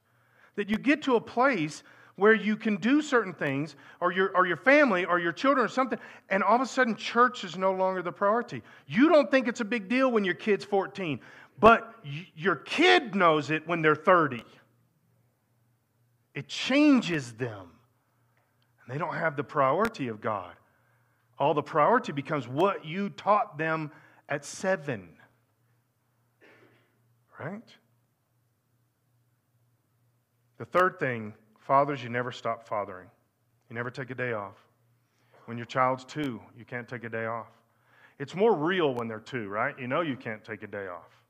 That 0.57 0.69
you 0.69 0.77
get 0.77 1.01
to 1.03 1.15
a 1.15 1.21
place 1.21 1.83
where 2.17 2.33
you 2.33 2.57
can 2.57 2.75
do 2.75 3.01
certain 3.01 3.31
things, 3.33 3.75
or 4.01 4.11
your, 4.11 4.35
or 4.35 4.45
your 4.45 4.57
family, 4.57 5.05
or 5.05 5.19
your 5.19 5.31
children, 5.31 5.65
or 5.65 5.69
something, 5.69 5.99
and 6.29 6.43
all 6.43 6.55
of 6.55 6.61
a 6.61 6.65
sudden 6.65 6.95
church 6.95 7.45
is 7.45 7.57
no 7.57 7.71
longer 7.71 8.01
the 8.01 8.11
priority. 8.11 8.61
You 8.87 9.07
don't 9.07 9.31
think 9.31 9.47
it's 9.47 9.61
a 9.61 9.65
big 9.65 9.87
deal 9.87 10.11
when 10.11 10.25
your 10.25 10.33
kid's 10.33 10.65
14, 10.65 11.21
but 11.59 11.93
y- 12.03 12.27
your 12.35 12.57
kid 12.57 13.15
knows 13.15 13.51
it 13.51 13.65
when 13.67 13.81
they're 13.81 13.95
30. 13.95 14.43
It 16.33 16.47
changes 16.49 17.33
them. 17.33 17.69
They 18.87 18.97
don't 18.97 19.15
have 19.15 19.35
the 19.35 19.43
priority 19.43 20.07
of 20.07 20.21
God. 20.21 20.53
All 21.39 21.53
the 21.53 21.61
priority 21.61 22.11
becomes 22.11 22.47
what 22.47 22.85
you 22.85 23.09
taught 23.09 23.57
them 23.57 23.91
at 24.29 24.45
seven. 24.45 25.09
Right? 27.39 27.67
The 30.57 30.65
third 30.65 30.99
thing, 30.99 31.33
fathers, 31.59 32.01
you 32.03 32.09
never 32.09 32.31
stop 32.31 32.67
fathering. 32.67 33.07
You 33.69 33.75
never 33.75 33.91
take 33.91 34.09
a 34.09 34.15
day 34.15 34.33
off. 34.33 34.55
When 35.45 35.57
your 35.57 35.65
child's 35.65 36.03
two, 36.03 36.41
you 36.57 36.65
can't 36.65 36.87
take 36.87 37.03
a 37.03 37.09
day 37.09 37.25
off. 37.25 37.47
It's 38.19 38.33
more 38.33 38.55
real 38.55 38.95
when 38.95 39.07
they're 39.07 39.19
two, 39.19 39.47
right? 39.47 39.77
You 39.77 39.87
know 39.87 40.01
you 40.01 40.15
can't 40.15 40.43
take 40.43 40.63
a 40.63 40.67
day 40.67 40.87
off. 40.87 41.21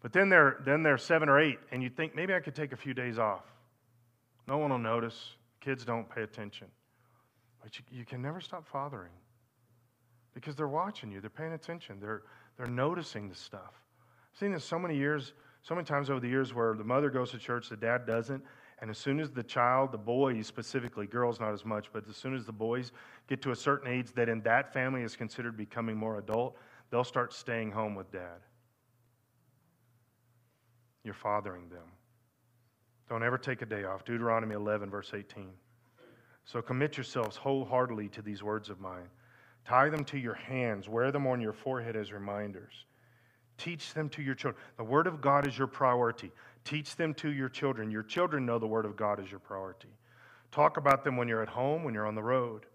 But 0.00 0.12
then 0.12 0.28
they're, 0.28 0.60
then 0.64 0.82
they're 0.82 0.98
seven 0.98 1.28
or 1.28 1.40
eight, 1.40 1.58
and 1.72 1.82
you 1.82 1.88
think 1.88 2.14
maybe 2.14 2.34
I 2.34 2.40
could 2.40 2.54
take 2.54 2.72
a 2.72 2.76
few 2.76 2.92
days 2.92 3.18
off. 3.18 3.44
No 4.46 4.58
one 4.58 4.70
will 4.70 4.78
notice. 4.78 5.36
Kids 5.68 5.84
don't 5.84 6.08
pay 6.08 6.22
attention. 6.22 6.68
But 7.62 7.78
you, 7.78 7.84
you 7.90 8.04
can 8.06 8.22
never 8.22 8.40
stop 8.40 8.66
fathering 8.66 9.12
because 10.32 10.56
they're 10.56 10.66
watching 10.66 11.12
you, 11.12 11.20
they're 11.20 11.28
paying 11.28 11.52
attention, 11.52 12.00
they're, 12.00 12.22
they're 12.56 12.72
noticing 12.72 13.28
the 13.28 13.34
stuff. 13.34 13.74
I've 14.32 14.38
seen 14.38 14.52
this 14.52 14.64
so 14.64 14.78
many 14.78 14.96
years, 14.96 15.34
so 15.60 15.74
many 15.74 15.84
times 15.84 16.08
over 16.08 16.20
the 16.20 16.28
years 16.28 16.54
where 16.54 16.72
the 16.72 16.84
mother 16.84 17.10
goes 17.10 17.32
to 17.32 17.38
church, 17.38 17.68
the 17.68 17.76
dad 17.76 18.06
doesn't, 18.06 18.42
and 18.80 18.88
as 18.88 18.96
soon 18.96 19.20
as 19.20 19.30
the 19.30 19.42
child, 19.42 19.92
the 19.92 19.98
boys 19.98 20.46
specifically, 20.46 21.06
girls 21.06 21.38
not 21.38 21.52
as 21.52 21.66
much, 21.66 21.92
but 21.92 22.08
as 22.08 22.16
soon 22.16 22.34
as 22.34 22.46
the 22.46 22.52
boys 22.52 22.90
get 23.28 23.42
to 23.42 23.50
a 23.50 23.56
certain 23.56 23.92
age 23.92 24.10
that 24.14 24.30
in 24.30 24.40
that 24.44 24.72
family 24.72 25.02
is 25.02 25.16
considered 25.16 25.54
becoming 25.54 25.98
more 25.98 26.16
adult, 26.16 26.56
they'll 26.90 27.04
start 27.04 27.34
staying 27.34 27.72
home 27.72 27.94
with 27.94 28.10
dad. 28.10 28.40
You're 31.04 31.12
fathering 31.12 31.68
them. 31.68 31.97
Don't 33.08 33.22
ever 33.22 33.38
take 33.38 33.62
a 33.62 33.66
day 33.66 33.84
off. 33.84 34.04
Deuteronomy 34.04 34.54
11, 34.54 34.90
verse 34.90 35.12
18. 35.14 35.50
So 36.44 36.62
commit 36.62 36.96
yourselves 36.96 37.36
wholeheartedly 37.36 38.08
to 38.10 38.22
these 38.22 38.42
words 38.42 38.70
of 38.70 38.80
mine. 38.80 39.08
Tie 39.66 39.88
them 39.90 40.04
to 40.06 40.18
your 40.18 40.34
hands, 40.34 40.88
wear 40.88 41.12
them 41.12 41.26
on 41.26 41.40
your 41.40 41.52
forehead 41.52 41.96
as 41.96 42.12
reminders. 42.12 42.86
Teach 43.58 43.92
them 43.92 44.08
to 44.10 44.22
your 44.22 44.34
children. 44.34 44.62
The 44.76 44.84
Word 44.84 45.06
of 45.06 45.20
God 45.20 45.46
is 45.46 45.58
your 45.58 45.66
priority. 45.66 46.30
Teach 46.64 46.96
them 46.96 47.12
to 47.14 47.30
your 47.30 47.48
children. 47.48 47.90
Your 47.90 48.02
children 48.02 48.46
know 48.46 48.58
the 48.58 48.66
Word 48.66 48.84
of 48.84 48.96
God 48.96 49.22
is 49.22 49.30
your 49.30 49.40
priority. 49.40 49.88
Talk 50.52 50.76
about 50.76 51.04
them 51.04 51.16
when 51.16 51.28
you're 51.28 51.42
at 51.42 51.48
home, 51.48 51.84
when 51.84 51.92
you're 51.92 52.06
on 52.06 52.14
the 52.14 52.22
road, 52.22 52.66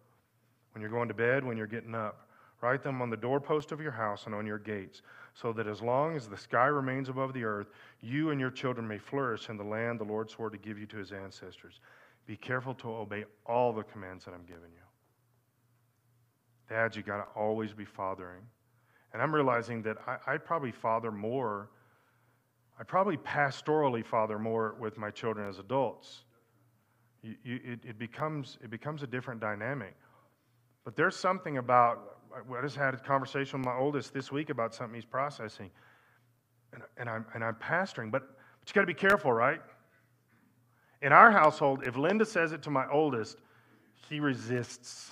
when 0.74 0.82
you're 0.82 0.92
going 0.92 1.08
to 1.08 1.14
bed, 1.14 1.44
when 1.44 1.58
you're 1.58 1.68
getting 1.68 1.96
up. 1.96 2.28
Write 2.62 2.84
them 2.84 3.02
on 3.02 3.10
the 3.10 3.18
doorpost 3.18 3.72
of 3.72 3.82
your 3.82 3.92
house 3.92 4.26
and 4.26 4.36
on 4.36 4.46
your 4.46 4.60
gates, 4.60 5.02
so 5.34 5.52
that 5.54 5.68
as 5.68 5.82
long 5.82 6.16
as 6.16 6.28
the 6.28 6.38
sky 6.38 6.66
remains 6.66 7.10
above 7.10 7.34
the 7.34 7.44
earth, 7.44 7.68
you 8.02 8.30
and 8.30 8.40
your 8.40 8.52
children 8.52 8.88
may 8.88 9.00
flourish 9.00 9.50
in 9.50 9.58
the 9.58 9.64
land 9.64 10.00
the 10.00 10.04
Lord 10.04 10.30
swore 10.30 10.50
to 10.50 10.58
give 10.58 10.78
you 10.78 10.86
to 10.88 10.98
his 10.98 11.12
ancestors. 11.12 11.80
Be 12.26 12.38
careful 12.38 12.74
to 12.76 12.90
obey 12.90 13.26
all 13.46 13.74
the 13.74 13.84
commands 13.84 14.26
that 14.26 14.34
I'm 14.34 14.46
giving 14.46 14.72
you. 14.72 14.84
Dad, 16.70 16.96
you 16.96 17.04
got 17.04 17.18
to 17.18 17.40
always 17.40 17.74
be 17.74 17.86
fathering. 17.86 18.42
And 19.12 19.22
I'm 19.22 19.34
realizing 19.34 19.82
that 19.84 19.98
I, 20.08 20.34
I 20.34 20.38
probably 20.38 20.72
father 20.72 21.12
more, 21.12 21.70
I 22.80 22.84
probably 22.84 23.18
pastorally 23.18 24.06
father 24.06 24.40
more 24.40 24.76
with 24.80 24.98
my 24.98 25.12
children 25.12 25.48
as 25.48 25.60
adults. 25.60 26.24
You, 27.22 27.36
you, 27.44 27.60
it, 27.64 27.80
it, 27.84 28.00
becomes, 28.00 28.58
it 28.64 28.70
becomes 28.70 29.04
a 29.04 29.08
different 29.08 29.42
dynamic. 29.42 29.96
But 30.84 30.96
there's 30.96 31.16
something 31.16 31.58
about, 31.58 32.18
I 32.34 32.62
just 32.62 32.76
had 32.76 32.94
a 32.94 32.98
conversation 32.98 33.60
with 33.60 33.66
my 33.66 33.76
oldest 33.76 34.14
this 34.14 34.32
week 34.32 34.50
about 34.50 34.74
something 34.74 34.96
he's 34.96 35.06
processing. 35.06 35.70
And, 36.74 36.82
and, 36.98 37.10
I'm, 37.10 37.26
and 37.34 37.44
I'm 37.44 37.56
pastoring, 37.56 38.12
but, 38.12 38.24
but 38.60 38.70
you 38.70 38.74
got 38.74 38.82
to 38.82 38.88
be 38.88 38.94
careful, 38.94 39.32
right? 39.32 39.62
In 41.02 41.12
our 41.12 41.32
household, 41.32 41.84
if 41.86 41.98
Linda 41.98 42.26
says 42.26 42.52
it 42.52 42.64
to 42.64 42.70
my 42.70 42.90
oldest, 42.90 43.38
he 44.10 44.20
resists. 44.20 45.12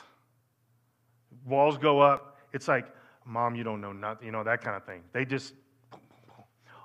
Walls 1.45 1.77
go 1.77 1.99
up. 1.99 2.37
It's 2.53 2.67
like, 2.67 2.87
Mom, 3.25 3.55
you 3.55 3.63
don't 3.63 3.81
know 3.81 3.91
nothing, 3.91 4.25
you 4.25 4.31
know, 4.31 4.43
that 4.43 4.61
kind 4.61 4.75
of 4.75 4.83
thing. 4.85 5.01
They 5.13 5.25
just, 5.25 5.53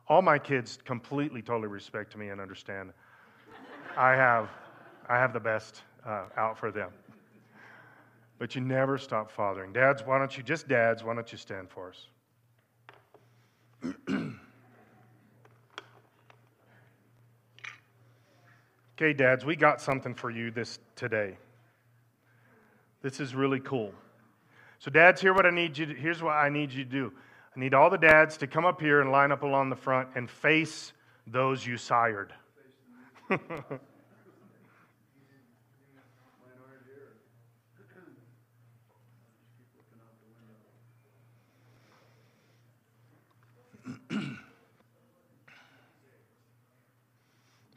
all 0.09 0.22
my 0.22 0.39
kids 0.39 0.78
completely, 0.84 1.41
totally 1.41 1.68
respect 1.68 2.16
me 2.16 2.28
and 2.28 2.41
understand. 2.41 2.93
I 3.97 4.12
have, 4.12 4.51
I 5.09 5.16
have 5.16 5.32
the 5.32 5.41
best 5.41 5.82
uh, 6.05 6.24
out 6.37 6.59
for 6.59 6.70
them. 6.70 6.91
But 8.39 8.55
you 8.55 8.61
never 8.61 8.99
stop 8.99 9.30
fathering. 9.30 9.72
Dads, 9.72 10.03
why 10.05 10.18
don't 10.18 10.37
you, 10.37 10.43
just 10.43 10.68
dads, 10.68 11.03
why 11.03 11.14
don't 11.14 11.32
you 11.32 11.39
stand 11.39 11.70
for 11.70 11.89
us? 11.89 12.09
okay, 18.97 19.12
dads, 19.12 19.45
we 19.45 19.57
got 19.57 19.80
something 19.80 20.14
for 20.14 20.30
you 20.30 20.51
this 20.51 20.78
today. 20.97 21.39
This 23.03 23.20
is 23.20 23.34
really 23.34 23.61
cool. 23.61 23.93
So, 24.78 24.91
dads, 24.91 25.20
here 25.20 25.32
what 25.32 25.47
I 25.47 25.51
need 25.51 25.78
you 25.78 25.87
to, 25.87 25.95
here's 25.95 26.22
what 26.22 26.32
I 26.32 26.49
need 26.49 26.72
you 26.72 26.84
to 26.84 26.91
do. 26.91 27.12
I 27.57 27.61
need 27.61 27.72
all 27.72 27.89
the 27.89 27.97
dads 27.97 28.37
to 28.39 28.47
come 28.47 28.66
up 28.66 28.80
here 28.80 29.01
and 29.01 29.11
line 29.11 29.32
up 29.32 29.43
along 29.43 29.70
the 29.70 29.76
front 29.76 30.09
and 30.14 30.28
face 30.28 30.93
those 31.26 31.66
you 31.66 31.78
sired. 31.78 32.34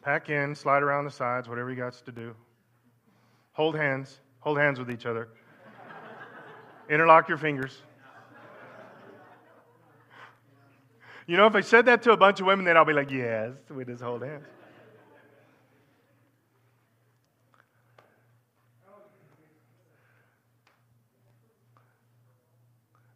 Pack 0.02 0.30
in, 0.30 0.56
slide 0.56 0.82
around 0.82 1.06
the 1.06 1.12
sides, 1.12 1.50
whatever 1.50 1.70
you 1.70 1.76
got 1.76 1.94
to 1.94 2.12
do. 2.12 2.36
Hold 3.54 3.76
hands. 3.76 4.22
Hold 4.40 4.58
hands 4.58 4.80
with 4.80 4.90
each 4.90 5.06
other. 5.06 5.30
Interlock 6.90 7.28
your 7.28 7.38
fingers. 7.38 7.82
You 11.28 11.38
know, 11.38 11.46
if 11.46 11.54
I 11.54 11.62
said 11.62 11.86
that 11.86 12.02
to 12.04 12.12
a 12.12 12.18
bunch 12.18 12.40
of 12.40 12.48
women, 12.48 12.66
then 12.66 12.76
I'll 12.76 12.86
be 12.86 12.94
like, 12.94 13.12
yes, 13.12 13.52
we 13.70 13.86
just 13.86 14.02
hold 14.02 14.24
hands. 14.24 14.46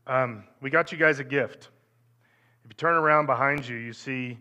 Um, 0.05 0.43
we 0.61 0.69
got 0.69 0.91
you 0.91 0.97
guys 0.97 1.19
a 1.19 1.23
gift. 1.23 1.69
If 2.65 2.71
you 2.71 2.75
turn 2.75 2.95
around 2.95 3.25
behind 3.25 3.67
you, 3.67 3.77
you 3.77 3.93
see 3.93 4.37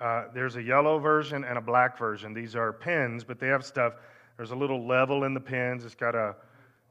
uh, 0.00 0.24
there's 0.32 0.56
a 0.56 0.62
yellow 0.62 0.98
version 0.98 1.44
and 1.44 1.58
a 1.58 1.60
black 1.60 1.98
version. 1.98 2.32
These 2.32 2.56
are 2.56 2.72
pens, 2.72 3.22
but 3.22 3.38
they 3.38 3.48
have 3.48 3.64
stuff. 3.64 3.94
There's 4.36 4.50
a 4.50 4.56
little 4.56 4.86
level 4.86 5.24
in 5.24 5.34
the 5.34 5.40
pens. 5.40 5.84
It's 5.84 5.94
got 5.94 6.14
a 6.14 6.34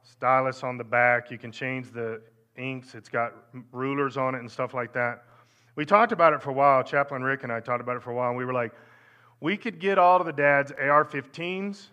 stylus 0.04 0.64
on 0.64 0.78
the 0.78 0.84
back. 0.84 1.32
You 1.32 1.38
can 1.38 1.52
change 1.52 1.92
the 1.92 2.22
inks. 2.56 2.94
It's 2.94 3.10
got 3.10 3.34
rulers 3.72 4.18
on 4.18 4.36
it 4.36 4.40
and 4.40 4.52
stuff 4.52 4.74
like 4.74 4.94
that. 4.94 5.24
We 5.76 5.86
talked 5.86 6.12
about 6.12 6.34
it 6.34 6.42
for 6.42 6.52
a 6.52 6.54
while. 6.54 6.84
Chaplain 6.84 7.24
Rick 7.24 7.44
and 7.44 7.52
I 7.52 7.60
talked 7.60 7.82
about 7.82 7.96
it 7.96 8.04
for 8.04 8.12
a 8.12 8.16
while, 8.16 8.30
and 8.30 8.38
we 8.38 8.46
were 8.46 8.54
like, 8.54 8.74
we 9.40 9.56
could 9.58 9.80
get 9.80 9.98
all 9.98 10.20
of 10.20 10.26
the 10.26 10.34
dads 10.34 10.72
AR 10.72 11.06
15s. 11.06 11.88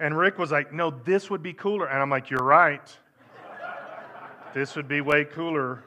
And 0.00 0.18
Rick 0.18 0.38
was 0.38 0.50
like, 0.50 0.72
no, 0.72 0.90
this 0.90 1.30
would 1.30 1.42
be 1.42 1.52
cooler. 1.52 1.86
And 1.86 2.02
I'm 2.02 2.10
like, 2.10 2.28
you're 2.28 2.42
right. 2.42 2.94
This 4.52 4.76
would 4.76 4.88
be 4.88 5.00
way 5.00 5.24
cooler 5.24 5.84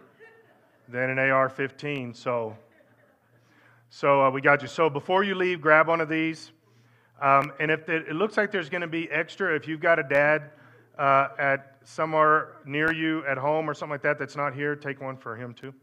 than 0.88 1.10
an 1.10 1.20
AR 1.20 1.50
15. 1.50 2.14
So 2.14 2.58
so 3.90 4.26
uh, 4.26 4.30
we 4.30 4.42
got 4.42 4.62
you. 4.62 4.68
So 4.68 4.90
before 4.90 5.24
you 5.24 5.36
leave, 5.36 5.62
grab 5.62 5.88
one 5.88 6.02
of 6.02 6.10
these. 6.10 6.52
Um, 7.22 7.54
and 7.60 7.72
if 7.72 7.90
it, 7.90 8.08
it, 8.10 8.14
looks 8.14 8.38
like 8.38 8.52
there's 8.52 8.70
going 8.70 8.82
to 8.82 8.88
be 8.88 9.10
extra, 9.10 9.56
if 9.56 9.68
you've 9.68 9.80
got 9.80 9.98
a 9.98 10.04
dad 10.04 10.52
uh, 11.00 11.30
at 11.40 11.78
somewhere 11.84 12.58
near 12.66 12.94
you 12.94 13.26
at 13.26 13.38
home 13.38 13.70
or 13.70 13.74
something 13.74 13.92
like 13.92 14.04
that 14.04 14.20
that's 14.20 14.36
not 14.36 14.54
here, 14.54 14.76
take 14.76 15.02
one 15.02 15.18
for 15.18 15.36
him 15.36 15.54
too. 15.54 15.74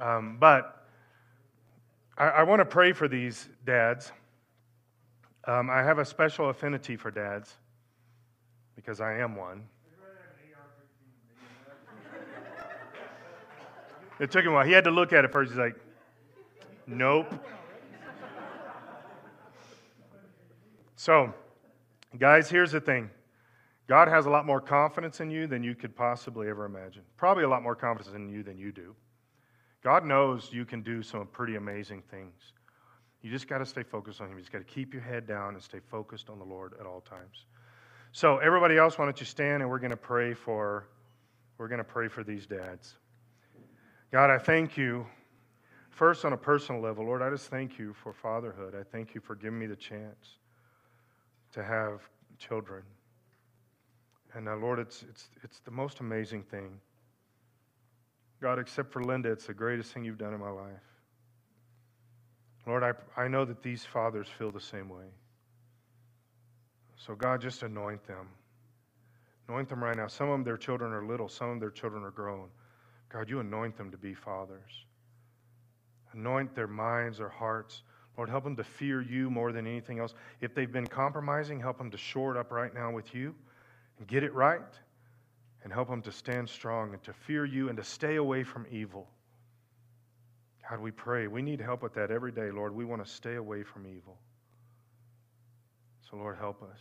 Um, 0.00 0.38
but 0.40 0.86
I, 2.18 2.28
I 2.28 2.42
want 2.42 2.60
to 2.60 2.64
pray 2.64 2.92
for 2.92 3.06
these 3.06 3.48
dads. 3.64 4.10
Um, 5.46 5.70
I 5.70 5.82
have 5.82 5.98
a 5.98 6.04
special 6.04 6.48
affinity 6.48 6.96
for 6.96 7.10
dads 7.10 7.54
because 8.74 9.00
I 9.00 9.18
am 9.18 9.36
one. 9.36 9.68
It 14.18 14.30
took 14.30 14.44
him 14.44 14.52
a 14.52 14.54
while. 14.56 14.66
He 14.66 14.72
had 14.72 14.84
to 14.84 14.90
look 14.90 15.14
at 15.14 15.24
it 15.24 15.32
first. 15.32 15.50
He's 15.50 15.58
like, 15.58 15.76
Nope. 16.90 17.32
So, 20.96 21.32
guys, 22.18 22.50
here's 22.50 22.72
the 22.72 22.80
thing 22.80 23.08
God 23.86 24.08
has 24.08 24.26
a 24.26 24.30
lot 24.30 24.44
more 24.44 24.60
confidence 24.60 25.20
in 25.20 25.30
you 25.30 25.46
than 25.46 25.62
you 25.62 25.76
could 25.76 25.94
possibly 25.94 26.48
ever 26.48 26.64
imagine. 26.64 27.02
Probably 27.16 27.44
a 27.44 27.48
lot 27.48 27.62
more 27.62 27.76
confidence 27.76 28.14
in 28.14 28.28
you 28.28 28.42
than 28.42 28.58
you 28.58 28.72
do. 28.72 28.96
God 29.84 30.04
knows 30.04 30.50
you 30.52 30.64
can 30.64 30.82
do 30.82 31.00
some 31.00 31.28
pretty 31.28 31.54
amazing 31.54 32.02
things. 32.10 32.52
You 33.22 33.30
just 33.30 33.46
got 33.46 33.58
to 33.58 33.66
stay 33.66 33.84
focused 33.84 34.20
on 34.20 34.26
Him. 34.26 34.34
You 34.34 34.40
just 34.40 34.52
got 34.52 34.58
to 34.58 34.64
keep 34.64 34.92
your 34.92 35.02
head 35.02 35.28
down 35.28 35.54
and 35.54 35.62
stay 35.62 35.78
focused 35.90 36.28
on 36.28 36.40
the 36.40 36.44
Lord 36.44 36.74
at 36.80 36.86
all 36.86 37.02
times. 37.02 37.44
So, 38.10 38.38
everybody 38.38 38.78
else, 38.78 38.98
why 38.98 39.04
don't 39.04 39.20
you 39.20 39.26
stand 39.26 39.62
and 39.62 39.70
we're 39.70 39.78
going 39.78 39.90
to 39.90 39.96
pray 39.96 40.34
for 40.34 40.88
we're 41.56 41.68
going 41.68 41.78
to 41.78 41.84
pray 41.84 42.08
for 42.08 42.24
these 42.24 42.46
dads. 42.46 42.96
God, 44.10 44.30
I 44.30 44.38
thank 44.38 44.76
you 44.76 45.06
first 45.90 46.24
on 46.24 46.32
a 46.32 46.36
personal 46.36 46.80
level. 46.80 47.04
Lord, 47.04 47.22
I 47.22 47.30
just 47.30 47.50
thank 47.50 47.78
you 47.78 47.92
for 47.92 48.12
fatherhood. 48.12 48.74
I 48.74 48.82
thank 48.82 49.14
you 49.14 49.20
for 49.20 49.34
giving 49.34 49.58
me 49.58 49.66
the 49.66 49.76
chance 49.76 50.38
to 51.52 51.62
have 51.62 52.00
children. 52.38 52.82
And 54.34 54.48
uh, 54.48 54.56
Lord, 54.56 54.78
it's, 54.78 55.04
it's, 55.08 55.28
it's 55.42 55.60
the 55.60 55.70
most 55.70 56.00
amazing 56.00 56.44
thing. 56.44 56.78
God, 58.40 58.58
except 58.58 58.92
for 58.92 59.02
Linda, 59.02 59.30
it's 59.30 59.46
the 59.46 59.54
greatest 59.54 59.92
thing 59.92 60.04
you've 60.04 60.18
done 60.18 60.32
in 60.32 60.40
my 60.40 60.50
life. 60.50 60.80
Lord, 62.66 62.82
I, 62.82 62.92
I 63.20 63.28
know 63.28 63.44
that 63.44 63.62
these 63.62 63.84
fathers 63.84 64.28
feel 64.38 64.50
the 64.50 64.60
same 64.60 64.88
way. 64.88 65.06
So, 66.96 67.14
God, 67.14 67.40
just 67.40 67.62
anoint 67.62 68.06
them. 68.06 68.28
Anoint 69.48 69.68
them 69.68 69.82
right 69.82 69.96
now. 69.96 70.06
Some 70.06 70.28
of 70.28 70.32
them, 70.32 70.44
their 70.44 70.56
children 70.56 70.92
are 70.92 71.04
little, 71.04 71.28
some 71.28 71.50
of 71.50 71.60
their 71.60 71.70
children 71.70 72.04
are 72.04 72.10
grown. 72.10 72.48
God, 73.08 73.28
you 73.28 73.40
anoint 73.40 73.76
them 73.76 73.90
to 73.90 73.96
be 73.96 74.14
fathers. 74.14 74.84
Anoint 76.12 76.54
their 76.54 76.66
minds, 76.66 77.18
their 77.18 77.28
hearts. 77.28 77.82
Lord, 78.16 78.28
help 78.28 78.44
them 78.44 78.56
to 78.56 78.64
fear 78.64 79.00
you 79.00 79.30
more 79.30 79.52
than 79.52 79.66
anything 79.66 79.98
else. 79.98 80.14
If 80.40 80.54
they've 80.54 80.70
been 80.70 80.86
compromising, 80.86 81.60
help 81.60 81.78
them 81.78 81.90
to 81.90 81.96
shore 81.96 82.34
it 82.34 82.38
up 82.38 82.50
right 82.50 82.74
now 82.74 82.90
with 82.90 83.14
you 83.14 83.34
and 83.98 84.06
get 84.06 84.24
it 84.24 84.34
right. 84.34 84.60
And 85.62 85.72
help 85.72 85.88
them 85.88 86.00
to 86.02 86.12
stand 86.12 86.48
strong 86.48 86.94
and 86.94 87.02
to 87.02 87.12
fear 87.12 87.44
you 87.44 87.68
and 87.68 87.76
to 87.76 87.84
stay 87.84 88.16
away 88.16 88.44
from 88.44 88.66
evil. 88.70 89.08
God, 90.68 90.80
we 90.80 90.90
pray. 90.90 91.26
We 91.26 91.42
need 91.42 91.60
help 91.60 91.82
with 91.82 91.94
that 91.94 92.10
every 92.10 92.32
day, 92.32 92.50
Lord. 92.50 92.74
We 92.74 92.84
want 92.84 93.04
to 93.04 93.10
stay 93.10 93.34
away 93.34 93.62
from 93.62 93.86
evil. 93.86 94.18
So, 96.08 96.16
Lord, 96.16 96.38
help 96.38 96.62
us. 96.62 96.80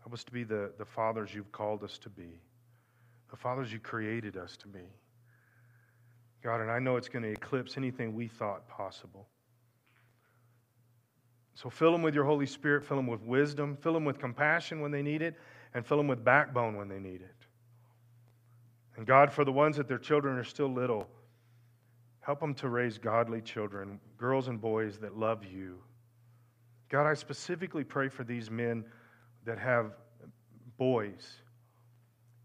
Help 0.00 0.14
us 0.14 0.24
to 0.24 0.32
be 0.32 0.44
the, 0.44 0.72
the 0.78 0.84
fathers 0.84 1.34
you've 1.34 1.52
called 1.52 1.84
us 1.84 1.98
to 1.98 2.08
be, 2.08 2.40
the 3.30 3.36
fathers 3.36 3.72
you 3.72 3.78
created 3.78 4.36
us 4.36 4.56
to 4.58 4.68
be. 4.68 4.80
God, 6.42 6.60
and 6.60 6.70
I 6.70 6.78
know 6.78 6.96
it's 6.96 7.08
going 7.08 7.22
to 7.22 7.30
eclipse 7.30 7.76
anything 7.76 8.14
we 8.14 8.26
thought 8.26 8.68
possible. 8.68 9.28
So 11.54 11.70
fill 11.70 11.92
them 11.92 12.02
with 12.02 12.14
your 12.14 12.24
Holy 12.24 12.46
Spirit, 12.46 12.84
fill 12.84 12.96
them 12.96 13.06
with 13.06 13.22
wisdom, 13.22 13.76
fill 13.76 13.92
them 13.92 14.04
with 14.04 14.18
compassion 14.18 14.80
when 14.80 14.90
they 14.90 15.02
need 15.02 15.22
it, 15.22 15.36
and 15.74 15.86
fill 15.86 15.98
them 15.98 16.08
with 16.08 16.24
backbone 16.24 16.76
when 16.76 16.88
they 16.88 16.98
need 16.98 17.20
it. 17.20 17.46
And 18.96 19.06
God, 19.06 19.32
for 19.32 19.44
the 19.44 19.52
ones 19.52 19.76
that 19.76 19.88
their 19.88 19.98
children 19.98 20.36
are 20.36 20.44
still 20.44 20.72
little, 20.72 21.06
help 22.20 22.40
them 22.40 22.54
to 22.54 22.68
raise 22.68 22.98
godly 22.98 23.40
children, 23.40 24.00
girls 24.18 24.48
and 24.48 24.60
boys 24.60 24.98
that 24.98 25.16
love 25.16 25.44
you. 25.44 25.78
God, 26.88 27.06
I 27.06 27.14
specifically 27.14 27.84
pray 27.84 28.08
for 28.08 28.24
these 28.24 28.50
men 28.50 28.84
that 29.44 29.58
have 29.58 29.92
boys, 30.76 31.26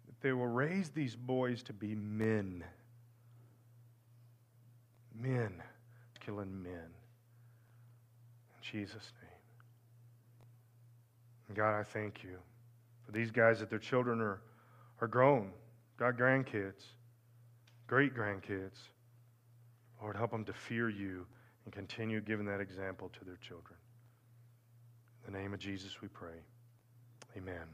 that 0.06 0.22
they 0.22 0.32
will 0.32 0.48
raise 0.48 0.89
these 0.89 1.16
boys 1.16 1.64
to 1.64 1.74
be 1.74 1.95
men. 1.95 2.64
Men, 5.20 5.61
killing 6.20 6.61
men. 6.61 6.74
In 6.74 8.61
Jesus' 8.61 9.11
name. 9.22 9.32
And 11.47 11.57
God, 11.57 11.78
I 11.78 11.84
thank 11.84 12.24
you 12.24 12.38
for 13.05 13.11
these 13.11 13.32
guys 13.32 13.59
that 13.59 13.70
their 13.70 13.80
children 13.80 14.22
are, 14.22 14.41
are 15.01 15.07
grown, 15.07 15.51
got 15.97 16.18
grandkids, 16.18 16.84
great 17.88 18.13
grandkids. 18.13 18.78
Lord, 20.01 20.15
help 20.15 20.32
them 20.32 20.45
to 20.45 20.53
fear 20.53 20.89
you 20.89 21.26
and 21.65 21.74
continue 21.74 22.22
giving 22.22 22.45
that 22.45 22.59
example 22.59 23.09
to 23.18 23.26
their 23.26 23.38
children. 23.38 23.78
In 25.26 25.34
the 25.34 25.39
name 25.39 25.53
of 25.53 25.59
Jesus, 25.59 26.01
we 26.01 26.07
pray. 26.07 26.39
Amen. 27.36 27.68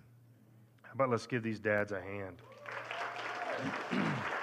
How 0.84 0.94
about 0.94 1.10
let's 1.10 1.28
give 1.28 1.44
these 1.44 1.60
dads 1.60 1.91
a 1.91 2.02
hand? 2.02 2.41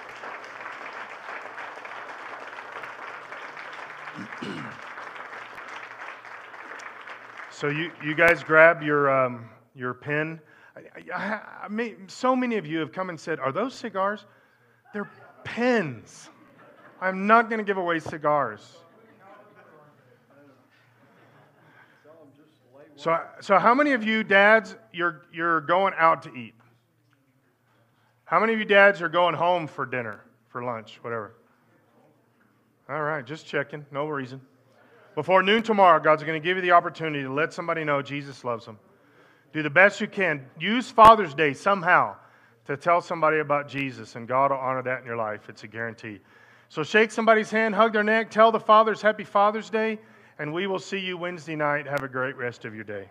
so 7.51 7.67
you, 7.67 7.91
you 8.03 8.15
guys 8.15 8.43
grab 8.43 8.81
your, 8.81 9.09
um, 9.09 9.49
your 9.75 9.93
pen. 9.93 10.39
I, 10.75 10.81
I, 11.13 11.41
I 11.63 11.67
mean, 11.67 12.07
so 12.07 12.35
many 12.35 12.57
of 12.57 12.65
you 12.65 12.79
have 12.79 12.91
come 12.91 13.09
and 13.09 13.19
said, 13.19 13.39
Are 13.39 13.51
those 13.51 13.73
cigars? 13.73 14.25
They're 14.93 15.09
pens. 15.43 16.29
I'm 16.99 17.25
not 17.27 17.49
going 17.49 17.59
to 17.59 17.65
give 17.65 17.77
away 17.77 17.99
cigars. 17.99 18.77
So, 22.95 23.19
so 23.39 23.57
how 23.57 23.73
many 23.73 23.93
of 23.93 24.03
you 24.03 24.23
dads 24.23 24.75
you're 24.93 25.23
you're 25.33 25.61
going 25.61 25.93
out 25.97 26.21
to 26.23 26.33
eat? 26.35 26.53
How 28.25 28.39
many 28.39 28.53
of 28.53 28.59
you 28.59 28.65
dads 28.65 29.01
are 29.01 29.09
going 29.09 29.33
home 29.33 29.65
for 29.65 29.87
dinner, 29.87 30.21
for 30.49 30.63
lunch, 30.63 30.99
whatever? 31.01 31.33
All 32.89 33.01
right, 33.01 33.25
just 33.25 33.45
checking, 33.45 33.85
no 33.91 34.07
reason. 34.07 34.41
Before 35.15 35.43
noon 35.43 35.63
tomorrow, 35.63 36.01
God's 36.01 36.23
going 36.23 36.41
to 36.41 36.45
give 36.45 36.57
you 36.57 36.61
the 36.61 36.71
opportunity 36.71 37.23
to 37.23 37.31
let 37.31 37.53
somebody 37.53 37.83
know 37.83 38.01
Jesus 38.01 38.43
loves 38.43 38.65
them. 38.65 38.79
Do 39.53 39.61
the 39.61 39.69
best 39.69 39.99
you 39.99 40.07
can. 40.07 40.45
Use 40.59 40.89
Father's 40.89 41.33
Day 41.33 41.53
somehow 41.53 42.15
to 42.65 42.77
tell 42.77 43.01
somebody 43.01 43.39
about 43.39 43.67
Jesus, 43.67 44.15
and 44.15 44.27
God 44.27 44.51
will 44.51 44.57
honor 44.57 44.81
that 44.83 45.01
in 45.01 45.05
your 45.05 45.17
life. 45.17 45.49
It's 45.49 45.63
a 45.63 45.67
guarantee. 45.67 46.19
So 46.69 46.83
shake 46.83 47.11
somebody's 47.11 47.51
hand, 47.51 47.75
hug 47.75 47.91
their 47.91 48.03
neck, 48.03 48.31
tell 48.31 48.51
the 48.51 48.59
fathers 48.59 49.01
Happy 49.01 49.25
Father's 49.25 49.69
Day, 49.69 49.99
and 50.39 50.53
we 50.53 50.67
will 50.67 50.79
see 50.79 50.99
you 50.99 51.17
Wednesday 51.17 51.55
night. 51.55 51.85
Have 51.85 52.03
a 52.03 52.07
great 52.07 52.37
rest 52.37 52.63
of 52.63 52.73
your 52.73 52.85
day. 52.85 53.09